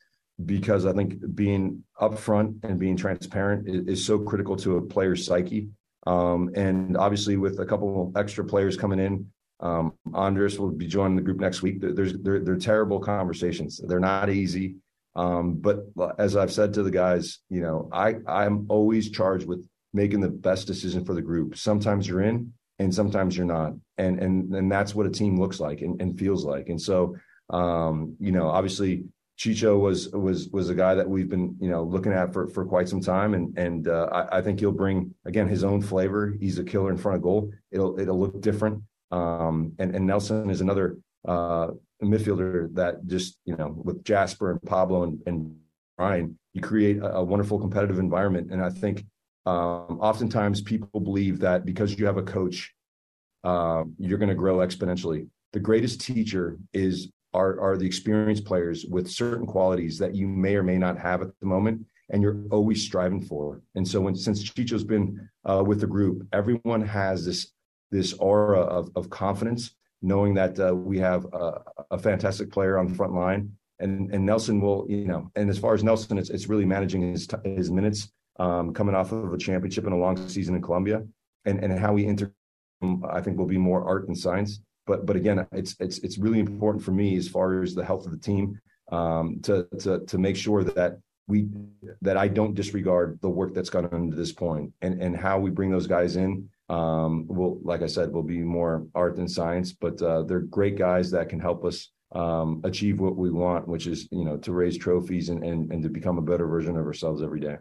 because 0.45 0.87
I 0.87 0.93
think 0.93 1.35
being 1.35 1.85
upfront 2.01 2.65
and 2.65 2.79
being 2.79 2.97
transparent 2.97 3.69
is, 3.69 3.87
is 3.87 4.07
so 4.07 4.19
critical 4.19 4.57
to 4.57 4.77
a 4.77 4.83
player's 4.83 5.27
psyche. 5.27 5.69
Um, 6.07 6.51
and 6.55 6.97
obviously, 6.97 7.37
with 7.37 7.61
a 7.61 7.67
couple 7.67 8.13
extra 8.17 8.45
players 8.45 8.77
coming 8.77 8.99
in, 8.99 9.27
um, 9.61 9.93
Andres 10.13 10.59
will 10.59 10.71
be 10.71 10.89
joining 10.89 11.17
the 11.17 11.23
group 11.23 11.39
next 11.39 11.63
week. 11.63 11.81
There's 11.81 12.15
they're, 12.19 12.41
they're 12.41 12.57
terrible 12.57 12.99
conversations. 12.99 13.81
They're 13.87 14.01
not 14.01 14.29
easy. 14.29 14.77
Um, 15.15 15.55
but 15.55 15.85
as 16.19 16.37
I've 16.37 16.53
said 16.53 16.75
to 16.75 16.83
the 16.83 16.91
guys, 16.91 17.39
you 17.49 17.61
know, 17.61 17.89
I 17.93 18.17
I'm 18.27 18.67
always 18.69 19.11
charged 19.11 19.47
with 19.47 19.67
making 19.93 20.21
the 20.21 20.31
best 20.31 20.67
decision 20.67 21.05
for 21.05 21.15
the 21.15 21.23
group. 21.23 21.57
Sometimes 21.57 22.09
you're 22.09 22.23
in, 22.23 22.53
and 22.79 22.93
sometimes 22.93 23.37
you're 23.37 23.47
not, 23.47 23.75
and 23.99 24.19
and 24.19 24.53
and 24.55 24.73
that's 24.73 24.95
what 24.95 25.07
a 25.07 25.11
team 25.11 25.39
looks 25.39 25.61
like 25.61 25.83
and, 25.83 26.01
and 26.01 26.19
feels 26.19 26.45
like. 26.45 26.69
And 26.69 26.81
so, 26.81 27.17
um, 27.51 28.17
you 28.19 28.33
know, 28.33 28.49
obviously 28.49 29.05
Chicho 29.43 29.81
was 29.81 30.09
was 30.11 30.49
was 30.51 30.71
a 30.71 30.75
guy 30.75 30.95
that 30.95 31.09
we've 31.09 31.29
been 31.29 31.57
you 31.59 31.69
know 31.69 31.83
looking 31.83 32.13
at 32.13 32.33
for 32.33 32.47
for 32.47 32.65
quite 32.65 32.89
some 32.89 33.01
time, 33.01 33.35
and 33.35 33.59
and 33.59 33.89
uh, 33.89 34.09
I, 34.13 34.39
I, 34.39 34.41
think 34.41 34.61
he'll 34.61 34.71
bring 34.71 35.13
again 35.25 35.49
his 35.49 35.65
own 35.65 35.83
flavor. 35.83 36.33
He's 36.39 36.61
a 36.61 36.65
killer 36.65 36.91
in 36.93 36.97
front 36.97 37.17
of 37.17 37.23
goal. 37.23 37.51
It'll 37.73 37.99
it'll 37.99 38.21
look 38.21 38.41
different. 38.41 38.85
Um, 39.11 39.73
and 39.81 39.97
and 39.97 40.07
Nelson 40.07 40.49
is 40.49 40.61
another 40.61 40.97
uh, 41.27 41.69
midfielder 42.01 42.73
that 42.77 43.05
just 43.09 43.37
you 43.45 43.57
know 43.57 43.75
with 43.83 44.05
Jasper 44.05 44.53
and 44.53 44.63
Pablo 44.63 45.03
and, 45.03 45.21
and 45.27 45.57
Ryan, 45.99 46.39
you 46.53 46.61
create 46.61 46.99
a, 46.99 47.17
a, 47.17 47.25
wonderful 47.25 47.59
competitive 47.59 47.99
environment. 47.99 48.53
And 48.53 48.63
I 48.63 48.71
think 48.71 49.05
um, 49.45 49.99
oftentimes 50.01 50.63
people 50.63 51.01
believe 51.01 51.41
that 51.41 51.65
because 51.65 51.99
you 51.99 52.07
have 52.07 52.17
a 52.17 52.23
coach, 52.23 52.73
uh, 53.43 53.83
you're 53.99 54.19
going 54.19 54.29
to 54.29 54.37
grow 54.37 54.59
exponentially. 54.59 55.27
The 55.53 55.61
greatest 55.61 56.01
teacher 56.01 56.59
is 56.73 57.11
are 57.35 57.61
are 57.61 57.77
the 57.77 57.87
experienced 57.87 58.45
players 58.45 58.85
with 58.87 59.11
certain 59.11 59.47
qualities 59.47 59.99
that 59.99 60.15
you 60.15 60.27
may 60.29 60.55
or 60.55 60.63
may 60.63 60.79
not 60.79 60.99
have 60.99 61.23
at 61.23 61.29
the 61.41 61.47
moment 61.47 61.85
and 62.11 62.23
you're 62.23 62.43
always 62.51 62.83
striving 62.83 63.23
for. 63.23 63.63
And 63.75 63.87
so 63.87 64.01
when 64.01 64.15
since 64.15 64.43
chicho's 64.43 64.85
been 64.85 65.29
uh, 65.49 65.63
with 65.67 65.81
the 65.81 65.87
group 65.87 66.27
everyone 66.33 66.83
has 66.83 67.25
this 67.25 67.53
this 67.91 68.13
aura 68.15 68.61
of, 68.61 68.91
of 68.97 69.11
confidence 69.11 69.75
knowing 70.03 70.35
that 70.35 70.59
uh, 70.59 70.75
we 70.75 70.99
have 70.99 71.25
a, 71.33 71.61
a, 71.93 71.99
fantastic 71.99 72.51
player 72.51 72.77
on 72.77 72.89
the 72.89 72.95
front 72.95 73.15
line. 73.15 73.53
And 73.79 74.13
and 74.13 74.25
nelson 74.25 74.61
will 74.61 74.87
you 74.89 75.07
know 75.07 75.31
and 75.35 75.49
as 75.49 75.59
far 75.59 75.75
as 75.75 75.83
nelson 75.83 76.19
it's, 76.19 76.31
it's 76.31 76.49
really 76.49 76.67
managing 76.67 77.13
his 77.13 77.27
his 77.45 77.71
minutes 77.71 78.13
um, 78.39 78.73
coming 78.73 78.95
off 78.95 79.13
of 79.13 79.33
a 79.33 79.39
championship 79.39 79.85
and 79.85 79.95
a 79.95 79.97
long 79.97 80.17
season 80.29 80.55
in 80.55 80.63
colombia. 80.63 81.03
And 81.45 81.65
and 81.65 81.79
how 81.79 81.93
we 81.95 82.07
inter 82.07 82.33
i 83.09 83.21
think 83.21 83.39
will 83.39 83.47
be 83.47 83.59
more 83.59 83.85
art 83.85 84.09
and 84.09 84.19
science 84.19 84.61
but 84.87 85.07
but 85.07 85.17
again, 85.17 85.47
it's 85.53 85.77
it's 85.81 85.99
it's 85.99 86.19
really 86.19 86.41
important 86.41 86.83
for 86.83 86.93
me 86.93 87.17
as 87.17 87.29
far 87.29 87.63
as 87.63 87.75
the 87.75 87.85
health 87.85 88.05
of 88.05 88.13
the 88.13 88.19
team 88.19 88.61
um, 88.91 89.41
to 89.43 89.67
to 89.81 90.01
to 90.07 90.19
make 90.19 90.37
sure 90.37 90.65
that 90.65 90.99
we 91.29 91.49
that 92.01 92.17
I 92.17 92.29
don't 92.29 92.55
disregard 92.55 93.19
the 93.23 93.29
work 93.29 93.55
that's 93.55 93.71
gone 93.71 93.89
into 93.93 94.17
this 94.17 94.33
point 94.33 94.73
and 94.83 95.01
and 95.01 95.17
how 95.17 95.39
we 95.39 95.51
bring 95.51 95.71
those 95.71 95.87
guys 95.87 96.17
in. 96.17 96.49
Um, 96.69 97.27
will 97.29 97.61
like 97.63 97.83
I 97.83 97.87
said, 97.87 98.13
will 98.13 98.23
be 98.23 98.39
more 98.39 98.87
art 98.95 99.17
than 99.17 99.29
science, 99.29 99.73
but 99.73 100.01
uh, 100.01 100.23
they're 100.23 100.41
great 100.41 100.77
guys 100.77 101.11
that 101.11 101.29
can 101.29 101.39
help 101.39 101.65
us 101.65 101.91
um, 102.13 102.61
achieve 102.65 102.99
what 102.99 103.17
we 103.17 103.31
want, 103.31 103.69
which 103.69 103.87
is 103.87 104.09
you 104.11 104.25
know 104.25 104.37
to 104.39 104.53
raise 104.53 104.77
trophies 104.79 105.29
and, 105.29 105.45
and 105.45 105.71
and 105.73 105.83
to 105.83 105.89
become 105.89 106.19
a 106.19 106.23
better 106.23 106.47
version 106.47 106.77
of 106.77 106.87
ourselves 106.87 107.23
every 107.23 107.41
day. 107.41 107.57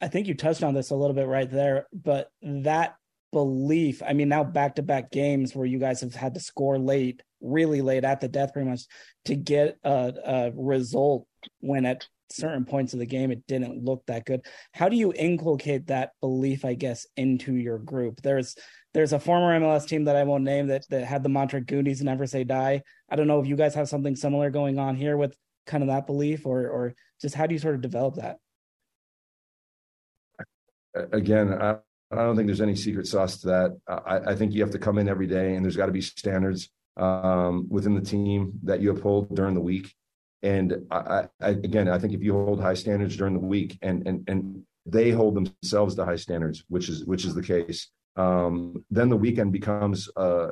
I 0.00 0.08
think 0.08 0.26
you 0.26 0.34
touched 0.34 0.64
on 0.64 0.74
this 0.74 0.90
a 0.90 0.96
little 0.96 1.14
bit 1.14 1.28
right 1.28 1.48
there, 1.48 1.86
but 1.92 2.30
that 2.42 2.96
belief. 3.32 4.02
I 4.06 4.12
mean, 4.12 4.28
now 4.28 4.44
back 4.44 4.76
to 4.76 4.82
back 4.82 5.10
games 5.10 5.56
where 5.56 5.66
you 5.66 5.78
guys 5.78 6.00
have 6.02 6.14
had 6.14 6.34
to 6.34 6.40
score 6.40 6.78
late, 6.78 7.22
really 7.40 7.80
late 7.80 8.04
at 8.04 8.20
the 8.20 8.28
death, 8.28 8.52
pretty 8.52 8.68
much 8.68 8.82
to 9.24 9.34
get 9.34 9.78
a, 9.82 10.12
a 10.24 10.52
result 10.54 11.26
when 11.60 11.86
at 11.86 12.06
certain 12.30 12.64
points 12.64 12.92
of 12.92 12.98
the 12.98 13.06
game 13.06 13.30
it 13.30 13.46
didn't 13.46 13.84
look 13.84 14.04
that 14.06 14.24
good. 14.24 14.44
How 14.72 14.88
do 14.88 14.96
you 14.96 15.12
inculcate 15.16 15.86
that 15.86 16.12
belief, 16.20 16.64
I 16.64 16.74
guess, 16.74 17.06
into 17.16 17.54
your 17.54 17.78
group? 17.78 18.20
There's 18.22 18.54
there's 18.94 19.14
a 19.14 19.18
former 19.18 19.58
MLS 19.58 19.86
team 19.86 20.04
that 20.04 20.16
I 20.16 20.24
won't 20.24 20.44
name 20.44 20.66
that 20.68 20.84
that 20.90 21.04
had 21.04 21.22
the 21.22 21.28
mantra 21.28 21.60
Goonies 21.60 22.02
never 22.02 22.26
say 22.26 22.44
die. 22.44 22.82
I 23.10 23.16
don't 23.16 23.26
know 23.26 23.40
if 23.40 23.46
you 23.46 23.56
guys 23.56 23.74
have 23.74 23.88
something 23.88 24.14
similar 24.14 24.50
going 24.50 24.78
on 24.78 24.96
here 24.96 25.16
with 25.16 25.36
kind 25.66 25.82
of 25.82 25.88
that 25.88 26.06
belief 26.06 26.46
or 26.46 26.68
or 26.68 26.94
just 27.20 27.34
how 27.34 27.46
do 27.46 27.54
you 27.54 27.58
sort 27.58 27.74
of 27.74 27.80
develop 27.80 28.16
that? 28.16 28.38
Again, 30.94 31.54
I, 31.54 31.76
I 32.12 32.16
don't 32.16 32.36
think 32.36 32.46
there's 32.46 32.60
any 32.60 32.76
secret 32.76 33.06
sauce 33.06 33.38
to 33.38 33.46
that. 33.48 33.78
I, 33.88 34.32
I 34.32 34.34
think 34.34 34.52
you 34.52 34.60
have 34.62 34.72
to 34.72 34.78
come 34.78 34.98
in 34.98 35.08
every 35.08 35.26
day, 35.26 35.54
and 35.54 35.64
there's 35.64 35.76
got 35.76 35.86
to 35.86 35.92
be 35.92 36.02
standards 36.02 36.68
um, 36.96 37.66
within 37.70 37.94
the 37.94 38.02
team 38.02 38.52
that 38.64 38.80
you 38.80 38.90
uphold 38.90 39.34
during 39.34 39.54
the 39.54 39.60
week. 39.60 39.94
And 40.42 40.86
I, 40.90 41.28
I, 41.40 41.48
again, 41.50 41.88
I 41.88 41.98
think 41.98 42.12
if 42.12 42.22
you 42.22 42.34
hold 42.34 42.60
high 42.60 42.74
standards 42.74 43.16
during 43.16 43.34
the 43.34 43.46
week, 43.46 43.78
and 43.80 44.06
and 44.06 44.28
and 44.28 44.62
they 44.84 45.10
hold 45.10 45.34
themselves 45.36 45.94
to 45.94 46.04
high 46.04 46.16
standards, 46.16 46.64
which 46.68 46.88
is 46.88 47.04
which 47.06 47.24
is 47.24 47.34
the 47.34 47.42
case, 47.42 47.90
um, 48.16 48.84
then 48.90 49.08
the 49.08 49.16
weekend 49.16 49.52
becomes 49.52 50.10
uh, 50.16 50.48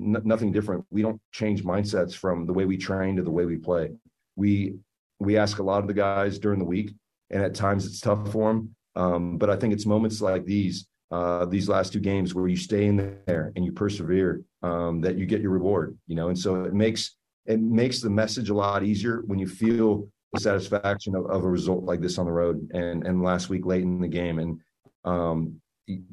n- 0.00 0.22
nothing 0.24 0.50
different. 0.50 0.84
We 0.90 1.02
don't 1.02 1.20
change 1.32 1.62
mindsets 1.62 2.14
from 2.14 2.46
the 2.46 2.52
way 2.52 2.64
we 2.64 2.76
train 2.76 3.16
to 3.16 3.22
the 3.22 3.30
way 3.30 3.44
we 3.44 3.58
play. 3.58 3.92
We 4.34 4.76
we 5.20 5.36
ask 5.36 5.58
a 5.58 5.62
lot 5.62 5.82
of 5.82 5.86
the 5.88 5.94
guys 5.94 6.38
during 6.38 6.58
the 6.58 6.64
week, 6.64 6.92
and 7.30 7.42
at 7.42 7.54
times 7.54 7.86
it's 7.86 8.00
tough 8.00 8.32
for 8.32 8.52
them. 8.52 8.74
Um, 8.96 9.38
but 9.38 9.50
I 9.50 9.56
think 9.56 9.74
it's 9.74 9.86
moments 9.86 10.20
like 10.20 10.44
these 10.44 10.86
uh, 11.14 11.44
these 11.44 11.68
last 11.68 11.92
two 11.92 12.00
games 12.00 12.34
where 12.34 12.48
you 12.48 12.56
stay 12.56 12.86
in 12.86 12.96
there 13.24 13.52
and 13.54 13.64
you 13.64 13.70
persevere, 13.70 14.42
um, 14.62 15.00
that 15.00 15.16
you 15.16 15.26
get 15.26 15.40
your 15.40 15.52
reward, 15.52 15.96
you 16.08 16.16
know. 16.16 16.28
And 16.28 16.36
so 16.36 16.64
it 16.64 16.74
makes 16.74 17.16
it 17.46 17.60
makes 17.60 18.00
the 18.00 18.10
message 18.10 18.50
a 18.50 18.54
lot 18.54 18.82
easier 18.82 19.22
when 19.26 19.38
you 19.38 19.46
feel 19.46 20.08
the 20.32 20.40
satisfaction 20.40 21.14
of, 21.14 21.26
of 21.26 21.44
a 21.44 21.48
result 21.48 21.84
like 21.84 22.00
this 22.00 22.18
on 22.18 22.26
the 22.26 22.32
road 22.32 22.68
and 22.74 23.06
and 23.06 23.22
last 23.22 23.48
week 23.48 23.64
late 23.64 23.82
in 23.82 24.00
the 24.00 24.08
game. 24.08 24.40
And 24.40 24.60
um, 25.04 25.60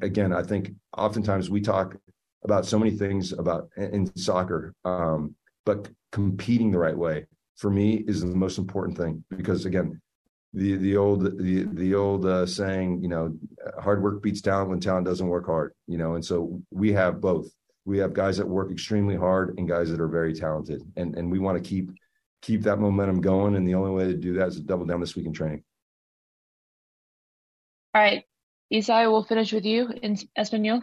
again, 0.02 0.32
I 0.32 0.44
think 0.44 0.72
oftentimes 0.96 1.50
we 1.50 1.60
talk 1.60 1.96
about 2.44 2.64
so 2.64 2.78
many 2.78 2.92
things 2.92 3.32
about 3.32 3.70
in 3.76 4.14
soccer, 4.16 4.72
um, 4.84 5.34
but 5.66 5.88
competing 6.12 6.70
the 6.70 6.78
right 6.78 6.96
way 6.96 7.26
for 7.56 7.70
me 7.70 8.04
is 8.06 8.20
the 8.20 8.26
most 8.44 8.58
important 8.58 8.96
thing 8.96 9.24
because 9.36 9.66
again 9.66 10.00
the 10.54 10.76
the 10.76 10.96
old 10.96 11.38
the 11.38 11.64
the 11.72 11.94
old 11.94 12.26
uh, 12.26 12.46
saying, 12.46 13.02
you 13.02 13.08
know, 13.08 13.34
hard 13.80 14.02
work 14.02 14.22
beats 14.22 14.40
talent 14.40 14.70
when 14.70 14.80
talent 14.80 15.06
doesn't 15.06 15.26
work 15.26 15.46
hard. 15.46 15.72
You 15.86 15.98
know, 15.98 16.14
and 16.14 16.24
so 16.24 16.60
we 16.70 16.92
have 16.92 17.20
both. 17.20 17.48
We 17.84 17.98
have 17.98 18.12
guys 18.12 18.36
that 18.36 18.48
work 18.48 18.70
extremely 18.70 19.16
hard 19.16 19.58
and 19.58 19.68
guys 19.68 19.90
that 19.90 20.00
are 20.00 20.08
very 20.08 20.34
talented, 20.34 20.82
and 20.96 21.16
and 21.16 21.30
we 21.30 21.38
want 21.38 21.62
to 21.62 21.68
keep 21.68 21.90
keep 22.42 22.62
that 22.62 22.78
momentum 22.78 23.20
going. 23.20 23.56
And 23.56 23.66
the 23.66 23.74
only 23.74 23.90
way 23.90 24.04
to 24.04 24.16
do 24.16 24.34
that 24.34 24.48
is 24.48 24.56
to 24.56 24.62
double 24.62 24.84
down 24.84 25.00
this 25.00 25.16
week 25.16 25.26
in 25.26 25.32
training. 25.32 25.64
All 27.94 28.02
right, 28.02 28.24
Isai, 28.72 29.10
we'll 29.10 29.24
finish 29.24 29.52
with 29.52 29.64
you 29.64 29.90
in 30.02 30.16
español. 30.38 30.82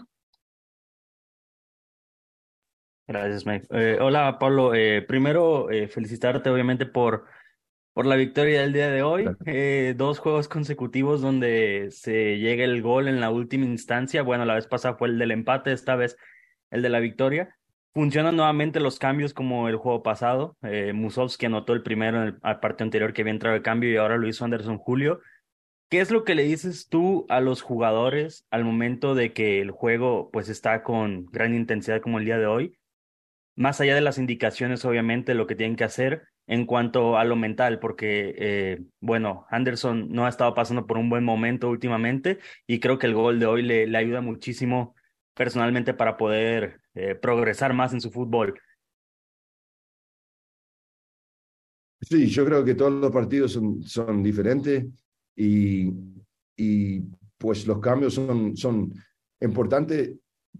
Gracias, 3.07 3.43
Mike. 3.43 3.65
Eh, 3.71 3.97
hola, 3.99 4.37
Pablo. 4.37 4.75
Eh, 4.75 5.01
primero, 5.01 5.71
eh, 5.71 5.87
felicitarte 5.87 6.47
obviamente 6.51 6.85
por 6.85 7.25
por 7.93 8.05
la 8.05 8.15
victoria 8.15 8.61
del 8.61 8.73
día 8.73 8.89
de 8.89 9.03
hoy. 9.03 9.25
Eh, 9.45 9.93
dos 9.97 10.19
juegos 10.19 10.47
consecutivos 10.47 11.21
donde 11.21 11.89
se 11.91 12.37
llega 12.37 12.63
el 12.63 12.81
gol 12.81 13.07
en 13.07 13.19
la 13.19 13.29
última 13.29 13.65
instancia. 13.65 14.21
Bueno, 14.21 14.45
la 14.45 14.55
vez 14.55 14.67
pasada 14.67 14.95
fue 14.95 15.09
el 15.09 15.17
del 15.17 15.31
empate, 15.31 15.71
esta 15.71 15.95
vez 15.95 16.17
el 16.71 16.81
de 16.81 16.89
la 16.89 16.99
victoria. 16.99 17.55
Funcionan 17.93 18.35
nuevamente 18.35 18.79
los 18.79 18.99
cambios 18.99 19.33
como 19.33 19.67
el 19.67 19.75
juego 19.75 20.03
pasado. 20.03 20.55
Eh, 20.61 20.93
Musovski 20.93 21.47
anotó 21.47 21.73
el 21.73 21.81
primero 21.81 22.21
en 22.21 22.27
el 22.27 22.59
partido 22.59 22.85
anterior 22.85 23.13
que 23.13 23.21
había 23.21 23.33
entrado 23.33 23.55
de 23.55 23.63
cambio 23.63 23.91
y 23.91 23.97
ahora 23.97 24.17
lo 24.17 24.27
hizo 24.27 24.45
Anderson 24.45 24.77
Julio. 24.77 25.19
¿Qué 25.89 26.01
es 26.01 26.11
lo 26.11 26.23
que 26.23 26.35
le 26.35 26.43
dices 26.43 26.87
tú 26.87 27.25
a 27.29 27.41
los 27.41 27.63
jugadores 27.63 28.45
al 28.51 28.63
momento 28.63 29.15
de 29.15 29.33
que 29.33 29.59
el 29.59 29.71
juego 29.71 30.29
pues 30.31 30.47
está 30.47 30.83
con 30.83 31.25
gran 31.31 31.55
intensidad 31.55 31.99
como 31.99 32.19
el 32.19 32.25
día 32.25 32.37
de 32.37 32.45
hoy? 32.45 32.77
Más 33.55 33.81
allá 33.81 33.95
de 33.95 34.01
las 34.01 34.19
indicaciones, 34.19 34.85
obviamente, 34.85 35.33
lo 35.33 35.47
que 35.47 35.55
tienen 35.55 35.75
que 35.75 35.83
hacer, 35.83 36.27
en 36.49 36.65
cuanto 36.65 37.15
a 37.15 37.23
lo 37.25 37.35
mental, 37.35 37.79
porque, 37.79 38.33
eh, 38.35 38.81
bueno, 38.99 39.45
Anderson 39.51 40.11
no 40.11 40.25
ha 40.25 40.29
estado 40.29 40.55
pasando 40.55 40.87
por 40.87 40.97
un 40.97 41.07
buen 41.07 41.23
momento 41.23 41.69
últimamente 41.69 42.39
y 42.65 42.79
creo 42.79 42.97
que 42.97 43.05
el 43.05 43.13
gol 43.13 43.39
de 43.39 43.45
hoy 43.45 43.61
le, 43.61 43.95
ayuda 43.95 44.21
muchísimo 44.21 44.95
personalmente 45.35 45.93
para 45.93 46.17
poder 46.17 46.81
eh, 46.95 47.13
progresar 47.13 47.73
más 47.73 47.93
en 47.93 48.01
su 48.01 48.09
fútbol. 48.09 48.59
Sí, 52.01 52.25
yo 52.25 52.43
creo 52.45 52.65
que 52.65 52.73
todos 52.73 52.93
los 52.93 53.11
partidos 53.11 53.53
son, 53.53 53.83
son 53.83 54.23
diferentes 54.23 54.87
y, 55.35 55.93
y 56.57 57.01
pues 57.37 57.67
los 57.67 57.79
cambios 57.79 58.15
son, 58.15 58.57
son 58.57 58.91
importantes 59.39 60.15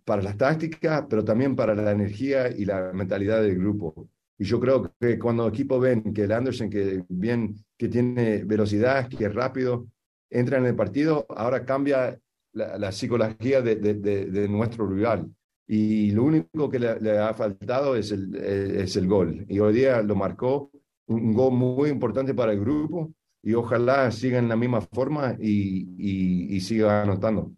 para 0.06 0.22
las 0.22 0.38
tácticas, 0.38 1.06
pero 1.10 1.24
también 1.24 1.56
para 1.56 1.74
la 1.74 1.92
energía 1.92 2.48
y 2.50 2.66
la 2.66 2.94
mentalidad 2.94 3.42
del 3.42 3.58
grupo. 3.58 4.08
Y 4.40 4.46
yo 4.46 4.60
creo 4.60 4.92
que 5.00 5.20
cuando 5.20 5.46
el 5.46 5.54
equipo 5.54 5.80
ven 5.80 6.14
que 6.14 6.24
el 6.24 6.32
Anderson, 6.32 6.70
que 6.70 7.04
bien, 7.10 7.56
que 7.78 7.90
tiene 7.90 8.44
velocidad, 8.46 9.08
que 9.08 9.26
es 9.26 9.36
rápido, 9.36 9.88
entra 10.32 10.58
en 10.58 10.66
el 10.66 10.76
partido, 10.76 11.28
ahora 11.30 11.66
cambia 11.66 12.18
la, 12.54 12.92
psicología 12.92 13.62
de, 13.62 13.76
de, 13.76 13.94
de, 13.94 14.48
nuestro 14.48 14.88
rival. 14.88 15.30
y 15.68 16.12
lo 16.12 16.24
único 16.24 16.70
que 16.70 16.80
le, 16.80 17.20
ha 17.20 17.34
faltado 17.34 17.96
es 17.96 18.12
el, 18.12 18.36
es 18.36 18.96
el 18.96 19.08
gol. 19.08 19.46
Y 19.48 19.60
hoy 19.60 19.74
día 19.74 20.02
lo 20.02 20.16
marcó 20.16 20.72
un 21.08 21.34
gol 21.34 21.54
muy 21.54 21.90
importante 21.90 22.34
para 22.34 22.54
el 22.54 22.60
grupo 22.60 23.12
y 23.42 23.54
ojalá 23.54 24.12
siga 24.12 24.38
en 24.38 24.50
la 24.50 24.56
misma 24.56 24.82
forma 24.82 25.36
y, 25.40 26.56
y, 26.56 26.60
siga 26.62 27.04
anotando. 27.04 27.52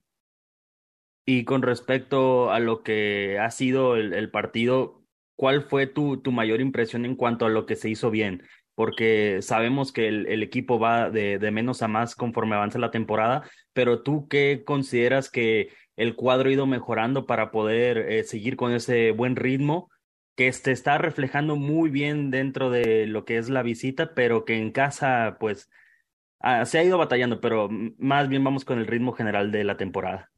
Y 1.25 1.43
con 1.43 1.61
respecto 1.61 2.51
a 2.51 2.59
lo 2.59 2.83
que 2.83 3.39
ha 3.39 3.51
sido 3.51 3.95
el, 3.95 4.31
partido, 4.31 5.00
¿cuál 5.41 5.63
fue 5.63 5.87
tu, 5.87 6.21
tu, 6.21 6.31
mayor 6.31 6.61
impresión 6.61 7.03
en 7.03 7.15
cuanto 7.15 7.47
a 7.47 7.49
lo 7.49 7.65
que 7.65 7.75
se 7.75 7.89
hizo 7.89 8.11
bien? 8.11 8.43
Porque 8.75 9.41
sabemos 9.41 9.91
que 9.91 10.07
el, 10.07 10.43
equipo 10.43 10.77
va 10.77 11.09
de, 11.09 11.39
de, 11.39 11.49
menos 11.49 11.81
a 11.81 11.87
más 11.87 12.13
conforme 12.15 12.55
avanza 12.55 12.77
la 12.77 12.91
temporada, 12.91 13.49
pero 13.73 14.03
tú 14.03 14.27
qué 14.27 14.61
consideras 14.63 15.31
que 15.31 15.69
el 15.95 16.15
cuadro 16.15 16.49
ha 16.49 16.53
ido 16.53 16.67
mejorando 16.67 17.25
para 17.25 17.49
poder 17.49 17.97
eh, 17.97 18.23
seguir 18.23 18.55
con 18.55 18.71
ese 18.71 19.13
buen 19.13 19.35
ritmo 19.35 19.89
que 20.35 20.53
se 20.53 20.71
está 20.71 20.99
reflejando 20.99 21.55
muy 21.55 21.89
bien 21.89 22.29
dentro 22.29 22.69
de 22.69 23.07
lo 23.07 23.25
que 23.25 23.39
es 23.39 23.49
la 23.49 23.63
visita, 23.63 24.13
pero 24.13 24.45
que 24.45 24.57
en 24.59 24.71
casa, 24.71 25.37
pues, 25.39 25.71
ah, 26.39 26.65
se 26.65 26.77
ha 26.77 26.83
ido 26.83 26.99
batallando, 26.99 27.41
pero 27.41 27.67
más 27.97 28.29
bien 28.29 28.43
vamos 28.43 28.63
con 28.63 28.77
el 28.77 28.85
ritmo 28.85 29.13
general 29.13 29.51
de 29.51 29.63
la 29.63 29.75
temporada. 29.75 30.31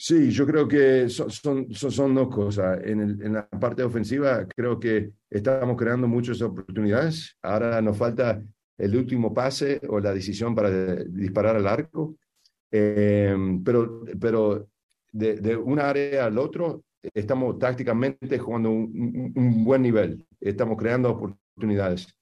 Sí, 0.00 0.30
yo 0.30 0.46
creo 0.46 0.68
que 0.68 1.08
son, 1.08 1.28
son, 1.28 1.74
son 1.74 2.14
dos 2.14 2.28
cosas. 2.28 2.78
En, 2.84 3.00
el, 3.00 3.20
en, 3.20 3.32
la 3.32 3.48
parte 3.48 3.82
ofensiva 3.82 4.46
creo 4.46 4.78
que 4.78 5.10
estamos 5.28 5.76
creando 5.76 6.06
muchas 6.06 6.40
oportunidades. 6.40 7.36
Ahora 7.42 7.82
nos 7.82 7.98
falta 7.98 8.40
el 8.78 8.96
último 8.96 9.34
pase 9.34 9.80
o 9.88 9.98
la 9.98 10.14
decisión 10.14 10.54
para 10.54 10.70
disparar 11.04 11.56
al 11.56 11.66
arco. 11.66 12.14
Eh, 12.70 13.34
pero 13.64 14.04
pero 14.20 14.68
de, 15.10 15.36
de 15.36 15.56
un 15.56 15.80
área 15.80 16.26
al 16.26 16.38
otro 16.38 16.84
estamos 17.14 17.58
tácticamente 17.58 18.38
jugando 18.38 18.70
un, 18.70 19.32
un, 19.34 19.64
buen 19.64 19.82
nivel, 19.82 20.24
estamos 20.40 20.76
creando 20.76 21.10
oportunidades. 21.10 22.14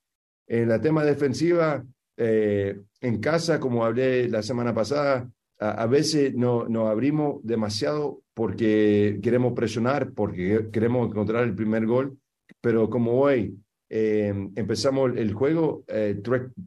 En 0.47 0.69
la 0.69 0.81
tema 0.81 1.05
defensiva, 1.05 1.85
eh, 2.17 2.81
en 3.01 3.21
casa, 3.21 3.59
como 3.59 3.85
hablé 3.85 4.29
la 4.29 4.43
semana 4.43 4.73
pasada, 4.73 5.29
a, 5.59 5.87
veces 5.87 6.35
no, 6.35 6.69
nos 6.69 6.89
abrimos 6.89 7.41
demasiado 7.43 8.23
porque 8.35 9.19
queremos 9.23 9.53
presionar, 9.55 10.13
porque 10.13 10.69
queremos 10.73 11.09
encontrar 11.09 11.45
el 11.45 11.55
primer 11.55 11.87
gol, 11.87 12.19
pero 12.61 12.91
como 12.91 13.21
hoy 13.21 13.57
eh, 13.89 14.35
empezamos 14.57 15.17
el 15.17 15.33
juego 15.33 15.85
eh, 15.89 16.21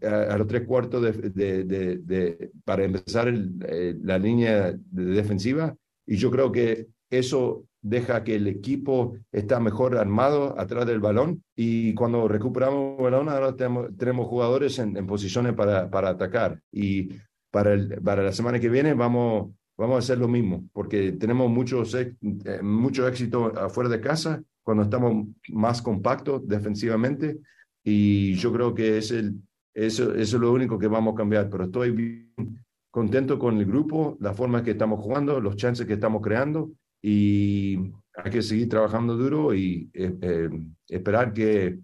a, 0.04 0.38
los 0.38 0.48
tres 0.48 0.66
cuartos 0.66 1.02
de, 1.02 1.64
de, 1.64 1.98
de, 1.98 2.52
para 2.64 2.86
empezar 2.86 3.32
la 3.32 4.18
línea 4.18 4.76
defensiva, 4.92 5.76
y 6.08 6.16
yo 6.16 6.32
creo 6.32 6.52
que 6.52 6.88
eso 7.12 7.66
deja 7.82 8.24
que 8.24 8.36
el 8.36 8.48
equipo 8.48 9.16
está 9.32 9.60
mejor 9.60 9.98
armado 9.98 10.60
atrás 10.60 10.86
del 10.86 11.00
balón 11.00 11.44
y 11.56 11.94
cuando 11.94 12.28
recuperamos 12.28 12.98
el 12.98 13.04
balón 13.04 13.30
ahora 13.30 13.56
tenemos, 13.56 13.96
tenemos 13.98 14.28
jugadores 14.28 14.80
en, 14.80 15.08
posiciones 15.08 15.54
para, 15.54 15.90
para, 15.90 16.10
atacar 16.10 16.60
y 16.72 17.10
para, 17.52 17.74
el, 17.74 18.02
para 18.02 18.24
la 18.24 18.32
semana 18.32 18.60
que 18.60 18.70
viene 18.70 18.94
vamos, 18.94 19.52
vamos 19.78 19.96
a 19.96 20.00
hacer 20.00 20.18
lo 20.18 20.28
mismo 20.28 20.68
porque 20.74 21.14
tenemos 21.14 21.50
mucho, 21.50 21.84
eh, 21.98 22.62
mucho 22.62 23.08
éxito 23.08 23.48
afuera 23.58 23.90
de 23.90 24.02
casa 24.02 24.42
cuando 24.64 24.84
estamos 24.84 25.28
más 25.50 25.82
compactos 25.82 26.48
defensivamente 26.48 27.40
y 27.84 28.36
yo 28.36 28.52
creo 28.54 28.74
que 28.74 28.98
es 28.98 29.12
el, 29.12 29.36
eso, 29.74 30.14
eso 30.14 30.38
es 30.38 30.42
lo 30.42 30.52
único 30.52 30.78
que 30.78 30.88
vamos 30.88 31.14
a 31.14 31.18
cambiar, 31.18 31.50
pero 31.50 31.66
estoy 31.66 31.92
bien 31.92 32.66
contento 32.92 33.38
con 33.38 33.58
el 33.58 33.66
grupo, 33.66 34.18
la 34.20 34.34
forma 34.34 34.64
que 34.64 34.72
estamos 34.72 35.00
jugando, 35.00 35.40
los 35.40 35.56
chances 35.56 35.86
que 35.86 35.94
estamos 35.94 36.22
creando 36.22 36.72
y 37.02 37.78
hay 38.16 38.32
que 38.32 38.42
seguir 38.42 38.68
trabajando 38.68 39.16
duro 39.16 39.54
y 39.54 39.90
eh, 39.94 40.18
eh, 40.22 40.50
esperar 40.88 41.34
que, 41.34 41.80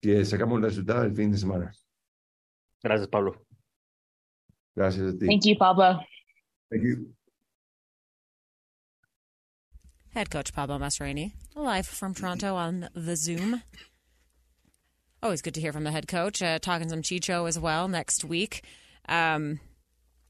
que 0.00 0.24
sacamos 0.24 0.58
el 0.58 0.64
resultado 0.64 1.04
el 1.04 1.14
fin 1.14 1.32
de 1.32 1.38
semana. 1.38 1.72
Gracias, 2.82 3.08
Pablo. 3.08 3.43
Gracias 4.76 5.14
a 5.14 5.18
ti. 5.18 5.26
Thank 5.26 5.44
you, 5.44 5.56
Pablo. 5.56 6.00
Thank 6.70 6.84
you. 6.84 7.14
Head 10.14 10.30
coach 10.30 10.52
Pablo 10.54 10.78
Mastroeni, 10.78 11.32
live 11.56 11.86
from 11.86 12.14
Toronto 12.14 12.54
on 12.54 12.88
the 12.94 13.16
Zoom. 13.16 13.62
Always 15.20 15.42
good 15.42 15.54
to 15.54 15.60
hear 15.60 15.72
from 15.72 15.82
the 15.82 15.90
head 15.90 16.06
coach. 16.06 16.40
Uh, 16.40 16.58
talking 16.60 16.88
some 16.88 17.02
Chicho 17.02 17.48
as 17.48 17.58
well 17.58 17.88
next 17.88 18.24
week. 18.24 18.62
Um, 19.08 19.58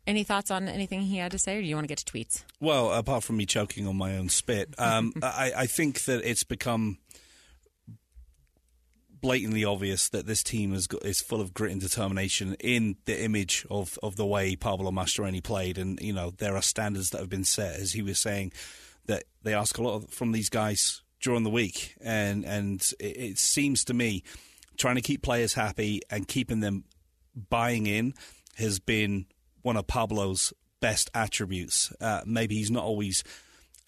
any 0.07 0.25
thoughts 0.25 0.51
on 0.51 0.69
anything 0.69 1.03
he 1.03 1.19
had 1.19 1.33
to 1.33 1.39
say, 1.39 1.59
or 1.59 1.61
do 1.61 1.67
you 1.67 1.75
want 1.75 1.85
to 1.85 1.89
get 1.89 1.99
to 1.99 2.05
tweets? 2.05 2.45
Well, 2.61 2.93
apart 2.93 3.25
from 3.25 3.37
me 3.37 3.47
choking 3.47 3.87
on 3.87 3.97
my 3.97 4.17
own 4.17 4.29
spit, 4.29 4.75
um, 4.79 5.13
I, 5.23 5.53
I, 5.57 5.67
think 5.67 6.05
that 6.05 6.23
it's 6.25 6.45
become 6.45 6.99
blatantly 9.25 9.65
obvious 9.65 10.11
that 10.11 10.27
this 10.27 10.43
team 10.43 10.75
is 10.75 10.87
is 11.01 11.23
full 11.23 11.41
of 11.41 11.55
grit 11.55 11.73
and 11.73 11.81
determination 11.81 12.55
in 12.61 12.95
the 13.07 13.25
image 13.25 13.67
of, 13.71 13.99
of 14.03 14.17
the 14.17 14.27
way 14.27 14.55
Pablo 14.55 14.91
Mastroeni 14.91 15.43
played, 15.43 15.79
and 15.79 15.99
you 15.99 16.13
know 16.13 16.31
there 16.37 16.55
are 16.57 16.63
standards 16.63 17.09
that 17.09 17.21
have 17.21 17.31
been 17.31 17.43
set, 17.43 17.81
as 17.81 17.93
he 17.93 18.03
was 18.03 18.19
saying, 18.19 18.53
that 19.07 19.25
they 19.43 19.55
ask 19.55 19.79
a 19.79 19.83
lot 19.83 20.11
from 20.11 20.33
these 20.33 20.51
guys 20.51 21.01
during 21.23 21.43
the 21.43 21.49
week, 21.49 21.95
and 22.03 22.45
and 22.45 22.93
it, 23.01 23.17
it 23.17 23.39
seems 23.39 23.83
to 23.87 23.95
me 23.95 24.23
trying 24.77 24.97
to 24.97 25.01
keep 25.01 25.23
players 25.23 25.55
happy 25.55 26.03
and 26.11 26.29
keeping 26.29 26.61
them 26.61 26.85
buying 27.49 27.87
in 27.87 28.13
has 28.57 28.79
been 28.79 29.25
one 29.63 29.79
of 29.79 29.87
Pablo's 29.87 30.53
best 30.81 31.09
attributes. 31.15 31.91
Uh, 31.99 32.21
maybe 32.27 32.57
he's 32.57 32.71
not 32.71 32.85
always 32.85 33.25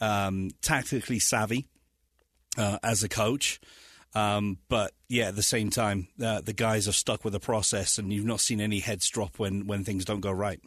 um, 0.00 0.48
tactically 0.62 1.18
savvy 1.18 1.66
uh, 2.56 2.78
as 2.82 3.02
a 3.02 3.08
coach. 3.10 3.60
Um, 4.16 4.56
but 4.70 4.92
yeah, 5.10 5.28
at 5.28 5.36
the 5.36 5.42
same 5.42 5.68
time, 5.68 6.08
uh, 6.24 6.40
the 6.40 6.54
guys 6.54 6.88
are 6.88 6.92
stuck 6.92 7.22
with 7.22 7.34
the 7.34 7.40
process, 7.40 7.98
and 7.98 8.10
you've 8.10 8.24
not 8.24 8.40
seen 8.40 8.62
any 8.62 8.80
heads 8.80 9.10
drop 9.10 9.38
when, 9.38 9.66
when 9.66 9.84
things 9.84 10.06
don't 10.06 10.22
go 10.22 10.32
right. 10.32 10.58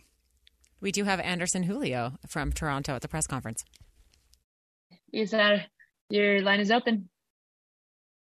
We 0.80 0.92
do 0.92 1.04
have 1.04 1.20
Anderson 1.20 1.64
Julio 1.64 2.20
from 2.28 2.54
Toronto 2.54 2.94
at 2.94 3.02
the 3.02 3.08
press 3.08 3.26
conference. 3.26 3.66
Is 5.12 5.32
that 5.32 5.68
your 6.12 6.42
line 6.42 6.60
is 6.60 6.70
open? 6.70 7.10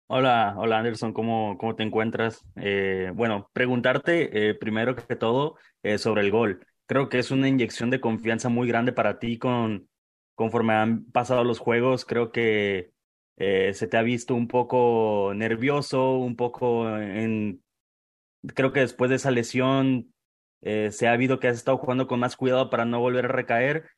Hola, 0.09 0.55
hola 0.57 0.79
Anderson, 0.79 1.13
¿cómo, 1.13 1.59
cómo 1.59 1.75
te 1.75 1.83
encuentras? 1.83 2.43
Eh, 2.57 3.11
bueno, 3.13 3.51
preguntarte 3.53 4.51
eh, 4.51 4.55
primero 4.55 4.95
que 4.95 5.17
todo 5.17 5.57
eh, 5.83 5.99
sobre 5.99 6.23
el 6.23 6.31
gol. 6.31 6.65
Creo 6.87 7.09
que 7.09 7.19
es 7.19 7.33
una 7.33 7.49
inyección 7.49 7.91
de 7.91 8.01
confianza 8.01 8.49
muy 8.49 8.69
grande 8.69 8.93
para 8.93 9.19
ti 9.19 9.37
con, 9.37 9.89
conforme 10.37 10.75
han 10.75 11.05
pasado 11.11 11.45
los 11.45 11.59
juegos. 11.59 12.07
Creo 12.07 12.31
que 12.33 12.93
se 13.39 13.87
te 13.87 13.97
ha 13.97 14.03
visto 14.03 14.35
un 14.35 14.49
poco 14.49 15.33
nervioso, 15.35 16.19
un 16.19 16.37
poco 16.37 16.89
en... 16.99 17.63
Creo 18.55 18.73
que 18.73 18.81
después 18.81 19.11
de 19.11 19.17
esa 19.17 19.31
lesión 19.31 20.13
se 20.63 21.07
ha 21.07 21.13
habido 21.13 21.39
que 21.39 21.49
has 21.49 21.57
estado 21.57 21.79
jugando 21.79 22.07
con 22.07 22.21
más 22.21 22.37
cuidado 22.37 22.69
para 22.71 22.85
no 22.85 23.01
volver 23.01 23.27
a 23.27 23.29
recaer. 23.29 23.89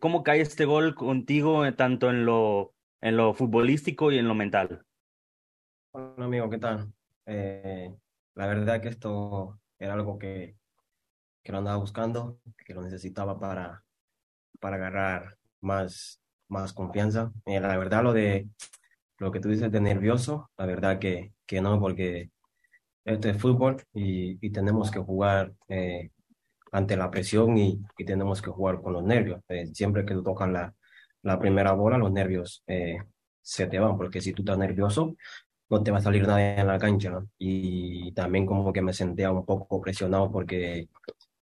¿Cómo 0.00 0.22
cae 0.22 0.40
este 0.40 0.64
gol 0.64 0.94
contigo 0.94 1.72
tanto 1.74 2.10
en 2.10 2.24
lo, 2.24 2.74
en 3.00 3.16
lo 3.16 3.34
futbolístico 3.34 4.12
y 4.12 4.18
en 4.18 4.28
lo 4.28 4.34
mental? 4.34 4.84
Hola 5.92 6.26
amigo, 6.26 6.50
¿qué 6.50 6.58
tal? 6.58 6.92
Eh, 7.24 7.92
la 8.34 8.46
verdad 8.46 8.80
que 8.82 8.88
esto 8.88 9.58
era 9.78 9.94
algo 9.94 10.18
que, 10.18 10.56
que 11.42 11.52
lo 11.52 11.58
andaba 11.58 11.78
buscando, 11.78 12.38
que 12.64 12.74
lo 12.74 12.82
necesitaba 12.82 13.40
para, 13.40 13.82
para 14.60 14.76
agarrar 14.76 15.38
más, 15.60 16.20
más 16.48 16.72
confianza. 16.72 17.32
Eh, 17.46 17.60
la 17.60 17.76
verdad 17.78 18.02
lo 18.02 18.12
de 18.12 18.48
lo 19.18 19.32
que 19.32 19.40
tú 19.40 19.48
dices 19.48 19.70
de 19.72 19.80
nervioso, 19.80 20.50
la 20.58 20.66
verdad 20.66 20.98
que, 20.98 21.32
que 21.46 21.60
no, 21.60 21.80
porque 21.80 22.30
esto 23.04 23.28
es 23.28 23.40
fútbol 23.40 23.82
y, 23.94 24.38
y 24.46 24.50
tenemos 24.50 24.90
que 24.90 24.98
jugar 25.00 25.52
eh, 25.68 26.10
ante 26.72 26.96
la 26.96 27.10
presión 27.10 27.56
y, 27.58 27.80
y, 27.98 28.04
tenemos 28.04 28.42
que 28.42 28.50
jugar 28.50 28.82
con 28.82 28.92
los 28.94 29.04
nervios. 29.04 29.40
siempre 29.72 30.04
que 30.04 30.14
tú 30.14 30.22
tocas 30.22 30.50
la, 30.50 30.74
la 31.22 31.38
primera 31.38 31.72
bola, 31.72 31.98
los 31.98 32.12
nervios 32.12 32.64
se 33.46 33.66
te 33.68 33.78
van, 33.78 33.96
porque 33.96 34.20
si 34.20 34.32
tú 34.32 34.42
estás 34.42 34.58
nervioso, 34.58 35.16
no 35.70 35.82
te 35.82 35.90
va 35.90 35.98
a 35.98 36.00
salir 36.02 36.26
nadie 36.26 36.58
en 36.60 36.66
la 36.66 36.78
cancha. 36.78 37.20
Y 37.38 38.12
también 38.12 38.46
como 38.46 38.72
que 38.72 38.82
me 38.82 38.92
sentía 38.92 39.30
un 39.30 39.44
poco 39.46 39.80
presionado 39.80 40.30
porque 40.32 40.88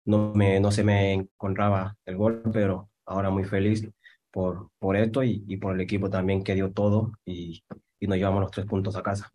no, 0.04 0.32
me, 0.34 0.60
no 0.60 0.72
se 0.72 0.84
me 0.84 1.12
encontraba 1.14 1.96
el 2.06 2.16
gol, 2.16 2.42
pero 2.52 2.90
ahora 3.06 3.30
muy 3.30 3.44
feliz 3.44 3.86
por, 4.30 4.70
por 4.78 4.96
esto 4.96 5.22
y, 5.22 5.44
y 5.48 5.56
por 5.56 5.74
el 5.74 5.80
equipo 5.80 6.08
también 6.10 6.42
que 6.42 6.54
dio 6.54 6.72
todo 6.72 7.12
y, 7.24 7.62
y 7.98 8.06
nos 8.06 8.16
llevamos 8.16 8.42
los 8.42 8.50
tres 8.50 8.66
puntos 8.66 8.96
a 8.96 9.02
casa. 9.02 9.30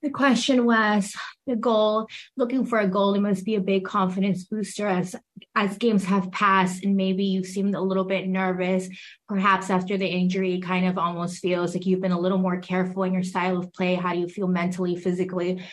The 0.00 0.10
question 0.10 0.64
was 0.64 1.12
the 1.44 1.56
goal. 1.56 2.06
Looking 2.36 2.64
for 2.64 2.78
a 2.78 2.86
goal, 2.86 3.14
it 3.14 3.20
must 3.20 3.44
be 3.44 3.56
a 3.56 3.60
big 3.60 3.84
confidence 3.84 4.44
booster 4.44 4.86
as 4.86 5.16
as 5.56 5.76
games 5.76 6.04
have 6.04 6.30
passed, 6.30 6.84
and 6.84 6.94
maybe 6.94 7.24
you 7.24 7.42
seemed 7.42 7.74
a 7.74 7.80
little 7.80 8.04
bit 8.04 8.28
nervous. 8.28 8.88
Perhaps 9.28 9.70
after 9.70 9.98
the 9.98 10.06
injury, 10.06 10.60
kind 10.60 10.86
of 10.86 10.98
almost 10.98 11.40
feels 11.40 11.74
like 11.74 11.84
you've 11.84 12.00
been 12.00 12.12
a 12.12 12.20
little 12.20 12.38
more 12.38 12.60
careful 12.60 13.02
in 13.02 13.12
your 13.12 13.24
style 13.24 13.58
of 13.58 13.72
play. 13.72 13.96
How 13.96 14.12
do 14.12 14.20
you 14.20 14.28
feel 14.28 14.46
mentally, 14.46 14.94
physically? 14.94 15.64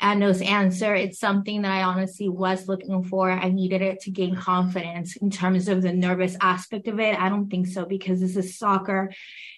Ando's 0.00 0.42
answer. 0.42 0.94
It's 0.94 1.18
something 1.18 1.62
that 1.62 1.72
I 1.72 1.82
honestly 1.82 2.28
was 2.28 2.68
looking 2.68 3.02
for. 3.02 3.30
I 3.30 3.48
needed 3.48 3.80
it 3.80 4.00
to 4.00 4.10
gain 4.10 4.36
confidence 4.36 5.16
in 5.16 5.30
terms 5.30 5.68
of 5.68 5.82
the 5.82 5.92
nervous 5.92 6.36
aspect 6.40 6.86
of 6.86 7.00
it. 7.00 7.18
I 7.18 7.28
don't 7.28 7.48
think 7.48 7.66
so 7.66 7.86
because 7.86 8.20
this 8.20 8.36
is 8.36 8.58
soccer 8.58 9.10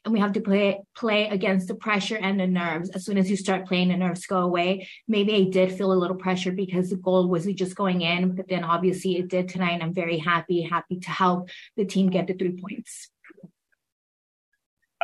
and 0.04 0.14
we 0.14 0.20
have 0.20 0.32
to 0.34 0.40
play 0.40 0.80
play 0.94 1.28
against 1.28 1.66
the 1.66 1.74
pressure 1.74 2.16
and 2.16 2.38
the 2.38 2.46
nerves. 2.46 2.90
As 2.90 3.04
soon 3.04 3.18
as 3.18 3.28
you 3.28 3.36
start 3.36 3.66
playing, 3.66 3.88
the 3.88 3.96
nerves 3.96 4.26
go 4.26 4.38
away. 4.38 4.88
Maybe 5.08 5.34
I 5.34 5.44
did 5.50 5.72
feel 5.72 5.92
a 5.92 6.00
little 6.02 6.16
pressure 6.16 6.52
because 6.52 6.90
the 6.90 6.96
goal 6.96 7.28
wasn't 7.28 7.56
just 7.56 7.74
going 7.74 8.02
in, 8.02 8.36
but 8.36 8.48
then 8.48 8.62
obviously 8.62 9.16
it 9.16 9.28
did 9.28 9.48
tonight. 9.48 9.82
I'm 9.82 9.94
very 9.94 10.18
happy, 10.18 10.62
happy 10.62 11.00
to 11.00 11.10
help 11.10 11.50
the 11.76 11.84
team 11.84 12.10
get 12.10 12.28
the 12.28 12.34
three 12.34 12.56
points. 12.60 13.10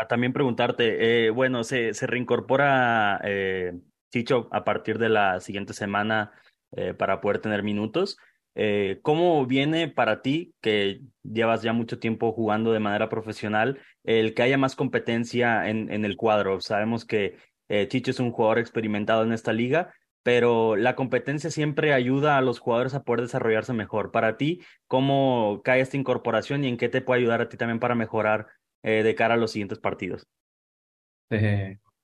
también 0.09 0.33
preguntarte, 0.33 1.27
eh, 1.27 1.31
bueno, 1.31 1.65
se, 1.65 1.95
se 1.95 2.07
reincorpora 2.07 3.21
eh, 3.23 3.75
Chicho 4.15 4.47
a 4.53 4.63
partir 4.63 4.99
de 4.99 5.09
la 5.09 5.41
siguiente 5.41 5.75
semana 5.75 6.31
eh, 6.77 6.95
para 6.95 7.21
poder 7.21 7.41
tener 7.41 7.65
minutos. 7.65 8.17
Eh, 8.55 9.01
¿Cómo 9.03 9.45
viene 9.45 9.89
para 9.89 10.23
ti, 10.23 10.55
que 10.61 11.01
llevas 11.25 11.63
ya 11.63 11.73
mucho 11.73 11.99
tiempo 11.99 12.31
jugando 12.33 12.71
de 12.71 12.79
manera 12.79 13.09
profesional, 13.09 13.81
el 14.05 14.35
que 14.35 14.43
haya 14.43 14.57
más 14.57 14.77
competencia 14.77 15.69
en, 15.69 16.05
el 16.05 16.17
cuadro? 16.17 16.61
Sabemos 16.61 17.05
que 17.05 17.39
eh, 17.69 17.89
Chicho 17.89 18.13
es 18.13 18.21
un 18.21 18.31
jugador 18.31 18.61
experimentado 18.61 19.25
en 19.25 19.33
esta 19.33 19.53
liga, 19.53 19.93
pero 20.23 20.77
la 20.77 20.95
competencia 20.95 21.51
siempre 21.51 21.93
ayuda 21.93 22.39
a 22.39 22.41
los 22.41 22.61
jugadores 22.61 22.95
a 22.95 23.03
poder 23.03 23.23
desarrollarse 23.23 23.73
mejor. 23.73 24.13
Para 24.13 24.37
ti, 24.37 24.61
¿cómo 24.87 25.61
cae 25.65 25.81
esta 25.81 25.97
incorporación 25.97 26.63
y 26.63 26.69
en 26.69 26.77
qué 26.77 26.89
te 26.89 27.01
puede 27.01 27.23
ayudar 27.23 27.41
a 27.41 27.49
ti 27.49 27.57
también 27.57 27.81
para 27.81 27.97
mejorar 27.97 28.47
de 28.85 29.15
cara 29.17 29.35
a 29.35 29.39
los 29.39 29.51
siguientes 29.51 29.81
partidos? 29.81 30.29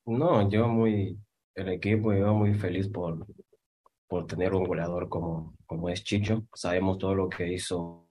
no, 0.07 0.49
yo 0.51 0.67
muy, 0.67 1.19
el 1.55 1.69
equipo, 1.69 2.13
yo 2.13 2.35
muy 2.35 2.55
feliz 2.55 2.89
por, 2.89 3.27
por 4.09 4.27
tener 4.27 4.55
un 4.55 4.65
goleador 4.65 5.09
como, 5.09 5.55
como 5.67 5.89
es 5.89 6.05
Chicho. 6.05 6.45
Sabemos 6.55 6.99
todo 6.99 7.15
lo 7.15 7.29
que 7.29 7.53
hizo 7.53 8.09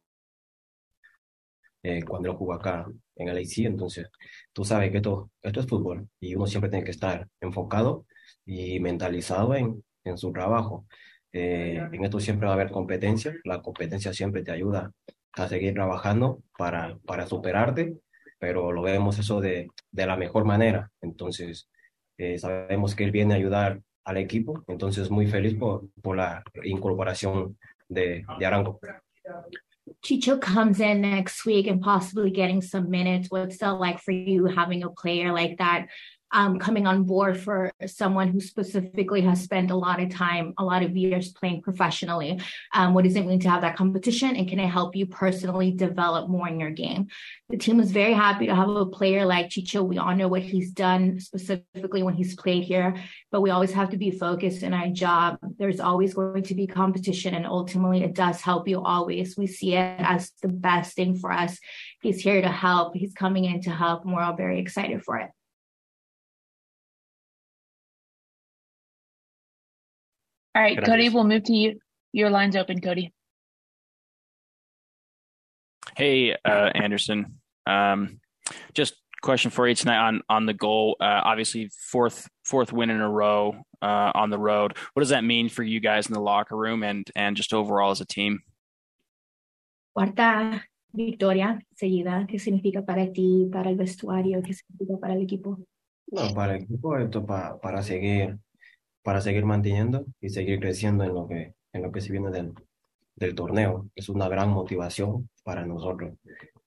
eh, 1.84 2.04
cuando 2.04 2.30
él 2.32 2.36
jugó 2.38 2.54
acá 2.54 2.86
en 3.16 3.30
el 3.30 3.38
AC, 3.38 3.66
entonces 3.66 4.08
tú 4.54 4.66
sabes 4.66 4.92
que 4.92 4.98
esto, 4.98 5.32
esto 5.42 5.60
es 5.62 5.68
fútbol 5.68 6.08
y 6.20 6.36
uno 6.36 6.46
siempre 6.48 6.70
tiene 6.70 6.86
que 6.86 6.92
estar 6.92 7.28
enfocado 7.40 8.06
y 8.46 8.80
mentalizado 8.80 9.56
en, 9.56 9.84
en 10.04 10.18
su 10.18 10.32
trabajo. 10.32 10.86
Eh, 11.32 11.78
en 11.92 12.04
esto 12.04 12.20
siempre 12.20 12.48
va 12.48 12.54
a 12.54 12.56
haber 12.56 12.72
competencia, 12.72 13.34
la 13.44 13.62
competencia 13.62 14.14
siempre 14.14 14.44
te 14.44 14.52
ayuda 14.52 14.92
a 15.34 15.48
seguir 15.48 15.74
trabajando 15.74 16.42
para, 16.58 16.98
para 17.06 17.28
superarte, 17.28 17.98
pero 18.40 18.72
lo 18.72 18.82
vemos 18.82 19.20
eso 19.20 19.40
de, 19.40 19.68
de 19.92 20.06
la 20.06 20.18
mejor 20.18 20.46
manera. 20.46 20.92
Entonces, 21.02 21.70
eh, 22.20 22.38
sabemos 22.38 22.96
que 22.96 23.06
él 23.06 23.12
viene 23.12 23.34
a 23.34 23.38
ayudar 23.38 23.82
al 24.04 24.18
equipo, 24.18 24.64
entonces 24.68 25.10
muy 25.10 25.28
feliz 25.28 25.56
por, 25.56 25.90
por 26.02 26.18
la 26.18 26.44
incorporación 26.64 27.58
de, 27.88 28.26
de 28.38 28.46
Arango. 28.46 28.80
Chicho 30.04 30.40
comes 30.40 30.80
in 30.80 31.02
next 31.02 31.46
week 31.46 31.68
and 31.68 31.82
possibly 31.82 32.30
getting 32.30 32.62
some 32.62 32.90
minutes. 32.90 33.30
What's 33.32 33.58
that 33.60 33.80
like 33.80 34.00
for 34.00 34.12
you 34.12 34.46
having 34.46 34.84
a 34.84 34.90
player 34.90 35.34
like 35.34 35.58
that 35.58 35.88
um, 36.32 36.60
coming 36.60 36.86
on 36.86 37.04
board 37.04 37.40
for 37.40 37.72
someone 37.86 38.28
who 38.28 38.40
specifically 38.40 39.22
has 39.22 39.42
spent 39.42 39.72
a 39.72 39.76
lot 39.76 40.02
of 40.02 40.10
time, 40.10 40.54
a 40.58 40.64
lot 40.64 40.84
of 40.84 40.96
years 40.96 41.32
playing 41.32 41.62
professionally? 41.62 42.40
Um, 42.74 42.94
what 42.94 43.04
does 43.04 43.16
it 43.16 43.26
mean 43.26 43.40
to 43.42 43.50
have 43.50 43.62
that 43.62 43.76
competition? 43.76 44.36
And 44.36 44.48
can 44.48 44.60
it 44.60 44.68
help 44.68 44.96
you 44.96 45.06
personally 45.06 45.72
develop 45.72 46.30
more 46.30 46.48
in 46.48 46.60
your 46.60 46.72
game? 46.72 47.08
The 47.50 47.58
team 47.58 47.78
was 47.78 47.92
very 47.92 48.14
happy 48.14 48.46
to 48.46 48.56
have 48.56 48.70
a 48.70 48.86
player 48.86 49.26
like 49.26 49.50
Chicho. 49.50 49.86
We 49.86 49.98
all 49.98 50.16
know 50.16 50.28
what 50.28 50.44
he's 50.44 50.72
done 50.72 51.20
specifically 51.20 52.04
when 52.04 52.14
he's 52.14 52.36
played 52.36 52.64
here, 52.64 52.96
but 53.32 53.42
we 53.42 53.50
always 53.50 53.72
have 53.72 53.90
to 53.90 53.98
be 53.98 54.12
focused 54.12 54.62
in 54.62 54.74
our 54.74 54.90
job. 54.90 55.40
There's 55.58 55.80
always 55.80 56.14
going 56.14 56.44
to 56.44 56.54
be 56.54 56.68
competition, 56.68 57.34
and 57.34 57.48
ultimately, 57.48 58.04
it 58.04 58.14
does 58.14 58.42
help 58.42 58.68
you 58.68 58.84
always. 58.84 59.36
We 59.36 59.48
see 59.48 59.76
it 59.76 59.96
as 60.00 60.32
the 60.42 60.48
best 60.48 60.96
thing 60.96 61.18
for 61.18 61.32
us. 61.32 61.58
He's 62.02 62.22
here 62.22 62.42
to 62.42 62.50
help, 62.50 62.96
he's 62.96 63.14
coming 63.14 63.46
in 63.46 63.62
to 63.62 63.72
help, 63.72 64.06
and 64.06 64.14
we're 64.14 64.22
all 64.22 64.36
very 64.36 64.60
excited 64.60 65.04
for 65.04 65.18
it. 65.18 65.30
All 70.56 70.62
right, 70.62 70.76
Gracias. 70.76 70.92
Cody, 70.92 71.10
we'll 71.10 71.26
move 71.26 71.44
to 71.44 71.54
you. 71.54 71.80
Your 72.12 72.30
line's 72.30 72.56
open, 72.56 72.82
Cody. 72.82 73.14
Hey, 75.96 76.36
uh, 76.46 76.70
Anderson. 76.74 77.40
Um, 77.68 78.20
just 78.74 78.96
question 79.22 79.52
for 79.52 79.68
you 79.68 79.76
tonight 79.76 80.00
on 80.00 80.22
on 80.30 80.46
the 80.46 80.54
goal. 80.54 80.96
Uh, 81.00 81.22
obviously, 81.24 81.70
fourth 81.92 82.28
fourth 82.44 82.74
win 82.74 82.90
in 82.90 83.00
a 83.00 83.10
row 83.10 83.56
uh, 83.82 84.12
on 84.16 84.30
the 84.30 84.40
road. 84.40 84.76
What 84.94 85.02
does 85.02 85.10
that 85.10 85.24
mean 85.24 85.50
for 85.50 85.64
you 85.64 85.80
guys 85.80 86.08
in 86.08 86.14
the 86.14 86.22
locker 86.22 86.56
room 86.56 86.84
and 86.84 87.10
and 87.16 87.36
just 87.36 87.54
overall 87.54 87.92
as 87.92 88.02
a 88.02 88.06
team? 88.06 88.40
Cuarta 89.94 90.64
victoria 90.94 91.60
seguida. 91.76 92.26
¿Qué 92.28 92.40
significa 92.40 92.86
para 92.86 93.12
ti, 93.12 93.48
para 93.52 93.70
el 93.70 93.76
vestuario? 93.76 94.42
¿Qué 94.42 94.54
significa 94.54 95.00
para 95.00 95.14
el 95.14 95.22
equipo? 95.22 95.60
No, 96.12 96.34
para 96.34 96.56
el 96.56 96.64
equipo 96.64 96.98
esto 96.98 97.24
para 97.26 97.60
para 97.60 97.84
seguir 97.84 98.38
para 99.10 99.22
seguir 99.22 99.44
manteniendo 99.44 100.06
y 100.22 100.30
seguir 100.30 100.60
creciendo 100.60 101.04
en 101.04 101.16
lo 101.16 101.28
que, 101.28 101.56
en 101.74 101.82
lo 101.82 101.92
que 101.92 102.00
se 102.00 102.12
viene 102.12 102.30
del, 102.30 102.54
del 103.16 103.34
torneo. 103.34 103.90
Es 103.96 104.08
una 104.08 104.30
gran 104.30 104.52
motivación 104.52 105.32
para 105.44 105.66
nosotros, 105.66 106.14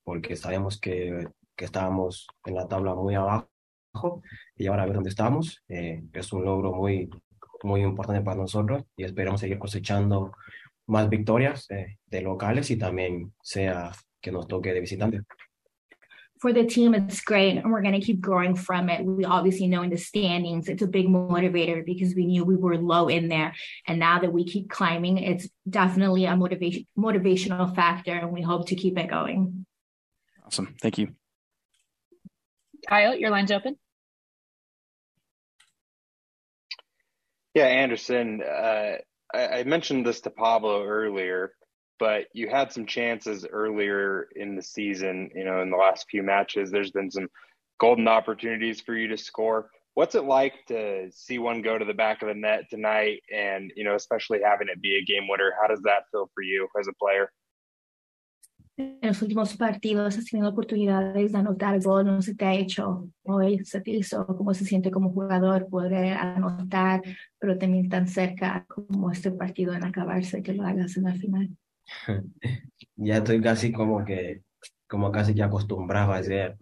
porque 0.03 0.35
sabemos 0.35 0.81
que, 0.81 1.29
que 1.55 1.65
estábamos 1.65 2.27
en 2.45 2.57
la 2.57 2.67
tabla 2.67 2.97
muy 2.97 3.15
abajo 3.15 3.49
y 4.57 4.67
ahora 4.67 4.87
ver 4.87 4.95
dónde 4.95 5.11
estamos. 5.11 5.63
Eh, 5.69 6.03
es 6.13 6.33
un 6.33 6.45
logro 6.45 6.73
muy, 6.73 7.09
muy 7.63 7.83
importante 7.83 8.23
para 8.23 8.41
nosotros 8.41 8.83
y 8.97 9.05
esperamos 9.05 9.41
seguir 9.41 9.61
cosechando 9.61 10.33
más 10.89 11.09
victorias 11.09 11.71
eh, 11.71 11.99
de 12.07 12.23
locales 12.23 12.73
y 12.73 12.77
también 12.77 13.33
sea 13.41 13.93
que 14.21 14.33
nos 14.33 14.49
toque 14.49 14.73
de 14.73 14.81
visitantes. 14.81 15.23
For 16.43 16.53
the 16.53 16.65
team, 16.65 16.93
it's 16.93 17.21
great. 17.21 17.57
And 17.57 17.71
we're 17.71 17.83
going 17.83 17.99
to 17.99 18.05
keep 18.05 18.21
growing 18.21 18.57
from 18.57 18.89
it. 18.89 19.05
We 19.05 19.25
obviously 19.25 19.69
know 19.69 19.83
in 19.83 19.91
the 19.91 19.97
standings, 19.97 20.69
it's 20.69 20.83
a 20.83 20.89
big 20.89 21.07
motivator 21.07 21.87
because 21.87 22.17
we 22.17 22.27
knew 22.27 22.45
we 22.45 22.57
were 22.57 22.77
low 22.77 23.07
in 23.07 23.29
there. 23.29 23.55
And 23.87 24.01
now 24.01 24.19
that 24.19 24.33
we 24.33 24.45
keep 24.45 24.69
climbing, 24.69 25.19
it's 25.19 25.49
definitely 25.71 26.25
a 26.25 26.37
motivation, 26.37 26.85
motivational 26.99 27.73
factor. 27.77 28.13
And 28.13 28.33
we 28.33 28.43
hope 28.43 28.67
to 28.69 28.75
keep 28.75 28.99
it 28.99 29.09
going. 29.09 29.65
Awesome. 30.45 30.75
Thank 30.83 30.99
you. 30.99 31.15
Kyle, 32.89 33.15
your 33.15 33.31
line's 33.31 33.53
open. 33.53 33.77
Yeah, 37.55 37.67
Anderson, 37.67 38.43
uh, 38.43 38.95
I, 39.33 39.47
I 39.47 39.63
mentioned 39.63 40.05
this 40.05 40.23
to 40.23 40.31
Pablo 40.31 40.85
earlier 40.85 41.53
but 41.99 42.27
you 42.33 42.49
had 42.49 42.73
some 42.73 42.87
chances 42.87 43.47
earlier 43.51 44.29
in 44.37 44.57
the 44.57 44.63
season, 44.63 45.31
you 45.35 45.45
know, 45.45 45.63
in 45.63 45.71
the 45.71 45.77
last 45.77 46.07
few 46.11 46.23
matches. 46.23 46.71
There's 46.71 46.91
been 46.91 47.11
some 47.11 47.29
golden 47.79 48.09
opportunities 48.09 48.81
for 48.81 48.95
you 48.95 49.09
to 49.09 49.17
score. 49.17 49.71
What's 49.95 50.15
it 50.15 50.25
like 50.25 50.55
to 50.69 51.11
see 51.13 51.39
one 51.39 51.61
go 51.61 51.79
to 51.79 51.85
the 51.85 51.93
back 51.95 52.23
of 52.23 52.29
the 52.29 52.35
net 52.35 52.71
tonight 52.71 53.23
and, 53.33 53.71
you 53.77 53.85
know, 53.85 53.95
especially 53.95 54.41
having 54.43 54.69
it 54.69 54.81
be 54.81 54.97
a 54.97 55.05
game 55.05 55.29
winner? 55.29 55.53
How 55.61 55.69
does 55.69 55.83
that 55.83 56.05
feel 56.11 56.31
for 56.35 56.43
you 56.43 56.67
as 56.79 56.89
a 56.89 56.93
player? 56.95 57.31
En 58.79 58.99
los 59.03 59.21
últimos 59.21 59.55
partidos 59.57 60.17
has 60.17 60.25
tenido 60.25 60.49
oportunidades 60.49 61.33
de 61.33 61.39
anotar 61.39 61.79
gol, 61.81 62.07
no 62.07 62.23
se 62.23 62.35
te 62.35 62.47
ha 62.47 62.55
hecho 62.55 63.07
hoy, 63.23 63.63
se 63.67 63.83
te 63.83 63.91
hizo, 63.91 64.27
cómo 64.27 64.55
se 64.55 64.65
siente 64.65 64.91
como 64.91 65.13
jugador 65.13 65.69
poder 65.69 66.15
anotar, 66.15 67.03
pero 67.39 67.59
también 67.59 67.91
tan 67.91 68.09
cerca 68.09 68.65
como 68.67 69.11
este 69.11 69.31
partido 69.31 69.75
en 69.75 69.85
acabarse, 69.85 70.43
que 70.43 70.55
lo 70.55 70.65
hagas 70.65 70.97
en 70.97 71.05
la 71.05 71.13
final. 71.13 71.51
ya 72.97 73.19
estoy 73.19 73.41
casi 73.41 73.73
como 73.73 74.05
que, 74.05 74.43
como 74.89 75.11
casi 75.13 75.35
que 75.35 75.43
acostumbrado 75.43 76.13
a 76.13 76.19
hacer 76.19 76.57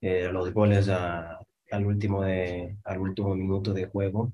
eh, 0.00 0.28
los 0.32 0.52
goles 0.52 0.88
a, 0.88 1.38
al, 1.70 1.86
último 1.86 2.22
de, 2.22 2.76
al 2.84 2.98
último 3.00 3.34
minuto 3.34 3.72
de 3.72 3.86
juego 3.86 4.32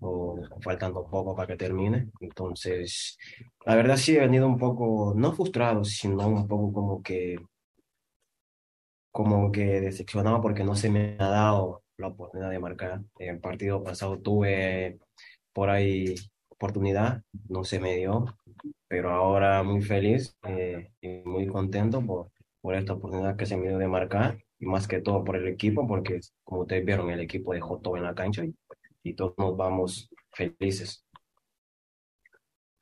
o 0.00 0.38
faltando 0.62 1.06
poco 1.08 1.34
para 1.36 1.48
que 1.48 1.56
termine. 1.56 2.10
Entonces, 2.20 3.18
la 3.66 3.74
verdad 3.76 3.96
sí 3.96 4.16
he 4.16 4.20
venido 4.20 4.46
un 4.46 4.58
poco, 4.58 5.14
no 5.16 5.32
frustrado, 5.32 5.84
sino 5.84 6.26
un 6.28 6.48
poco 6.48 6.72
como 6.72 7.02
que, 7.02 7.38
como 9.10 9.50
que 9.52 9.80
decepcionado 9.80 10.40
porque 10.40 10.64
no 10.64 10.74
se 10.74 10.90
me 10.90 11.16
ha 11.18 11.28
dado 11.28 11.82
la 11.96 12.08
oportunidad 12.08 12.50
de 12.50 12.58
marcar. 12.58 13.02
En 13.18 13.34
el 13.36 13.40
partido 13.40 13.82
pasado 13.82 14.18
tuve 14.20 14.98
por 15.52 15.70
ahí 15.70 16.14
oportunidad, 16.60 17.22
no 17.48 17.64
se 17.64 17.80
me 17.80 17.96
dio, 17.96 18.26
pero 18.86 19.10
ahora 19.10 19.62
muy 19.62 19.80
feliz 19.80 20.36
eh, 20.46 20.90
y 21.00 21.08
muy 21.24 21.46
contento 21.46 22.04
por, 22.04 22.30
por 22.60 22.74
esta 22.74 22.92
oportunidad 22.92 23.36
que 23.36 23.46
se 23.46 23.56
me 23.56 23.68
dio 23.68 23.78
de 23.78 23.88
marcar 23.88 24.38
y 24.58 24.66
más 24.66 24.86
que 24.86 25.00
todo 25.00 25.24
por 25.24 25.36
el 25.36 25.48
equipo, 25.48 25.88
porque 25.88 26.20
como 26.44 26.62
ustedes 26.62 26.84
vieron, 26.84 27.10
el 27.10 27.20
equipo 27.20 27.54
dejó 27.54 27.78
todo 27.78 27.96
en 27.96 28.02
la 28.02 28.14
cancha 28.14 28.44
y, 28.44 28.54
y 29.02 29.14
todos 29.14 29.32
nos 29.38 29.56
vamos 29.56 30.10
felices. 30.32 31.02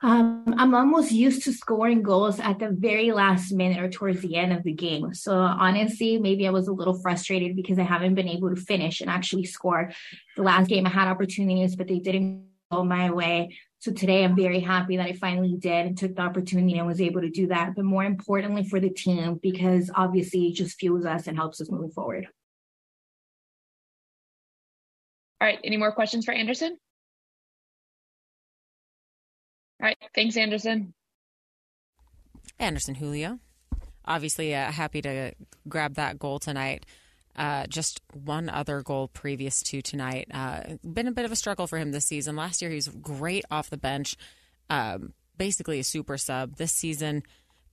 Um, 0.01 0.55
I'm 0.57 0.75
almost 0.75 1.11
used 1.11 1.43
to 1.45 1.53
scoring 1.53 2.03
goals 2.03 2.39
at 2.39 2.61
the 2.61 2.71
very 2.71 3.11
last 3.11 3.53
minute 3.53 3.81
or 3.81 3.89
towards 3.89 4.21
the 4.21 4.37
end 4.37 4.53
of 4.53 4.63
the 4.63 4.73
game. 4.73 5.13
So 5.13 5.35
honestly, 5.35 6.19
maybe 6.19 6.47
I 6.47 6.51
was 6.51 6.69
a 6.69 6.73
little 6.73 6.95
frustrated 6.95 7.57
because 7.57 7.81
I 7.81 7.83
haven't 7.83 8.15
been 8.15 8.29
able 8.29 8.51
to 8.51 8.61
finish 8.61 9.01
and 9.01 9.11
actually 9.11 9.45
score. 9.45 9.91
The 10.37 10.43
last 10.43 10.69
game 10.69 10.87
I 10.87 10.91
had 10.91 11.09
opportunities, 11.09 11.75
but 11.75 11.89
they 11.89 11.99
didn't 11.99 12.47
go 12.71 12.85
my 12.85 13.11
way. 13.11 13.59
So 13.81 13.93
today 13.93 14.25
I'm 14.25 14.35
very 14.35 14.59
happy 14.59 14.97
that 14.97 15.07
I 15.07 15.13
finally 15.13 15.55
did 15.57 15.87
and 15.87 15.97
took 15.97 16.17
the 16.17 16.23
opportunity 16.23 16.79
and 16.79 16.87
was 16.87 17.01
able 17.01 17.21
to 17.21 17.31
do 17.31 17.47
that. 17.49 17.77
But 17.77 17.85
more 17.85 18.05
importantly 18.05 18.65
for 18.65 18.81
the 18.81 18.91
team, 18.91 19.39
because 19.41 19.91
obviously 19.95 20.49
it 20.49 20.55
just 20.55 20.79
fuels 20.79 21.07
us 21.07 21.29
and 21.29 21.37
helps 21.37 21.61
us 21.61 21.71
move 21.71 21.93
forward. 21.93 22.27
All 25.41 25.47
right. 25.47 25.61
Any 25.63 25.77
more 25.77 25.93
questions 25.93 26.25
for 26.25 26.33
Anderson? 26.33 26.77
All 29.81 29.87
right. 29.87 29.97
Thanks, 30.13 30.37
Anderson. 30.37 30.93
Anderson 32.59 32.97
Julio. 32.97 33.39
Obviously, 34.05 34.55
uh, 34.55 34.73
happy 34.73 35.01
to 35.03 35.33
grab 35.69 35.95
that 35.95 36.19
goal 36.19 36.41
tonight. 36.41 36.85
Uh, 37.39 37.67
just 37.69 38.01
one 38.13 38.49
other 38.49 38.83
goal 38.83 39.07
previous 39.07 39.63
to 39.63 39.81
tonight. 39.81 40.27
Uh, 40.35 40.61
been 40.85 41.07
a 41.07 41.13
bit 41.13 41.25
of 41.25 41.31
a 41.31 41.37
struggle 41.37 41.69
for 41.69 41.79
him 41.79 41.93
this 41.93 42.05
season. 42.05 42.35
Last 42.35 42.61
year, 42.61 42.71
he 42.71 42.75
was 42.75 42.89
great 42.89 43.45
off 43.49 43.71
the 43.71 43.77
bench, 43.77 44.17
um, 44.69 45.13
basically 45.37 45.79
a 45.79 45.85
super 45.85 46.19
sub. 46.19 46.57
This 46.57 46.73
season, 46.73 47.23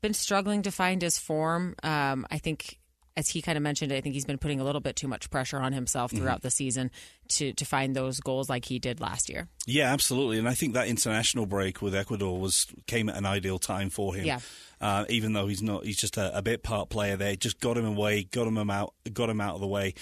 been 0.02 0.14
struggling 0.14 0.62
to 0.62 0.72
find 0.72 1.02
his 1.02 1.18
form. 1.18 1.76
Um, 1.82 2.28
I 2.30 2.38
think 2.38 2.78
as 3.18 3.30
he 3.30 3.42
kind 3.42 3.58
of 3.58 3.62
mentioned, 3.62 3.94
I 3.94 4.02
think 4.02 4.14
he's 4.14 4.26
been 4.26 4.38
putting 4.38 4.60
a 4.60 4.64
little 4.64 4.82
bit 4.82 4.96
too 4.96 5.08
much 5.08 5.30
pressure 5.30 5.58
on 5.58 5.74
himself 5.74 6.12
mm-hmm. 6.12 6.22
throughout 6.22 6.40
mm-hmm. 6.40 6.48
the 6.48 6.52
season 6.52 6.92
to 7.30 7.54
to 7.54 7.66
find 7.66 7.96
those 7.96 8.20
goals 8.20 8.50
like 8.50 8.66
he 8.66 8.80
did 8.80 9.00
last 9.00 9.30
year. 9.30 9.48
Yeah, 9.66 9.92
absolutely. 9.92 10.38
And 10.38 10.50
I 10.50 10.54
think 10.54 10.74
that 10.74 10.88
international 10.88 11.46
break 11.46 11.82
with 11.82 11.96
Ecuador 11.96 12.40
was 12.40 12.68
came 12.88 13.10
at 13.10 13.16
an 13.16 13.26
ideal 13.26 13.60
time 13.60 13.90
for 13.90 14.14
him. 14.16 14.26
Yeah. 14.26 14.40
Uh, 14.82 15.06
even 15.08 15.34
though 15.34 15.48
he's 15.48 15.62
not, 15.62 15.86
he's 15.86 15.98
just 15.98 16.18
a, 16.18 16.38
a, 16.38 16.42
bit 16.42 16.62
part 16.62 16.90
player 16.90 17.16
there. 17.16 17.36
Just 17.38 17.62
got 17.62 17.78
him 17.78 17.86
away, 17.86 18.24
got 18.24 18.46
him 18.46 18.70
out, 18.70 18.94
got 19.14 19.30
him 19.30 19.40
out 19.40 19.56
of 19.56 19.62
the 19.62 19.68
way. 19.68 19.94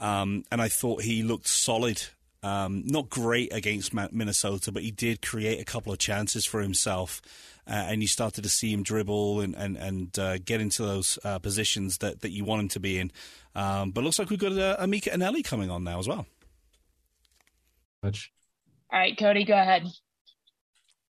Um, 0.00 0.44
and 0.50 0.60
I 0.60 0.68
thought 0.68 1.02
he 1.02 1.22
looked 1.22 1.46
solid 1.46 2.02
um, 2.46 2.82
not 2.86 3.08
great 3.10 3.52
against 3.52 3.92
Minnesota, 3.92 4.70
but 4.72 4.82
he 4.82 4.90
did 4.90 5.22
create 5.22 5.60
a 5.60 5.64
couple 5.64 5.92
of 5.92 5.98
chances 5.98 6.44
for 6.44 6.60
himself 6.60 7.20
uh, 7.68 7.86
and 7.88 8.00
you 8.00 8.08
started 8.08 8.42
to 8.42 8.48
see 8.48 8.72
him 8.72 8.82
dribble 8.82 9.40
and 9.40 9.54
and 9.56 9.76
and 9.76 10.18
uh, 10.18 10.38
get 10.38 10.60
into 10.60 10.82
those 10.82 11.18
uh, 11.24 11.38
positions 11.38 11.98
that, 11.98 12.20
that 12.20 12.30
you 12.30 12.44
want 12.44 12.62
him 12.62 12.68
to 12.68 12.80
be 12.80 12.98
in. 12.98 13.10
Um, 13.54 13.90
but 13.90 14.04
looks 14.04 14.18
like 14.18 14.30
we've 14.30 14.38
got 14.38 14.52
uh, 14.52 14.76
Emeka 14.78 15.12
Eneli 15.12 15.44
coming 15.44 15.70
on 15.70 15.82
now 15.82 15.98
as 15.98 16.06
well. 16.06 16.26
Much. 18.02 18.30
All 18.92 18.98
right, 18.98 19.18
Cody, 19.18 19.44
go 19.44 19.54
ahead. 19.54 19.84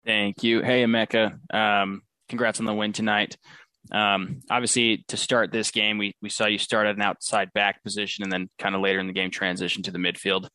Thank 0.05 0.43
you. 0.43 0.61
Hey, 0.61 0.83
Emeka. 0.83 1.37
Um, 1.53 2.03
congrats 2.29 2.59
on 2.59 2.65
the 2.65 2.73
win 2.73 2.93
tonight. 2.93 3.37
Um, 3.91 4.41
obviously, 4.49 5.03
to 5.09 5.17
start 5.17 5.51
this 5.51 5.71
game, 5.71 5.97
we, 5.97 6.15
we 6.21 6.29
saw 6.29 6.45
you 6.45 6.57
start 6.57 6.87
at 6.87 6.95
an 6.95 7.01
outside 7.01 7.51
back 7.53 7.83
position 7.83 8.23
and 8.23 8.31
then 8.31 8.49
kind 8.57 8.75
of 8.75 8.81
later 8.81 8.99
in 8.99 9.07
the 9.07 9.13
game 9.13 9.29
transition 9.29 9.83
to 9.83 9.91
the 9.91 9.99
midfield. 9.99 10.47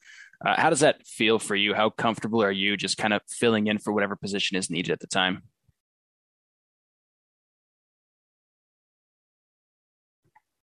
Uh, 0.45 0.55
how 0.59 0.71
does 0.71 0.81
that 0.81 1.07
feel 1.07 1.39
for 1.39 1.55
you? 1.55 1.75
How 1.75 1.91
comfortable 1.91 2.43
are 2.43 2.51
you 2.51 2.77
just 2.77 2.97
kind 2.97 3.13
of 3.13 3.21
filling 3.29 3.67
in 3.67 3.79
for 3.79 3.93
whatever 3.93 4.17
position 4.17 4.57
is 4.57 4.71
needed 4.71 4.91
at 4.91 5.01
the 5.01 5.07
time? 5.07 5.43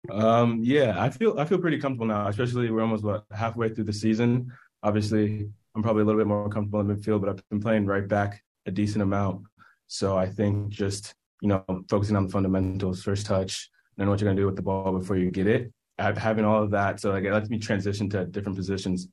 Um, 0.09 0.61
yeah, 0.63 0.95
I 0.97 1.11
feel 1.11 1.39
I 1.39 1.45
feel 1.45 1.59
pretty 1.59 1.77
comfortable 1.77 2.07
now. 2.07 2.27
Especially 2.27 2.71
we're 2.71 2.81
almost 2.81 3.03
what, 3.03 3.25
halfway 3.31 3.69
through 3.69 3.83
the 3.83 3.93
season. 3.93 4.51
Obviously, 4.81 5.47
I'm 5.75 5.83
probably 5.83 6.01
a 6.01 6.05
little 6.05 6.19
bit 6.19 6.27
more 6.27 6.49
comfortable 6.49 6.79
in 6.79 6.87
midfield, 6.87 7.21
but 7.21 7.29
I've 7.29 7.49
been 7.49 7.61
playing 7.61 7.85
right 7.85 8.07
back 8.07 8.43
a 8.65 8.71
decent 8.71 9.03
amount. 9.03 9.43
So 9.85 10.17
I 10.17 10.25
think 10.25 10.69
just 10.69 11.13
you 11.41 11.49
know 11.49 11.63
focusing 11.87 12.15
on 12.15 12.25
the 12.25 12.31
fundamentals, 12.31 13.03
first 13.03 13.27
touch, 13.27 13.69
knowing 13.95 14.09
what 14.09 14.19
you're 14.19 14.29
gonna 14.29 14.41
do 14.41 14.47
with 14.47 14.55
the 14.55 14.63
ball 14.63 14.97
before 14.97 15.17
you 15.17 15.29
get 15.29 15.45
it, 15.45 15.71
having 15.99 16.45
all 16.45 16.63
of 16.63 16.71
that, 16.71 16.99
so 16.99 17.11
like 17.11 17.25
it 17.25 17.31
lets 17.31 17.51
me 17.51 17.59
transition 17.59 18.09
to 18.09 18.25
different 18.25 18.57
positions 18.57 19.07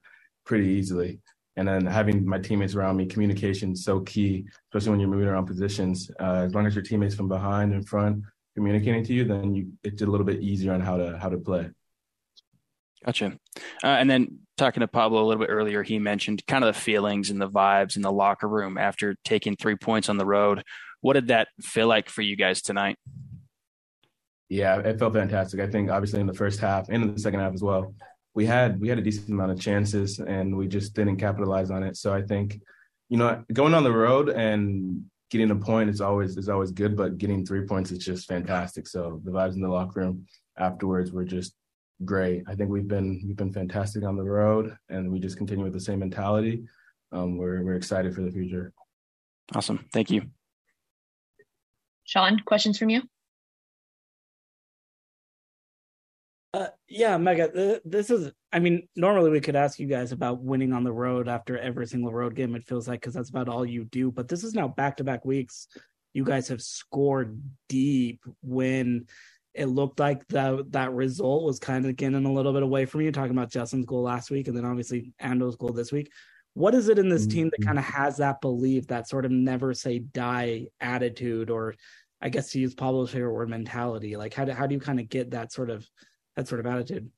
pretty 0.49 0.67
easily. 0.67 1.21
And 1.57 1.69
then 1.69 1.87
having 1.87 2.27
my 2.27 2.39
teammates 2.39 2.75
around 2.75 2.97
me, 2.97 3.07
communication 3.07 3.73
is 3.73 3.85
so 3.85 4.01
key, 4.01 4.47
especially 4.71 4.91
when 4.91 5.01
you're 5.01 5.09
moving 5.09 5.29
around 5.29 5.47
positions. 5.47 6.11
Uh, 6.19 6.45
as 6.47 6.55
long 6.55 6.67
as 6.67 6.75
your 6.75 6.83
teammates 6.83 7.15
from 7.15 7.29
behind 7.29 7.73
and 7.73 7.87
front 7.87 8.25
communicating 8.57 9.05
to 9.05 9.13
you, 9.13 9.25
then 9.25 9.55
you 9.55 9.73
it's 9.85 10.03
a 10.03 10.07
little 10.07 10.27
bit 10.27 10.41
easier 10.41 10.73
on 10.73 10.81
how 10.81 10.97
to 10.97 11.19
how 11.19 11.29
to 11.29 11.39
play. 11.39 11.69
Gotcha. 13.05 13.39
Uh, 13.85 13.87
and 13.87 14.11
then 14.11 14.39
talking 14.57 14.81
to 14.81 14.89
Pablo 14.89 15.23
a 15.23 15.27
little 15.27 15.41
bit 15.41 15.51
earlier, 15.51 15.83
he 15.83 15.99
mentioned 15.99 16.45
kind 16.47 16.65
of 16.65 16.75
the 16.75 16.81
feelings 16.81 17.31
and 17.31 17.41
the 17.41 17.49
vibes 17.49 17.97
in 17.97 18.03
the 18.03 18.11
locker 18.11 18.49
room 18.49 18.77
after 18.77 19.17
taking 19.25 19.55
three 19.55 19.77
points 19.77 20.09
on 20.09 20.17
the 20.17 20.27
road. 20.27 20.65
What 21.01 21.13
did 21.15 21.29
that 21.29 21.49
feel 21.61 21.87
like 21.87 22.09
for 22.09 22.23
you 22.23 22.35
guys 22.37 22.61
tonight? 22.63 22.97
Yeah, 24.49 24.79
it 24.79 24.99
felt 24.99 25.15
fantastic. 25.15 25.61
I 25.61 25.69
think 25.69 25.91
obviously 25.91 26.21
in 26.21 26.27
the 26.27 26.35
first 26.35 26.59
half 26.59 26.89
and 26.89 27.03
in 27.03 27.15
the 27.15 27.21
second 27.21 27.41
half 27.41 27.53
as 27.53 27.63
well, 27.63 27.95
we 28.39 28.47
had 28.47 28.81
we 28.81 28.89
had 28.89 29.01
a 29.01 29.03
decent 29.03 29.31
amount 29.31 29.51
of 29.51 29.59
chances 29.59 30.21
and 30.21 30.57
we 30.57 30.69
just 30.69 30.95
didn't 30.95 31.17
capitalize 31.17 31.73
on 31.73 31.83
it. 31.83 31.97
So 31.97 32.15
I 32.15 32.23
think, 32.23 32.61
you 33.09 33.17
know, 33.17 33.43
going 33.53 33.75
on 33.75 33.83
the 33.83 33.91
road 33.91 34.29
and 34.29 35.05
getting 35.29 35.51
a 35.51 35.57
point 35.57 35.91
is 35.91 36.01
always 36.01 36.37
is 36.37 36.49
always 36.49 36.71
good, 36.71 36.97
but 36.97 37.19
getting 37.19 37.45
three 37.45 37.67
points 37.67 37.91
is 37.91 37.99
just 37.99 38.29
fantastic. 38.29 38.87
So 38.87 39.21
the 39.25 39.33
vibes 39.33 39.55
in 39.55 39.61
the 39.61 39.69
locker 39.69 39.99
room 39.99 40.25
afterwards 40.57 41.11
were 41.11 41.25
just 41.25 41.53
great. 42.05 42.45
I 42.47 42.55
think 42.55 42.71
we've 42.71 42.87
been 42.87 43.21
we've 43.27 43.35
been 43.43 43.53
fantastic 43.53 44.05
on 44.05 44.17
the 44.17 44.23
road, 44.23 44.77
and 44.89 45.11
we 45.11 45.19
just 45.19 45.37
continue 45.37 45.65
with 45.65 45.73
the 45.73 45.81
same 45.81 45.99
mentality. 45.99 46.63
Um, 47.11 47.39
we're 47.39 47.65
we're 47.65 47.75
excited 47.75 48.15
for 48.15 48.23
the 48.23 48.31
future. 48.31 48.73
Awesome, 49.53 49.85
thank 49.93 50.13
you, 50.13 50.23
Sean. 52.05 52.39
Questions 52.47 52.79
from 52.79 52.91
you? 52.91 53.03
Uh, 56.55 56.69
yeah, 56.89 57.17
Mega. 57.19 57.81
This 57.85 58.11
is. 58.11 58.33
I 58.53 58.59
mean, 58.59 58.89
normally 58.97 59.31
we 59.31 59.41
could 59.41 59.57
ask 59.57 59.79
you 59.79 59.87
guys 59.87 60.13
about 60.13 60.43
winning 60.43 60.73
on 60.73 60.83
the 60.83 60.93
road 60.93 61.29
after 61.29 61.59
every 61.59 61.87
single 61.87 62.13
road 62.13 62.35
game. 62.35 62.55
It 62.55 62.67
feels 62.67 62.89
like 62.89 63.01
because 63.01 63.15
that's 63.15 63.29
about 63.29 63.49
all 63.49 63.67
you 63.67 63.85
do. 63.85 64.11
But 64.11 64.29
this 64.29 64.43
is 64.43 64.55
now 64.55 64.69
back 64.69 64.97
to 64.97 65.05
back 65.05 65.25
weeks. 65.25 65.69
You 66.15 66.25
guys 66.25 66.49
have 66.49 66.63
scored 66.63 67.41
deep 67.69 68.21
when 68.43 69.07
it 69.53 69.67
looked 69.67 70.01
like 70.01 70.27
that 70.29 70.73
that 70.73 70.93
result 70.93 71.45
was 71.45 71.59
kind 71.59 71.85
of 71.85 71.97
getting 71.97 72.25
a 72.25 72.33
little 72.33 72.55
bit 72.55 72.63
away 72.63 72.87
from 72.87 73.03
you. 73.03 73.13
Talking 73.13 73.37
about 73.37 73.51
Justen's 73.51 73.85
goal 73.85 74.03
last 74.03 74.31
week, 74.31 74.49
and 74.49 74.57
then 74.57 74.65
obviously 74.65 75.13
Ando's 75.19 75.57
goal 75.57 75.73
this 75.73 75.93
week. 75.93 76.11
What 76.55 76.75
is 76.75 76.89
it 76.89 76.99
in 76.99 77.11
this 77.11 77.27
team 77.27 77.51
that 77.51 77.61
mm-hmm. 77.61 77.69
kind 77.69 77.79
of 77.79 77.85
has 77.85 78.17
that 78.17 78.41
belief, 78.41 78.87
that 78.87 79.09
sort 79.09 79.27
of 79.27 79.31
never 79.31 79.75
say 79.75 79.99
die 79.99 80.67
attitude, 80.81 81.51
or 81.51 81.75
I 82.23 82.31
guess 82.31 82.51
to 82.53 82.59
use 82.59 82.75
Pablo's 82.75 83.11
favorite 83.11 83.35
word, 83.35 83.51
mentality? 83.51 84.17
Like 84.17 84.33
how 84.33 84.47
do 84.47 84.53
how 84.53 84.67
do 84.67 84.75
you 84.75 84.81
kind 84.81 84.99
of 84.99 85.11
get 85.11 85.33
that 85.33 85.53
sort 85.53 85.69
of 85.69 85.87
that 86.39 86.49
sort 86.49 86.61
of 86.61 86.67
attitude? 86.67 87.11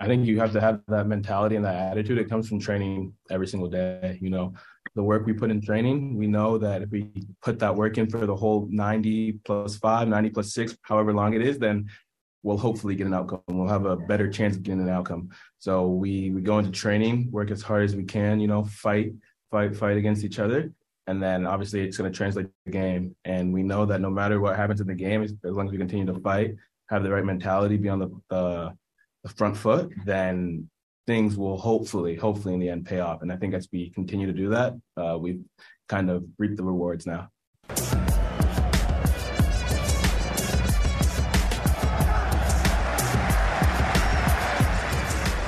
I 0.00 0.06
think 0.06 0.26
you 0.26 0.40
have 0.40 0.52
to 0.52 0.60
have 0.60 0.80
that 0.88 1.06
mentality 1.06 1.56
and 1.56 1.64
that 1.64 1.92
attitude. 1.92 2.18
It 2.18 2.28
comes 2.28 2.48
from 2.48 2.58
training 2.58 3.12
every 3.30 3.46
single 3.46 3.68
day. 3.68 4.18
You 4.20 4.30
know, 4.30 4.54
the 4.94 5.02
work 5.02 5.26
we 5.26 5.32
put 5.32 5.50
in 5.50 5.60
training, 5.60 6.16
we 6.16 6.26
know 6.26 6.58
that 6.58 6.82
if 6.82 6.90
we 6.90 7.10
put 7.42 7.58
that 7.60 7.74
work 7.74 7.98
in 7.98 8.08
for 8.08 8.26
the 8.26 8.34
whole 8.34 8.68
90 8.70 9.32
plus 9.44 9.76
five, 9.76 10.08
90 10.08 10.30
plus 10.30 10.52
six, 10.54 10.76
however 10.82 11.12
long 11.12 11.34
it 11.34 11.42
is, 11.42 11.58
then 11.58 11.88
we'll 12.42 12.58
hopefully 12.58 12.96
get 12.96 13.06
an 13.06 13.14
outcome. 13.14 13.42
We'll 13.48 13.68
have 13.68 13.86
a 13.86 13.96
better 13.96 14.28
chance 14.28 14.56
of 14.56 14.62
getting 14.62 14.80
an 14.80 14.88
outcome. 14.88 15.30
So 15.58 15.88
we 15.88 16.30
we 16.30 16.42
go 16.42 16.58
into 16.58 16.72
training, 16.72 17.30
work 17.30 17.50
as 17.50 17.62
hard 17.62 17.84
as 17.84 17.94
we 17.94 18.04
can, 18.04 18.40
you 18.40 18.48
know, 18.48 18.64
fight, 18.64 19.12
fight, 19.50 19.76
fight 19.76 19.96
against 19.96 20.24
each 20.24 20.38
other. 20.38 20.72
And 21.08 21.22
then 21.22 21.46
obviously 21.46 21.82
it's 21.82 21.96
going 21.96 22.10
to 22.10 22.16
translate 22.16 22.46
the 22.64 22.72
game. 22.72 23.16
And 23.24 23.52
we 23.52 23.62
know 23.62 23.84
that 23.86 24.00
no 24.00 24.10
matter 24.10 24.40
what 24.40 24.56
happens 24.56 24.80
in 24.80 24.86
the 24.86 24.94
game, 24.94 25.22
as 25.22 25.34
long 25.42 25.66
as 25.66 25.72
we 25.72 25.78
continue 25.78 26.06
to 26.06 26.20
fight 26.20 26.54
have 26.92 27.02
the 27.02 27.10
right 27.10 27.24
mentality, 27.24 27.78
be 27.78 27.88
on 27.88 27.98
the, 28.00 28.10
the, 28.28 28.72
front 29.34 29.56
foot, 29.56 29.90
then 30.04 30.68
things 31.06 31.38
will 31.38 31.56
hopefully, 31.56 32.16
hopefully 32.16 32.52
in 32.52 32.60
the 32.60 32.68
end 32.68 32.84
pay 32.84 33.00
off. 33.00 33.22
And 33.22 33.32
I 33.32 33.36
think 33.36 33.54
as 33.54 33.66
we 33.72 33.88
continue 33.90 34.26
to 34.26 34.32
do 34.32 34.50
that, 34.50 34.74
uh, 34.98 35.16
we've 35.18 35.40
kind 35.88 36.10
of 36.10 36.24
reaped 36.38 36.58
the 36.58 36.64
rewards 36.64 37.06
now. 37.06 37.28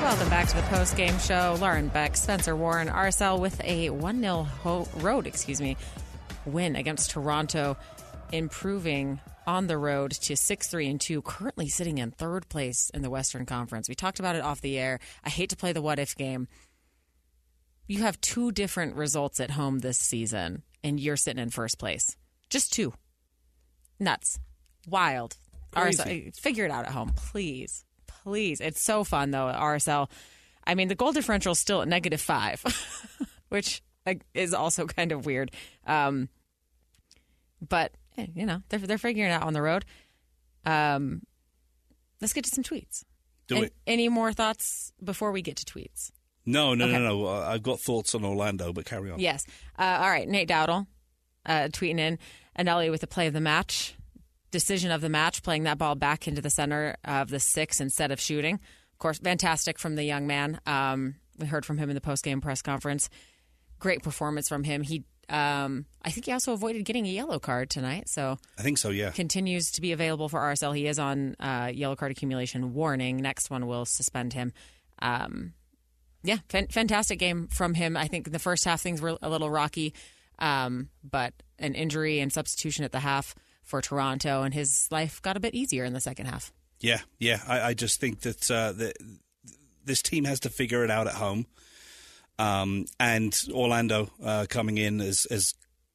Welcome 0.00 0.30
back 0.30 0.48
to 0.48 0.56
the 0.56 0.62
post 0.70 0.96
game 0.96 1.18
show. 1.18 1.58
Lauren 1.60 1.88
Beck, 1.88 2.16
Spencer 2.16 2.56
Warne, 2.56 2.88
RSL 2.88 3.38
with 3.38 3.60
a 3.64 3.90
1 3.90 4.20
0 4.20 4.44
ho- 4.62 4.88
road, 4.94 5.26
excuse 5.26 5.60
me, 5.60 5.76
win 6.46 6.74
against 6.74 7.10
Toronto, 7.10 7.76
improving 8.32 9.20
on 9.46 9.66
the 9.66 9.78
road 9.78 10.12
to 10.12 10.36
6 10.36 10.68
3 10.68 10.88
and 10.88 11.00
2, 11.00 11.22
currently 11.22 11.68
sitting 11.68 11.98
in 11.98 12.10
third 12.10 12.48
place 12.48 12.90
in 12.92 13.02
the 13.02 13.10
Western 13.10 13.46
Conference. 13.46 13.88
We 13.88 13.94
talked 13.94 14.18
about 14.18 14.36
it 14.36 14.42
off 14.42 14.60
the 14.60 14.78
air. 14.78 14.98
I 15.24 15.30
hate 15.30 15.50
to 15.50 15.56
play 15.56 15.72
the 15.72 15.82
what 15.82 15.98
if 15.98 16.16
game. 16.16 16.48
You 17.86 18.02
have 18.02 18.20
two 18.20 18.50
different 18.50 18.96
results 18.96 19.40
at 19.40 19.52
home 19.52 19.80
this 19.80 19.98
season, 19.98 20.62
and 20.82 20.98
you're 20.98 21.16
sitting 21.16 21.42
in 21.42 21.50
first 21.50 21.78
place. 21.78 22.16
Just 22.48 22.72
two. 22.72 22.94
Nuts. 24.00 24.38
Wild. 24.88 25.36
RSL, 25.72 26.36
figure 26.36 26.64
it 26.64 26.70
out 26.70 26.86
at 26.86 26.92
home, 26.92 27.12
please. 27.14 27.84
Please. 28.06 28.60
It's 28.60 28.80
so 28.80 29.04
fun, 29.04 29.32
though, 29.32 29.48
at 29.48 29.56
RSL. 29.56 30.08
I 30.66 30.74
mean, 30.74 30.88
the 30.88 30.94
goal 30.94 31.12
differential 31.12 31.52
is 31.52 31.58
still 31.58 31.82
at 31.82 31.88
negative 31.88 32.20
five, 32.20 32.62
which 33.48 33.82
is 34.34 34.54
also 34.54 34.86
kind 34.86 35.12
of 35.12 35.26
weird. 35.26 35.50
Um, 35.86 36.28
but 37.66 37.92
you 38.16 38.46
know, 38.46 38.62
they're 38.68 38.78
they're 38.78 38.98
figuring 38.98 39.30
it 39.30 39.34
out 39.34 39.42
on 39.42 39.52
the 39.52 39.62
road. 39.62 39.84
Um, 40.64 41.22
let's 42.20 42.32
get 42.32 42.44
to 42.44 42.50
some 42.50 42.64
tweets. 42.64 43.04
Do 43.46 43.62
it. 43.62 43.74
Any 43.86 44.08
more 44.08 44.32
thoughts 44.32 44.92
before 45.02 45.30
we 45.32 45.42
get 45.42 45.56
to 45.56 45.64
tweets? 45.66 46.10
No, 46.46 46.74
no, 46.74 46.84
Okay. 46.86 46.94
no, 46.98 47.22
no. 47.22 47.28
I've 47.28 47.62
got 47.62 47.80
thoughts 47.80 48.14
on 48.14 48.24
Orlando, 48.24 48.72
but 48.72 48.84
carry 48.84 49.10
on. 49.10 49.18
Yes. 49.18 49.44
Uh, 49.78 49.98
all 50.00 50.08
right. 50.10 50.26
Nate 50.28 50.48
Dowdle 50.48 50.86
uh, 51.46 51.68
tweeting 51.70 51.98
in 51.98 52.18
Eneli 52.58 52.90
with 52.90 53.00
the 53.02 53.06
play 53.06 53.26
of 53.26 53.32
the 53.34 53.40
match, 53.40 53.94
decision 54.50 54.90
of 54.90 55.00
the 55.00 55.08
match, 55.08 55.42
playing 55.42 55.64
that 55.64 55.78
ball 55.78 55.94
back 55.94 56.26
into 56.28 56.40
the 56.40 56.50
center 56.50 56.96
of 57.04 57.28
the 57.30 57.40
six 57.40 57.80
instead 57.80 58.10
of 58.10 58.20
shooting. 58.20 58.54
Of 58.92 58.98
course, 58.98 59.18
fantastic 59.18 59.78
from 59.78 59.96
the 59.96 60.04
young 60.04 60.26
man. 60.26 60.60
Um, 60.66 61.16
we 61.38 61.46
heard 61.46 61.66
from 61.66 61.78
him 61.78 61.90
in 61.90 61.94
the 61.94 62.00
post 62.00 62.24
game 62.24 62.40
press 62.40 62.62
conference. 62.62 63.10
Great 63.78 64.02
performance 64.02 64.48
from 64.48 64.64
him. 64.64 64.82
He, 64.82 65.04
um, 65.28 65.86
I 66.02 66.10
think, 66.10 66.26
he 66.26 66.32
also 66.32 66.52
avoided 66.52 66.84
getting 66.84 67.06
a 67.06 67.10
yellow 67.10 67.38
card 67.38 67.70
tonight. 67.70 68.08
So 68.08 68.38
I 68.58 68.62
think 68.62 68.78
so. 68.78 68.90
Yeah. 68.90 69.10
continues 69.10 69.70
to 69.72 69.80
be 69.80 69.92
available 69.92 70.28
for 70.28 70.40
RSL. 70.40 70.76
He 70.76 70.86
is 70.86 70.98
on 70.98 71.36
uh, 71.40 71.70
yellow 71.74 71.96
card 71.96 72.12
accumulation 72.12 72.74
warning. 72.74 73.18
Next 73.18 73.50
one 73.50 73.66
will 73.66 73.84
suspend 73.84 74.32
him. 74.32 74.52
Um, 75.00 75.54
yeah, 76.22 76.38
fan- 76.48 76.68
fantastic 76.68 77.18
game 77.18 77.48
from 77.48 77.74
him. 77.74 77.96
I 77.96 78.08
think 78.08 78.26
in 78.26 78.32
the 78.32 78.38
first 78.38 78.64
half 78.64 78.80
things 78.80 79.00
were 79.00 79.18
a 79.20 79.28
little 79.28 79.50
rocky, 79.50 79.94
um, 80.38 80.88
but 81.08 81.34
an 81.58 81.74
injury 81.74 82.20
and 82.20 82.32
substitution 82.32 82.84
at 82.84 82.92
the 82.92 83.00
half 83.00 83.34
for 83.62 83.80
Toronto, 83.80 84.42
and 84.42 84.52
his 84.52 84.88
life 84.90 85.20
got 85.22 85.36
a 85.36 85.40
bit 85.40 85.54
easier 85.54 85.84
in 85.84 85.92
the 85.92 86.00
second 86.00 86.26
half. 86.26 86.52
Yeah, 86.80 87.00
yeah. 87.18 87.40
I, 87.46 87.60
I 87.60 87.74
just 87.74 88.00
think 88.00 88.20
that 88.20 88.50
uh, 88.50 88.72
the, 88.72 88.94
this 89.84 90.02
team 90.02 90.24
has 90.24 90.40
to 90.40 90.50
figure 90.50 90.84
it 90.84 90.90
out 90.90 91.06
at 91.06 91.14
home. 91.14 91.46
Um, 92.38 92.86
and 92.98 93.36
Orlando 93.52 94.10
uh, 94.22 94.46
coming 94.48 94.78
in 94.78 94.98
has, 94.98 95.26
has 95.30 95.54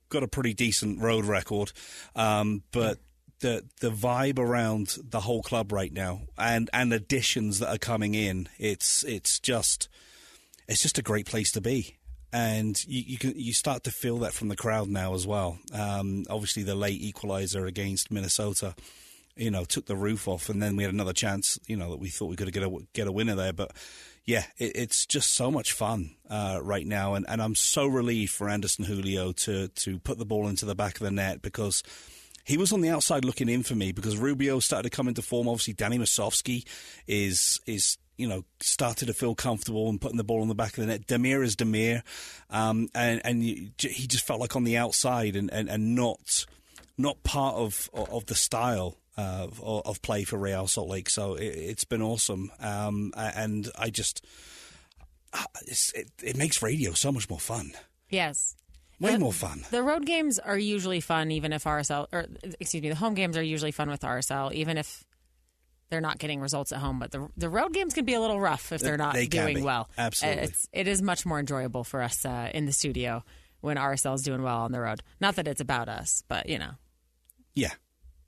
got 0.09 0.23
a 0.23 0.27
pretty 0.27 0.53
decent 0.53 1.01
road 1.01 1.25
record, 1.25 1.71
um, 2.15 2.63
but 2.71 2.99
the 3.39 3.63
the 3.79 3.91
vibe 3.91 4.39
around 4.39 4.97
the 5.03 5.21
whole 5.21 5.41
club 5.41 5.71
right 5.71 5.91
now, 5.91 6.21
and 6.37 6.69
and 6.73 6.93
additions 6.93 7.59
that 7.59 7.69
are 7.69 7.77
coming 7.77 8.15
in, 8.15 8.49
it's 8.57 9.03
it's 9.03 9.39
just 9.39 9.89
it's 10.67 10.81
just 10.81 10.97
a 10.97 11.03
great 11.03 11.25
place 11.25 11.51
to 11.53 11.61
be. 11.61 11.97
And 12.31 12.81
you, 12.85 13.03
you 13.07 13.17
can 13.17 13.33
you 13.35 13.53
start 13.53 13.83
to 13.85 13.91
feel 13.91 14.19
that 14.19 14.33
from 14.33 14.49
the 14.49 14.55
crowd 14.55 14.87
now 14.87 15.15
as 15.15 15.25
well. 15.25 15.57
Um, 15.73 16.25
obviously, 16.29 16.63
the 16.63 16.75
late 16.75 17.01
equalizer 17.01 17.65
against 17.65 18.11
Minnesota, 18.11 18.75
you 19.35 19.49
know, 19.49 19.65
took 19.65 19.87
the 19.87 19.95
roof 19.95 20.27
off, 20.27 20.47
and 20.47 20.61
then 20.61 20.75
we 20.75 20.83
had 20.83 20.93
another 20.93 21.13
chance. 21.13 21.57
You 21.65 21.75
know, 21.75 21.89
that 21.91 21.99
we 21.99 22.09
thought 22.09 22.29
we 22.29 22.35
could 22.35 22.53
get 22.53 22.63
a 22.63 22.77
get 22.93 23.07
a 23.07 23.11
winner 23.11 23.35
there, 23.35 23.53
but 23.53 23.71
yeah, 24.29 24.43
it, 24.59 24.73
it's 24.75 25.07
just 25.07 25.33
so 25.33 25.49
much 25.49 25.73
fun 25.73 26.11
uh, 26.29 26.59
right 26.61 26.85
now, 26.85 27.15
and, 27.15 27.25
and 27.27 27.41
I'm 27.41 27.55
so 27.55 27.87
relieved 27.87 28.31
for 28.31 28.47
Anderson 28.47 28.85
Julio 28.85 29.31
to 29.31 29.69
to 29.69 29.97
put 29.97 30.19
the 30.19 30.25
ball 30.25 30.47
into 30.47 30.67
the 30.67 30.75
back 30.75 30.95
of 30.95 30.99
the 31.01 31.09
net 31.09 31.41
because 31.41 31.81
he 32.45 32.55
was 32.55 32.71
on 32.71 32.81
the 32.81 32.89
outside 32.89 33.25
looking 33.25 33.49
in 33.49 33.63
for 33.63 33.73
me 33.73 33.91
because 33.91 34.17
Rubio 34.17 34.59
started 34.59 34.91
to 34.91 34.95
come 34.95 35.07
into 35.07 35.23
form. 35.23 35.47
Obviously, 35.47 35.73
Danny 35.73 35.97
Musovski 35.97 36.63
is 37.07 37.59
is 37.65 37.97
you 38.17 38.27
know 38.27 38.45
started 38.59 39.07
to 39.07 39.15
feel 39.15 39.33
comfortable 39.33 39.89
and 39.89 39.99
putting 39.99 40.17
the 40.17 40.23
ball 40.23 40.43
on 40.43 40.47
the 40.47 40.53
back 40.53 40.77
of 40.77 40.85
the 40.85 40.85
net. 40.85 41.07
Damir 41.07 41.43
is 41.43 41.55
Damir, 41.55 42.03
um, 42.51 42.87
and 42.93 43.21
and 43.25 43.41
he 43.41 43.71
just 43.79 44.27
felt 44.27 44.39
like 44.39 44.55
on 44.55 44.63
the 44.63 44.77
outside 44.77 45.35
and, 45.35 45.51
and, 45.51 45.67
and 45.67 45.95
not 45.95 46.45
not 46.99 47.23
part 47.23 47.55
of 47.55 47.89
of 47.95 48.27
the 48.27 48.35
style. 48.35 48.95
Uh, 49.19 49.47
of, 49.61 49.81
of 49.85 50.01
play 50.01 50.23
for 50.23 50.37
Real 50.37 50.65
Salt 50.67 50.87
Lake, 50.87 51.09
so 51.09 51.33
it, 51.35 51.47
it's 51.71 51.83
been 51.83 52.01
awesome, 52.01 52.51
um, 52.61 53.11
and 53.17 53.69
I 53.77 53.89
just 53.89 54.23
uh, 55.33 55.43
it's, 55.67 55.91
it, 55.93 56.09
it 56.23 56.37
makes 56.37 56.61
radio 56.61 56.93
so 56.93 57.11
much 57.11 57.29
more 57.29 57.39
fun, 57.39 57.71
Yes. 58.09 58.55
way 58.99 59.11
The- 59.13 59.19
more 59.19 59.33
fun. 59.33 59.65
The 59.71 59.83
road 59.83 60.05
games 60.05 60.39
are 60.39 60.57
usually 60.57 61.01
fun, 61.01 61.31
even 61.31 61.51
if 61.53 61.65
RSL, 61.65 62.07
or 62.13 62.27
excuse 62.59 62.81
me, 62.81 62.89
the 62.89 62.95
home 62.95 63.13
games 63.13 63.35
are 63.35 63.43
usually 63.43 63.71
fun 63.71 63.89
with 63.89 64.01
RSL, 64.01 64.53
even 64.53 64.77
if 64.77 65.03
they're 65.89 66.01
not 66.01 66.17
getting 66.19 66.39
results 66.39 66.71
at 66.71 66.79
home. 66.79 66.99
But 66.99 67.11
the 67.11 67.27
the 67.35 67.49
road 67.49 67.73
games 67.73 67.93
can 67.93 68.05
be 68.05 68.13
a 68.13 68.21
little 68.21 68.39
rough 68.39 68.71
if 68.71 68.79
they're 68.81 68.97
not 68.97 69.15
They 69.15 69.27
doing 69.27 69.55
be. 69.57 69.61
well. 69.61 69.89
Absolutely. 69.97 70.43
it's 70.43 70.67
it 70.71 70.87
is 70.87 71.01
much 71.01 71.25
more 71.25 71.39
enjoyable 71.39 71.83
for 71.83 72.01
us 72.01 72.25
uh, 72.25 72.49
in 72.53 72.65
the 72.67 72.71
studio 72.71 73.23
when 73.61 73.75
RSL 73.77 74.15
is 74.15 74.21
doing 74.21 74.43
well 74.43 74.59
on 74.61 74.71
the 74.71 74.79
road. 74.79 75.01
Not 75.19 75.35
that 75.35 75.47
it's 75.47 75.61
about 75.61 75.89
us, 75.89 76.23
but 76.27 76.47
you 76.47 76.57
know, 76.59 76.71
Yeah, 77.55 77.73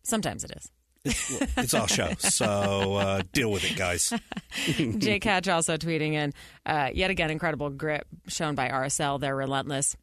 sometimes 0.03 0.43
it 0.43 0.51
is. 0.57 0.69
It's 1.03 1.73
our 1.73 1.87
show, 1.87 2.11
so 2.19 2.95
uh, 2.95 3.21
deal 3.33 3.51
with 3.51 3.63
it, 3.63 3.75
guys. 3.75 4.13
Jay 4.97 5.19
Catch 5.19 5.47
also 5.47 5.77
tweeting 5.77 6.13
in, 6.13 6.33
uh, 6.65 6.89
yet 6.93 7.09
again, 7.09 7.31
incredible 7.31 7.69
grit 7.69 8.05
shown 8.27 8.55
by 8.55 8.69
RSL. 8.69 9.19
They're 9.19 9.35
relentless. 9.35 9.97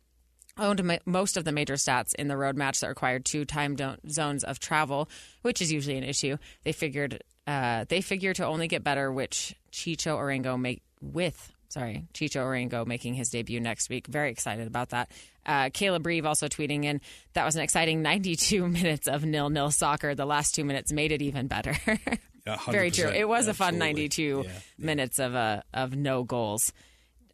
Owned 0.56 0.98
most 1.06 1.36
of 1.36 1.44
the 1.44 1.52
major 1.52 1.74
stats 1.74 2.14
in 2.16 2.26
the 2.26 2.36
road 2.36 2.56
match 2.56 2.80
that 2.80 2.88
required 2.88 3.24
two 3.24 3.44
time 3.44 3.76
zones 4.08 4.42
of 4.42 4.58
travel, 4.58 5.08
which 5.42 5.62
is 5.62 5.70
usually 5.70 5.96
an 5.96 6.04
issue. 6.04 6.36
They 6.64 6.72
figured 6.72 7.22
uh, 7.46 7.84
they 7.88 8.00
figure 8.00 8.34
to 8.34 8.44
only 8.44 8.66
get 8.66 8.82
better, 8.82 9.12
which 9.12 9.54
Chicho 9.70 10.18
Arango 10.18 10.60
make 10.60 10.82
with 11.00 11.52
sorry 11.68 12.06
Chicho 12.14 12.40
Arango 12.42 12.86
making 12.86 13.14
his 13.14 13.28
debut 13.30 13.60
next 13.60 13.88
week. 13.88 14.06
Very 14.06 14.30
excited 14.30 14.66
about 14.66 14.90
that. 14.90 15.10
Uh, 15.46 15.70
Caleb 15.72 16.04
Reeve 16.06 16.26
also 16.26 16.48
tweeting 16.48 16.84
in 16.84 17.00
that 17.34 17.44
was 17.44 17.56
an 17.56 17.62
exciting 17.62 18.02
92 18.02 18.68
minutes 18.68 19.06
of 19.08 19.24
nil 19.24 19.48
nil 19.50 19.70
soccer. 19.70 20.14
The 20.14 20.26
last 20.26 20.54
two 20.54 20.64
minutes 20.64 20.92
made 20.92 21.12
it 21.12 21.22
even 21.22 21.46
better. 21.46 21.74
Yeah, 22.46 22.56
Very 22.70 22.90
true. 22.90 23.10
It 23.10 23.28
was 23.28 23.46
a 23.46 23.52
fun 23.52 23.74
Absolutely. 23.74 23.92
92 23.92 24.44
minutes 24.78 25.18
of 25.18 25.34
uh, 25.34 25.60
of 25.74 25.94
no 25.94 26.24
goals. 26.24 26.72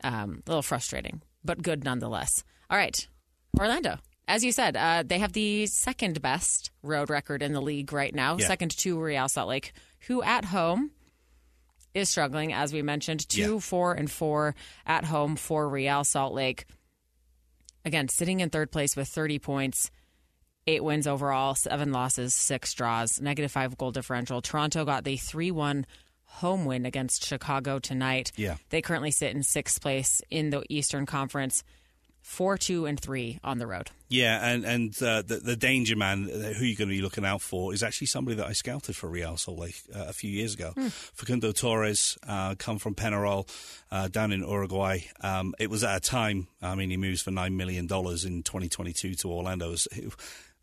Um, 0.02 0.42
a 0.44 0.50
little 0.50 0.62
frustrating, 0.62 1.22
but 1.44 1.62
good 1.62 1.84
nonetheless. 1.84 2.42
All 2.68 2.76
right, 2.76 3.06
Orlando. 3.60 3.98
As 4.26 4.42
you 4.42 4.50
said, 4.50 4.76
uh, 4.76 5.04
they 5.06 5.20
have 5.20 5.32
the 5.32 5.66
second 5.66 6.20
best 6.20 6.72
road 6.82 7.10
record 7.10 7.42
in 7.44 7.52
the 7.52 7.60
league 7.62 7.92
right 7.92 8.12
now, 8.12 8.38
Yeah. 8.38 8.46
second 8.48 8.72
to 8.78 8.98
Real 8.98 9.28
Salt 9.28 9.48
Lake, 9.50 9.72
who 10.08 10.20
at 10.24 10.46
home 10.46 10.90
is 11.94 12.08
struggling, 12.08 12.52
as 12.52 12.72
we 12.72 12.82
mentioned, 12.82 13.28
two, 13.28 13.60
four, 13.60 13.94
and 13.94 14.10
four 14.10 14.54
at 14.84 15.04
home 15.04 15.36
for 15.36 15.68
Real 15.68 16.04
Salt 16.04 16.34
Lake. 16.34 16.66
Again, 17.84 18.08
sitting 18.08 18.40
in 18.40 18.50
third 18.50 18.70
place 18.72 18.96
with 18.96 19.08
30 19.08 19.38
points, 19.38 19.90
eight 20.66 20.82
wins 20.82 21.06
overall, 21.06 21.54
seven 21.54 21.92
losses, 21.92 22.34
six 22.34 22.72
draws, 22.74 23.20
negative 23.20 23.52
five 23.52 23.76
goal 23.78 23.92
differential. 23.92 24.42
Toronto 24.42 24.84
got 24.84 25.04
the 25.04 25.16
3 25.16 25.50
1 25.50 25.86
home 26.24 26.64
win 26.64 26.84
against 26.84 27.24
Chicago 27.24 27.78
tonight. 27.78 28.32
Yeah. 28.36 28.56
They 28.70 28.82
currently 28.82 29.12
sit 29.12 29.34
in 29.34 29.42
sixth 29.42 29.80
place 29.80 30.20
in 30.30 30.50
the 30.50 30.64
Eastern 30.68 31.06
Conference, 31.06 31.62
4 32.24 32.56
2 32.56 32.86
and 32.86 32.98
3 32.98 33.38
on 33.44 33.58
the 33.58 33.66
road. 33.66 33.90
Yeah, 34.08 34.44
and 34.48 34.64
and 34.64 35.02
uh, 35.02 35.22
the 35.22 35.36
the 35.36 35.56
danger 35.56 35.94
man 35.94 36.24
uh, 36.24 36.54
who 36.54 36.64
you're 36.64 36.76
going 36.76 36.88
to 36.88 36.94
be 36.94 37.02
looking 37.02 37.24
out 37.24 37.42
for 37.42 37.74
is 37.74 37.82
actually 37.82 38.06
somebody 38.06 38.36
that 38.38 38.46
I 38.46 38.52
scouted 38.52 38.96
for 38.96 39.08
Real 39.08 39.36
Salt 39.36 39.58
Lake 39.58 39.80
uh, 39.94 40.06
a 40.08 40.12
few 40.12 40.30
years 40.30 40.54
ago. 40.54 40.72
Hmm. 40.74 40.88
Facundo 40.88 41.52
Torres, 41.52 42.16
uh, 42.26 42.54
come 42.58 42.78
from 42.78 42.94
Penarol 42.94 43.46
uh, 43.90 44.08
down 44.08 44.32
in 44.32 44.40
Uruguay. 44.40 45.00
Um, 45.20 45.54
it 45.58 45.68
was 45.68 45.84
at 45.84 45.96
a 45.96 46.00
time. 46.00 46.48
I 46.62 46.74
mean, 46.74 46.88
he 46.90 46.96
moves 46.96 47.20
for 47.20 47.30
nine 47.30 47.56
million 47.56 47.86
dollars 47.86 48.24
in 48.24 48.42
2022 48.42 49.14
to 49.16 49.30
Orlando. 49.30 49.68
It 49.68 49.70
was, 49.70 49.88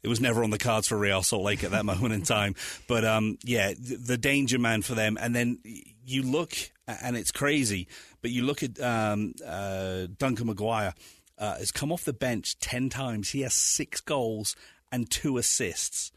it 0.03 0.07
was 0.07 0.19
never 0.19 0.43
on 0.43 0.49
the 0.49 0.57
cards 0.57 0.87
for 0.87 0.97
Real 0.97 1.21
Salt 1.21 1.43
Lake 1.43 1.63
at 1.63 1.71
that 1.71 1.85
moment 1.93 2.13
in 2.13 2.23
time. 2.23 2.55
But 2.87 3.05
um, 3.05 3.37
yeah, 3.43 3.73
the, 3.77 3.97
the 3.97 4.17
danger 4.17 4.57
man 4.57 4.81
for 4.81 4.95
them. 4.95 5.15
And 5.21 5.35
then 5.35 5.59
you 6.05 6.23
look, 6.23 6.53
and 6.87 7.15
it's 7.15 7.31
crazy. 7.31 7.87
But 8.21 8.31
you 8.31 8.43
look 8.43 8.63
at 8.63 8.79
um, 8.79 9.33
uh, 9.45 10.07
Duncan 10.17 10.47
Maguire 10.47 10.93
uh, 11.41 11.57
has 11.57 11.71
come 11.71 11.91
off 11.91 12.05
the 12.05 12.13
bench 12.13 12.57
10 12.59 12.89
times. 12.89 13.31
He 13.31 13.41
has 13.41 13.55
six 13.55 13.99
goals 13.99 14.55
and 14.91 15.09
two 15.09 15.37
assists. 15.37 16.11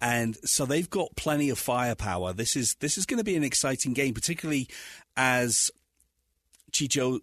And 0.00 0.36
so 0.44 0.66
they've 0.66 0.88
got 0.88 1.16
plenty 1.16 1.48
of 1.48 1.58
firepower. 1.58 2.34
This 2.34 2.54
is 2.54 2.76
this 2.80 2.98
is 2.98 3.06
going 3.06 3.16
to 3.16 3.24
be 3.24 3.34
an 3.34 3.42
exciting 3.42 3.94
game, 3.94 4.12
particularly 4.12 4.68
as 5.16 5.70
Chicho 6.70 7.20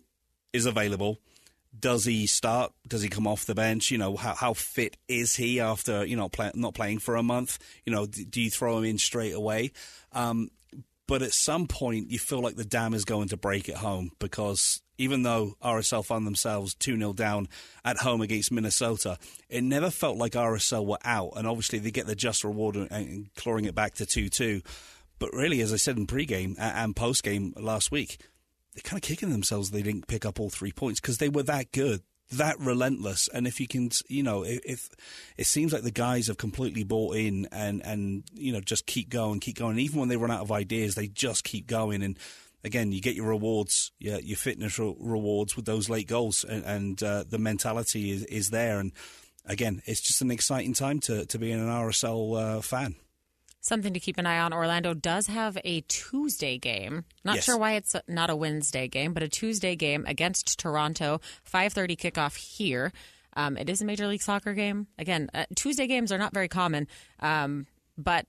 is 0.52 0.66
available. 0.66 1.20
Does 1.80 2.06
he 2.06 2.26
start? 2.26 2.74
Does 2.88 3.04
he 3.04 3.10
come 3.10 3.28
off 3.28 3.46
the 3.46 3.54
bench? 3.54 3.92
You 3.92 4.00
know, 4.00 4.16
how, 4.16 4.34
how 4.34 4.54
fit 4.54 4.98
is 5.08 5.36
he 5.36 5.60
after 5.60 6.04
you 6.04 6.16
know 6.16 6.30
play, 6.30 6.50
not 6.56 6.74
playing 6.74 6.98
for 6.98 7.16
a 7.16 7.22
month? 7.22 7.60
You 7.86 7.94
know, 7.94 8.08
d- 8.08 8.26
do 8.26 8.42
you 8.42 8.50
throw 8.50 8.80
him 8.80 8.86
in 8.86 8.98
straight 8.98 9.36
away? 9.36 9.72
Um, 10.12 10.50
but 11.08 11.22
at 11.22 11.34
some 11.34 11.68
point, 11.68 12.10
you 12.10 12.18
feel 12.18 12.42
like 12.42 12.56
the 12.56 12.66
dam 12.66 12.96
is 12.96 13.06
going 13.06 13.28
to 13.28 13.38
break 13.38 13.70
at 13.70 13.76
home 13.76 14.12
because 14.18 14.82
even 15.04 15.24
though 15.24 15.56
RSL 15.62 16.06
found 16.06 16.26
themselves 16.26 16.74
2 16.76 16.98
0 16.98 17.14
down 17.14 17.48
at 17.84 17.98
home 17.98 18.22
against 18.22 18.52
Minnesota, 18.52 19.18
it 19.50 19.64
never 19.64 19.92
felt 19.92 20.18
like 20.18 20.32
RSL 20.34 20.86
were 20.86 20.98
out. 21.04 21.34
And 21.36 21.46
obviously, 21.46 21.80
they 21.80 21.92
get 21.92 22.08
the 22.08 22.16
just 22.16 22.44
reward 22.44 22.76
and, 22.76 23.30
clawing 23.36 23.66
it 23.66 23.76
back 23.76 23.96
to 23.96 24.06
2 24.06 24.30
2. 24.30 24.62
But 25.20 25.34
really, 25.34 25.62
as 25.62 25.74
I 25.74 25.78
said 25.78 25.98
in 25.98 26.08
pre-game 26.08 26.56
and 26.58 26.96
post-game 26.96 27.54
last 27.58 27.92
week, 27.92 28.18
they're 28.74 28.82
kind 28.82 28.98
of 28.98 29.08
kicking 29.08 29.30
themselves 29.30 29.70
they 29.70 29.82
didn't 29.82 30.08
pick 30.08 30.26
up 30.26 30.40
all 30.40 30.50
three 30.50 30.72
points 30.72 31.00
because 31.00 31.18
they 31.20 31.30
were 31.30 31.44
that 31.44 31.72
good, 31.72 32.02
that 32.32 32.60
relentless. 32.60 33.30
And 33.34 33.46
if 33.46 33.60
you 33.60 33.68
can, 33.68 33.92
you 34.08 34.24
know, 34.24 34.44
if 34.44 34.90
it 35.38 35.46
seems 35.46 35.72
like 35.74 35.84
the 35.84 35.92
guys 35.92 36.28
have 36.28 36.38
completely 36.38 36.84
bought 36.84 37.16
in 37.16 37.48
and 37.52 37.86
and 37.86 38.24
you 38.34 38.52
know 38.52 38.62
just 38.62 38.86
keep 38.86 39.10
going, 39.10 39.40
keep 39.40 39.58
going. 39.58 39.78
Even 39.80 40.00
when 40.00 40.10
they 40.10 40.18
run 40.18 40.32
out 40.32 40.42
of 40.42 40.52
ideas, 40.52 40.96
they 40.96 41.08
just 41.08 41.44
keep 41.44 41.68
going. 41.68 42.02
And 42.02 42.18
again, 42.64 42.92
you 42.92 43.02
get 43.02 43.16
your 43.16 43.28
rewards, 43.28 43.92
your, 44.00 44.20
your 44.20 44.38
fitness 44.38 44.78
re- 44.80 44.96
rewards 45.00 45.56
with 45.56 45.66
those 45.66 45.90
late 45.90 46.08
goals, 46.08 46.44
and, 46.44 46.64
and 46.66 47.04
uh, 47.04 47.24
the 47.30 47.38
mentality 47.38 48.12
is, 48.12 48.24
is 48.26 48.50
there. 48.50 48.80
And 48.80 48.92
again, 49.46 49.82
it's 49.86 50.02
just 50.02 50.22
an 50.22 50.32
exciting 50.32 50.74
time 50.74 51.00
to 51.02 51.26
to 51.26 51.38
be 51.40 51.52
an 51.52 51.60
RSL 51.68 52.58
uh, 52.58 52.62
fan. 52.62 52.96
Something 53.62 53.94
to 53.94 54.00
keep 54.02 54.18
an 54.18 54.26
eye 54.26 54.40
on. 54.40 54.52
Orlando 54.52 54.94
does 54.94 55.28
have 55.28 55.58
a 55.64 55.82
Tuesday 55.88 56.58
game. 56.58 57.06
Not 57.24 57.36
Yes. 57.36 57.46
sure 57.46 57.58
why 57.58 57.74
it's 57.74 57.96
not 58.10 58.30
a 58.30 58.36
Wednesday 58.36 58.90
game, 58.90 59.14
but 59.14 59.24
a 59.24 59.30
Tuesday 59.30 59.78
game 59.78 60.04
against 60.06 60.60
Toronto. 60.60 61.22
5:30 61.50 61.96
kickoff 61.96 62.36
here. 62.36 62.92
Um, 63.36 63.56
it 63.58 63.70
is 63.70 63.82
a 63.82 63.86
Major 63.86 64.06
League 64.08 64.22
Soccer 64.22 64.54
game. 64.54 64.88
Again, 65.00 65.30
uh, 65.34 65.46
Tuesday 65.56 65.88
games 65.88 66.12
are 66.12 66.18
not 66.18 66.34
very 66.34 66.50
common, 66.50 66.88
um, 67.22 67.66
but 67.98 68.28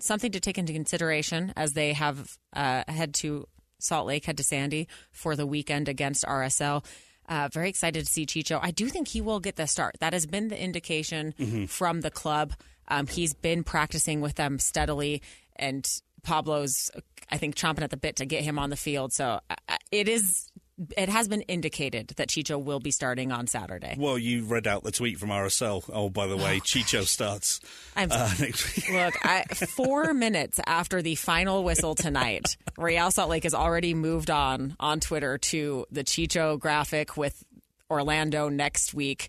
something 0.00 0.32
to 0.32 0.40
take 0.40 0.58
into 0.58 0.72
consideration 0.72 1.52
as 1.56 1.74
they 1.74 1.92
have 1.92 2.36
uh, 2.54 2.82
head 2.88 3.14
to 3.14 3.46
Salt 3.78 4.06
Lake, 4.06 4.24
head 4.24 4.36
to 4.38 4.44
Sandy 4.44 4.88
for 5.12 5.36
the 5.36 5.46
weekend 5.46 5.88
against 5.88 6.24
RSL. 6.24 6.84
Uh, 7.28 7.48
very 7.52 7.68
excited 7.68 8.04
to 8.04 8.10
see 8.12 8.26
Chicho. 8.26 8.58
I 8.62 8.70
do 8.70 8.88
think 8.88 9.08
he 9.08 9.20
will 9.20 9.40
get 9.40 9.56
the 9.56 9.66
start. 9.66 9.96
That 10.00 10.12
has 10.12 10.26
been 10.26 10.48
the 10.48 10.62
indication 10.62 11.34
Mhm. 11.38 11.68
from 11.68 12.02
the 12.02 12.10
club. 12.10 12.52
Um, 12.88 13.06
he's 13.06 13.32
been 13.32 13.64
practicing 13.64 14.20
with 14.20 14.34
them 14.34 14.58
steadily, 14.58 15.22
and 15.56 15.88
Pablo's, 16.22 16.90
I 17.30 17.38
think, 17.38 17.54
chomping 17.54 17.82
at 17.82 17.90
the 17.90 17.96
bit 17.96 18.16
to 18.16 18.26
get 18.26 18.44
him 18.44 18.58
on 18.58 18.68
the 18.70 18.76
field. 18.76 19.12
So 19.12 19.40
uh, 19.48 19.76
it 19.90 20.08
is. 20.08 20.50
It 20.96 21.08
has 21.08 21.28
been 21.28 21.42
indicated 21.42 22.08
that 22.16 22.28
Chicho 22.28 22.62
will 22.62 22.80
be 22.80 22.90
starting 22.90 23.30
on 23.30 23.46
Saturday. 23.46 23.94
Well, 23.96 24.18
you 24.18 24.44
read 24.44 24.66
out 24.66 24.82
the 24.82 24.90
tweet 24.90 25.18
from 25.18 25.28
RSL. 25.28 25.88
Oh, 25.92 26.10
by 26.10 26.26
the 26.26 26.36
way, 26.36 26.58
Chicho 26.58 27.04
starts. 27.04 27.60
I'm 27.94 28.10
uh, 28.10 28.30
next 28.40 28.76
week. 28.76 28.92
Look, 28.92 29.14
I, 29.24 29.44
four 29.76 30.12
minutes 30.12 30.58
after 30.66 31.00
the 31.00 31.14
final 31.14 31.62
whistle 31.62 31.94
tonight, 31.94 32.56
Real 32.76 33.12
Salt 33.12 33.30
Lake 33.30 33.44
has 33.44 33.54
already 33.54 33.94
moved 33.94 34.30
on 34.30 34.74
on 34.80 34.98
Twitter 34.98 35.38
to 35.38 35.86
the 35.92 36.02
Chicho 36.02 36.58
graphic 36.58 37.16
with 37.16 37.44
Orlando 37.88 38.48
next 38.48 38.94
week. 38.94 39.28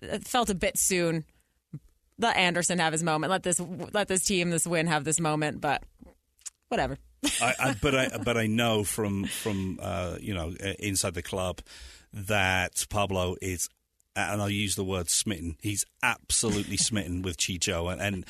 It 0.00 0.26
felt 0.26 0.50
a 0.50 0.54
bit 0.54 0.76
soon. 0.76 1.24
Let 2.18 2.36
Anderson 2.36 2.80
have 2.80 2.92
his 2.92 3.04
moment. 3.04 3.30
Let 3.30 3.44
this 3.44 3.60
let 3.60 4.08
this 4.08 4.24
team, 4.24 4.50
this 4.50 4.66
win, 4.66 4.88
have 4.88 5.04
this 5.04 5.20
moment. 5.20 5.60
But 5.60 5.82
whatever. 6.68 6.98
I, 7.40 7.54
I, 7.58 7.76
but 7.80 7.94
I 7.94 8.08
but 8.18 8.36
I 8.36 8.46
know 8.46 8.84
from 8.84 9.24
from 9.24 9.78
uh, 9.82 10.16
you 10.20 10.34
know 10.34 10.54
uh, 10.62 10.72
inside 10.78 11.14
the 11.14 11.22
club 11.22 11.60
that 12.12 12.84
Pablo 12.88 13.36
is, 13.40 13.68
and 14.16 14.40
I'll 14.40 14.50
use 14.50 14.74
the 14.74 14.84
word 14.84 15.08
smitten. 15.08 15.56
He's 15.60 15.84
absolutely 16.02 16.76
smitten 16.78 17.22
with 17.22 17.36
Chicho, 17.36 17.92
and, 17.92 18.00
and 18.00 18.26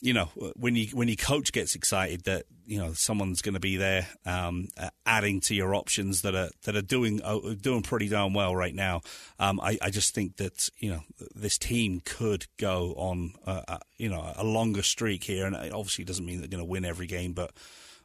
you 0.00 0.14
know 0.14 0.26
when 0.56 0.76
you 0.76 0.86
when 0.96 1.08
your 1.08 1.16
coach 1.16 1.52
gets 1.52 1.74
excited 1.74 2.24
that 2.24 2.44
you 2.66 2.78
know 2.78 2.92
someone's 2.92 3.42
going 3.42 3.54
to 3.54 3.60
be 3.60 3.76
there, 3.76 4.06
um, 4.24 4.68
uh, 4.78 4.90
adding 5.04 5.40
to 5.40 5.54
your 5.54 5.74
options 5.74 6.22
that 6.22 6.34
are 6.34 6.50
that 6.64 6.76
are 6.76 6.82
doing 6.82 7.20
uh, 7.22 7.38
doing 7.60 7.82
pretty 7.82 8.08
darn 8.08 8.32
well 8.32 8.54
right 8.54 8.74
now. 8.74 9.00
Um, 9.38 9.60
I, 9.60 9.76
I 9.82 9.90
just 9.90 10.14
think 10.14 10.36
that 10.36 10.68
you 10.78 10.90
know 10.90 11.02
this 11.34 11.58
team 11.58 12.00
could 12.04 12.46
go 12.58 12.94
on 12.96 13.32
uh, 13.44 13.62
uh, 13.66 13.78
you 13.98 14.08
know 14.08 14.32
a 14.36 14.44
longer 14.44 14.82
streak 14.82 15.24
here, 15.24 15.46
and 15.46 15.56
it 15.56 15.72
obviously 15.72 16.04
doesn't 16.04 16.24
mean 16.24 16.38
they're 16.38 16.48
going 16.48 16.64
to 16.64 16.70
win 16.70 16.84
every 16.84 17.06
game, 17.06 17.32
but 17.32 17.52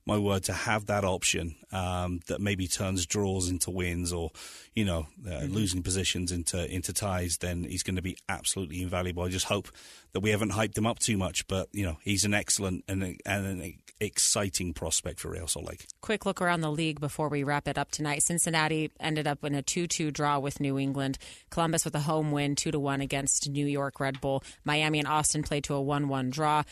my 0.05 0.17
word, 0.17 0.43
to 0.43 0.53
have 0.53 0.85
that 0.85 1.03
option 1.03 1.55
um, 1.71 2.19
that 2.27 2.39
maybe 2.39 2.67
turns 2.67 3.05
draws 3.05 3.49
into 3.49 3.71
wins 3.71 4.13
or, 4.13 4.31
you 4.73 4.85
know, 4.85 5.07
uh, 5.29 5.41
losing 5.45 5.81
positions 5.81 6.31
into 6.31 6.71
into 6.73 6.93
ties, 6.93 7.37
then 7.37 7.63
he's 7.63 7.83
going 7.83 7.95
to 7.95 8.01
be 8.01 8.17
absolutely 8.29 8.81
invaluable. 8.81 9.23
I 9.23 9.29
just 9.29 9.45
hope 9.47 9.69
that 10.13 10.19
we 10.19 10.29
haven't 10.29 10.51
hyped 10.51 10.77
him 10.77 10.85
up 10.85 10.99
too 10.99 11.17
much, 11.17 11.47
but 11.47 11.67
you 11.71 11.83
know, 11.83 11.97
he's 12.01 12.23
an 12.23 12.33
excellent 12.33 12.85
and, 12.87 13.03
and 13.25 13.45
an 13.45 13.73
exciting 13.99 14.73
prospect 14.73 15.19
for 15.19 15.29
Real 15.29 15.47
Salt 15.47 15.65
Lake. 15.65 15.87
Quick 16.01 16.25
look 16.25 16.41
around 16.41 16.61
the 16.61 16.71
league 16.71 16.99
before 16.99 17.29
we 17.29 17.43
wrap 17.43 17.67
it 17.67 17.77
up 17.77 17.91
tonight. 17.91 18.23
Cincinnati 18.23 18.91
ended 18.99 19.27
up 19.27 19.43
in 19.43 19.55
a 19.55 19.61
2 19.61 19.87
2 19.87 20.11
draw 20.11 20.39
with 20.39 20.59
New 20.59 20.77
England. 20.77 21.17
Columbus 21.49 21.85
with 21.85 21.95
a 21.95 22.01
home 22.01 22.31
win, 22.31 22.55
2 22.55 22.71
to 22.71 22.79
1 22.79 23.01
against 23.01 23.49
New 23.49 23.65
York 23.65 23.99
Red 23.99 24.21
Bull. 24.21 24.43
Miami 24.63 24.99
and 24.99 25.07
Austin 25.07 25.43
played 25.43 25.63
to 25.65 25.73
a 25.73 25.81
1 25.81 26.07
1 26.07 26.29
draw. 26.29 26.63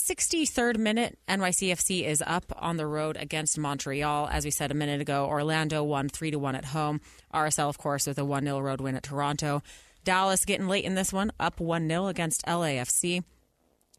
63rd 0.00 0.78
minute, 0.78 1.18
NYCFC 1.28 2.04
is 2.04 2.22
up 2.26 2.52
on 2.56 2.78
the 2.78 2.86
road 2.86 3.18
against 3.18 3.58
Montreal. 3.58 4.28
As 4.32 4.44
we 4.46 4.50
said 4.50 4.70
a 4.70 4.74
minute 4.74 5.00
ago, 5.00 5.26
Orlando 5.26 5.84
won 5.84 6.08
3 6.08 6.34
1 6.34 6.54
at 6.54 6.64
home. 6.66 7.00
RSL, 7.34 7.68
of 7.68 7.76
course, 7.76 8.06
with 8.06 8.18
a 8.18 8.24
1 8.24 8.44
0 8.44 8.60
road 8.60 8.80
win 8.80 8.96
at 8.96 9.02
Toronto. 9.02 9.62
Dallas 10.02 10.46
getting 10.46 10.68
late 10.68 10.86
in 10.86 10.94
this 10.94 11.12
one, 11.12 11.30
up 11.38 11.60
1 11.60 11.86
0 11.86 12.06
against 12.06 12.46
LAFC. 12.46 13.22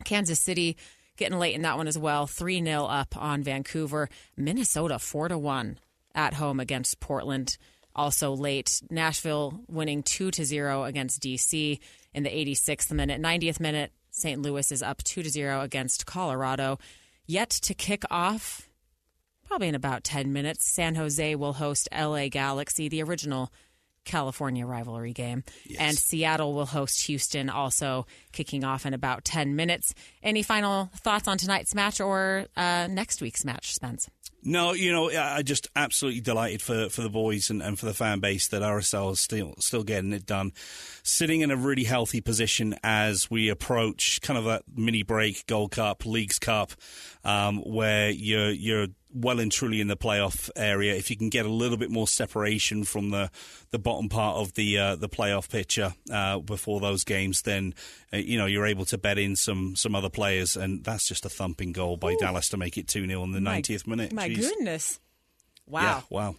Kansas 0.04 0.40
City 0.40 0.76
getting 1.18 1.38
late 1.38 1.54
in 1.54 1.62
that 1.62 1.78
one 1.78 1.88
as 1.88 2.00
well, 2.00 2.26
3 2.26 2.64
0 2.64 2.86
up 2.86 3.16
on 3.16 3.44
Vancouver. 3.44 4.10
Minnesota 4.36 4.98
4 4.98 5.38
1 5.38 5.80
at 6.16 6.34
home 6.34 6.60
against 6.60 7.00
Portland. 7.00 7.58
Also 7.96 8.34
late, 8.34 8.82
Nashville 8.90 9.62
winning 9.68 10.02
2 10.02 10.32
0 10.32 10.84
against 10.84 11.22
DC 11.22 11.80
in 12.14 12.24
the 12.24 12.30
86th 12.30 12.92
minute. 12.92 13.22
90th 13.22 13.60
minute, 13.60 13.92
St. 14.12 14.42
Louis 14.42 14.72
is 14.72 14.84
up 14.84 15.04
2 15.04 15.24
to 15.24 15.30
0 15.30 15.62
against 15.62 16.06
Colorado. 16.06 16.78
Yet 17.26 17.50
to 17.50 17.74
kick 17.74 18.04
off, 18.12 18.70
probably 19.48 19.70
in 19.70 19.76
about 19.76 20.04
10 20.04 20.34
minutes, 20.34 20.66
San 20.66 20.96
Jose 20.96 21.36
will 21.36 21.54
host 21.54 21.88
LA 21.98 22.28
Galaxy, 22.28 22.90
the 22.90 23.02
original 23.04 23.52
California 24.04 24.66
rivalry 24.66 25.14
game. 25.14 25.44
And 25.80 25.98
Seattle 25.98 26.54
will 26.54 26.66
host 26.66 27.04
Houston, 27.04 27.50
also 27.50 28.06
kicking 28.32 28.64
off 28.64 28.86
in 28.86 28.94
about 28.94 29.24
10 29.24 29.56
minutes. 29.56 29.94
Any 30.24 30.44
final 30.44 30.90
thoughts 30.98 31.28
on 31.28 31.38
tonight's 31.38 31.76
match 31.76 32.02
or 32.02 32.48
uh, 32.58 32.88
next 32.90 33.22
week's 33.22 33.46
match, 33.46 33.74
Spence? 33.74 34.10
No, 34.44 34.74
you 34.74 34.92
know, 34.92 35.10
I 35.12 35.44
just 35.44 35.70
absolutely 35.76 36.22
delighted 36.22 36.62
for, 36.62 36.90
for 36.90 37.02
the 37.02 37.10
boys 37.10 37.50
and, 37.52 37.62
and 37.62 37.78
for 37.78 37.86
the 37.86 37.94
fan 37.94 38.20
base 38.20 38.48
that 38.48 38.64
RSL 38.64 39.12
is 39.12 39.20
still 39.20 39.54
still 39.60 39.84
getting 39.84 40.14
it 40.14 40.26
done, 40.26 40.54
sitting 41.04 41.42
in 41.42 41.52
a 41.52 41.56
really 41.56 41.84
healthy 41.84 42.22
position 42.22 42.76
as 42.84 43.30
we 43.30 43.50
approach 43.50 44.20
kind 44.22 44.40
of 44.40 44.46
that 44.46 44.64
mini 44.76 45.04
break, 45.04 45.46
Gold 45.46 45.72
Cup, 45.72 46.06
Leagues 46.06 46.40
Cup, 46.40 46.72
um, 47.24 47.60
where 47.60 48.10
you're 48.10 48.50
you're 48.50 48.88
well 49.14 49.40
and 49.40 49.52
truly 49.52 49.82
in 49.82 49.88
the 49.88 49.98
playoff 49.98 50.50
area. 50.56 50.96
If 50.96 51.10
you 51.10 51.18
can 51.18 51.30
get 51.30 51.46
a 51.46 51.50
little 51.50 51.78
bit 51.78 51.90
more 51.90 52.08
separation 52.08 52.84
from 52.84 53.10
the, 53.10 53.30
the 53.72 53.80
bottom 53.80 54.10
part 54.10 54.38
of 54.38 54.54
the 54.54 54.78
uh, 54.78 54.96
the 54.96 55.10
playoff 55.10 55.50
picture 55.50 55.94
uh, 56.12 56.40
before 56.40 56.80
those 56.80 57.04
games, 57.04 57.42
then 57.44 57.74
uh, 58.14 58.18
you 58.18 58.38
know 58.38 58.46
you're 58.46 58.66
able 58.66 58.86
to 58.86 58.98
bet 58.98 59.18
in 59.18 59.36
some 59.36 59.76
some 59.76 59.96
other 59.96 60.10
players, 60.10 60.56
and 60.56 60.84
that's 60.84 61.08
just 61.08 61.26
a 61.26 61.30
thumping 61.30 61.72
goal 61.72 61.98
by 61.98 62.16
Dallas 62.16 62.50
to 62.50 62.58
make 62.58 62.78
it 62.78 62.88
two 62.88 63.08
0 63.08 63.24
in 63.24 63.32
the 63.32 63.40
90th 63.40 63.88
minute. 63.88 64.14
My 64.14 64.30
Jeez. 64.30 64.40
goodness. 64.40 65.00
Wow. 65.68 65.82
Yeah, 65.82 66.02
wow. 66.10 66.36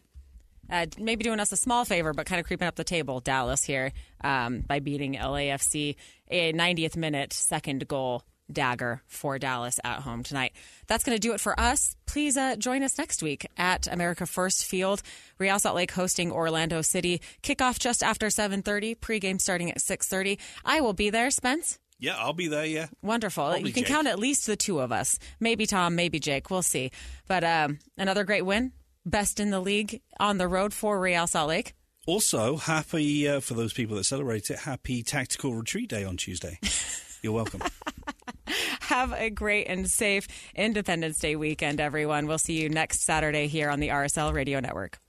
uh, 0.71 0.87
maybe 0.99 1.25
doing 1.25 1.41
us 1.41 1.53
a 1.53 1.57
small 1.57 1.85
favor, 1.85 2.13
but 2.13 2.27
kind 2.27 2.41
of 2.41 2.47
creeping 2.47 2.69
up 2.69 2.75
the 2.75 2.85
table, 2.85 3.21
Dallas 3.21 3.65
here, 3.65 3.93
um, 4.23 4.61
by 4.61 4.81
beating 4.81 5.15
LAFC. 5.15 5.97
A 6.29 6.53
90th 6.53 6.97
minute 6.97 7.33
second 7.33 7.87
goal 7.89 8.25
dagger 8.51 9.03
for 9.07 9.39
Dallas 9.39 9.79
at 9.85 10.01
home 10.01 10.23
tonight. 10.23 10.53
That's 10.87 11.05
going 11.05 11.17
to 11.17 11.21
do 11.21 11.35
it 11.35 11.41
for 11.41 11.59
us. 11.59 11.97
Please 12.07 12.37
uh, 12.37 12.57
join 12.57 12.83
us 12.83 12.99
next 12.99 13.23
week 13.23 13.47
at 13.57 13.87
America 13.93 14.27
First 14.27 14.65
Field. 14.65 15.03
Real 15.39 15.59
Salt 15.59 15.77
Lake 15.77 15.93
hosting 15.93 16.33
Orlando 16.33 16.83
City. 16.83 17.21
Kickoff 17.43 17.79
just 17.79 18.03
after 18.03 18.27
7.30, 18.29 18.99
pregame 18.99 19.41
starting 19.41 19.71
at 19.71 19.79
6.30. 19.79 20.39
I 20.65 20.81
will 20.81 20.93
be 20.93 21.11
there, 21.11 21.31
Spence. 21.31 21.79
Yeah, 21.99 22.17
I'll 22.19 22.33
be 22.33 22.49
there. 22.49 22.67
Yeah. 22.67 22.89
Wonderful. 23.01 23.45
Probably 23.45 23.69
you 23.69 23.73
can 23.73 23.85
Jake. 23.85 23.93
count 23.93 24.09
at 24.09 24.19
least 24.19 24.47
the 24.47 24.57
two 24.57 24.81
of 24.81 24.91
us. 24.91 25.19
Maybe 25.39 25.67
Tom, 25.67 25.95
maybe 25.95 26.19
Jake. 26.19 26.51
We'll 26.51 26.63
see. 26.63 26.91
But 27.29 27.45
um, 27.45 27.79
another 27.97 28.25
great 28.25 28.45
win. 28.45 28.73
Best 29.07 29.39
in 29.39 29.51
the 29.51 29.61
league 29.61 30.01
on 30.19 30.39
the 30.39 30.49
road 30.49 30.75
for 30.75 30.99
Real 31.01 31.29
Salt 31.29 31.49
Lake. 31.49 31.75
Also, 32.05 32.57
happy 32.57 33.29
uh, 33.29 33.39
for 33.39 33.55
those 33.55 33.73
people 33.73 33.95
that 33.97 34.05
celebrate 34.05 34.51
it. 34.51 34.59
Happy 34.59 35.05
Tactical 35.05 35.55
Retreat 35.55 35.89
Day 35.89 36.03
on 36.03 36.17
Tuesday. 36.17 36.59
You're 37.23 37.33
welcome. 37.33 37.61
Have 38.81 39.13
a 39.13 39.31
great 39.31 39.69
and 39.69 39.89
safe 39.89 40.27
Independence 40.55 41.19
Day 41.19 41.37
weekend, 41.37 41.81
everyone. 41.81 42.27
We'll 42.27 42.39
see 42.39 42.61
you 42.61 42.69
next 42.69 43.05
Saturday 43.05 43.47
here 43.47 43.71
on 43.71 43.81
the 43.81 43.89
RSL 43.89 44.33
Radio 44.33 44.61
Network. 44.61 45.03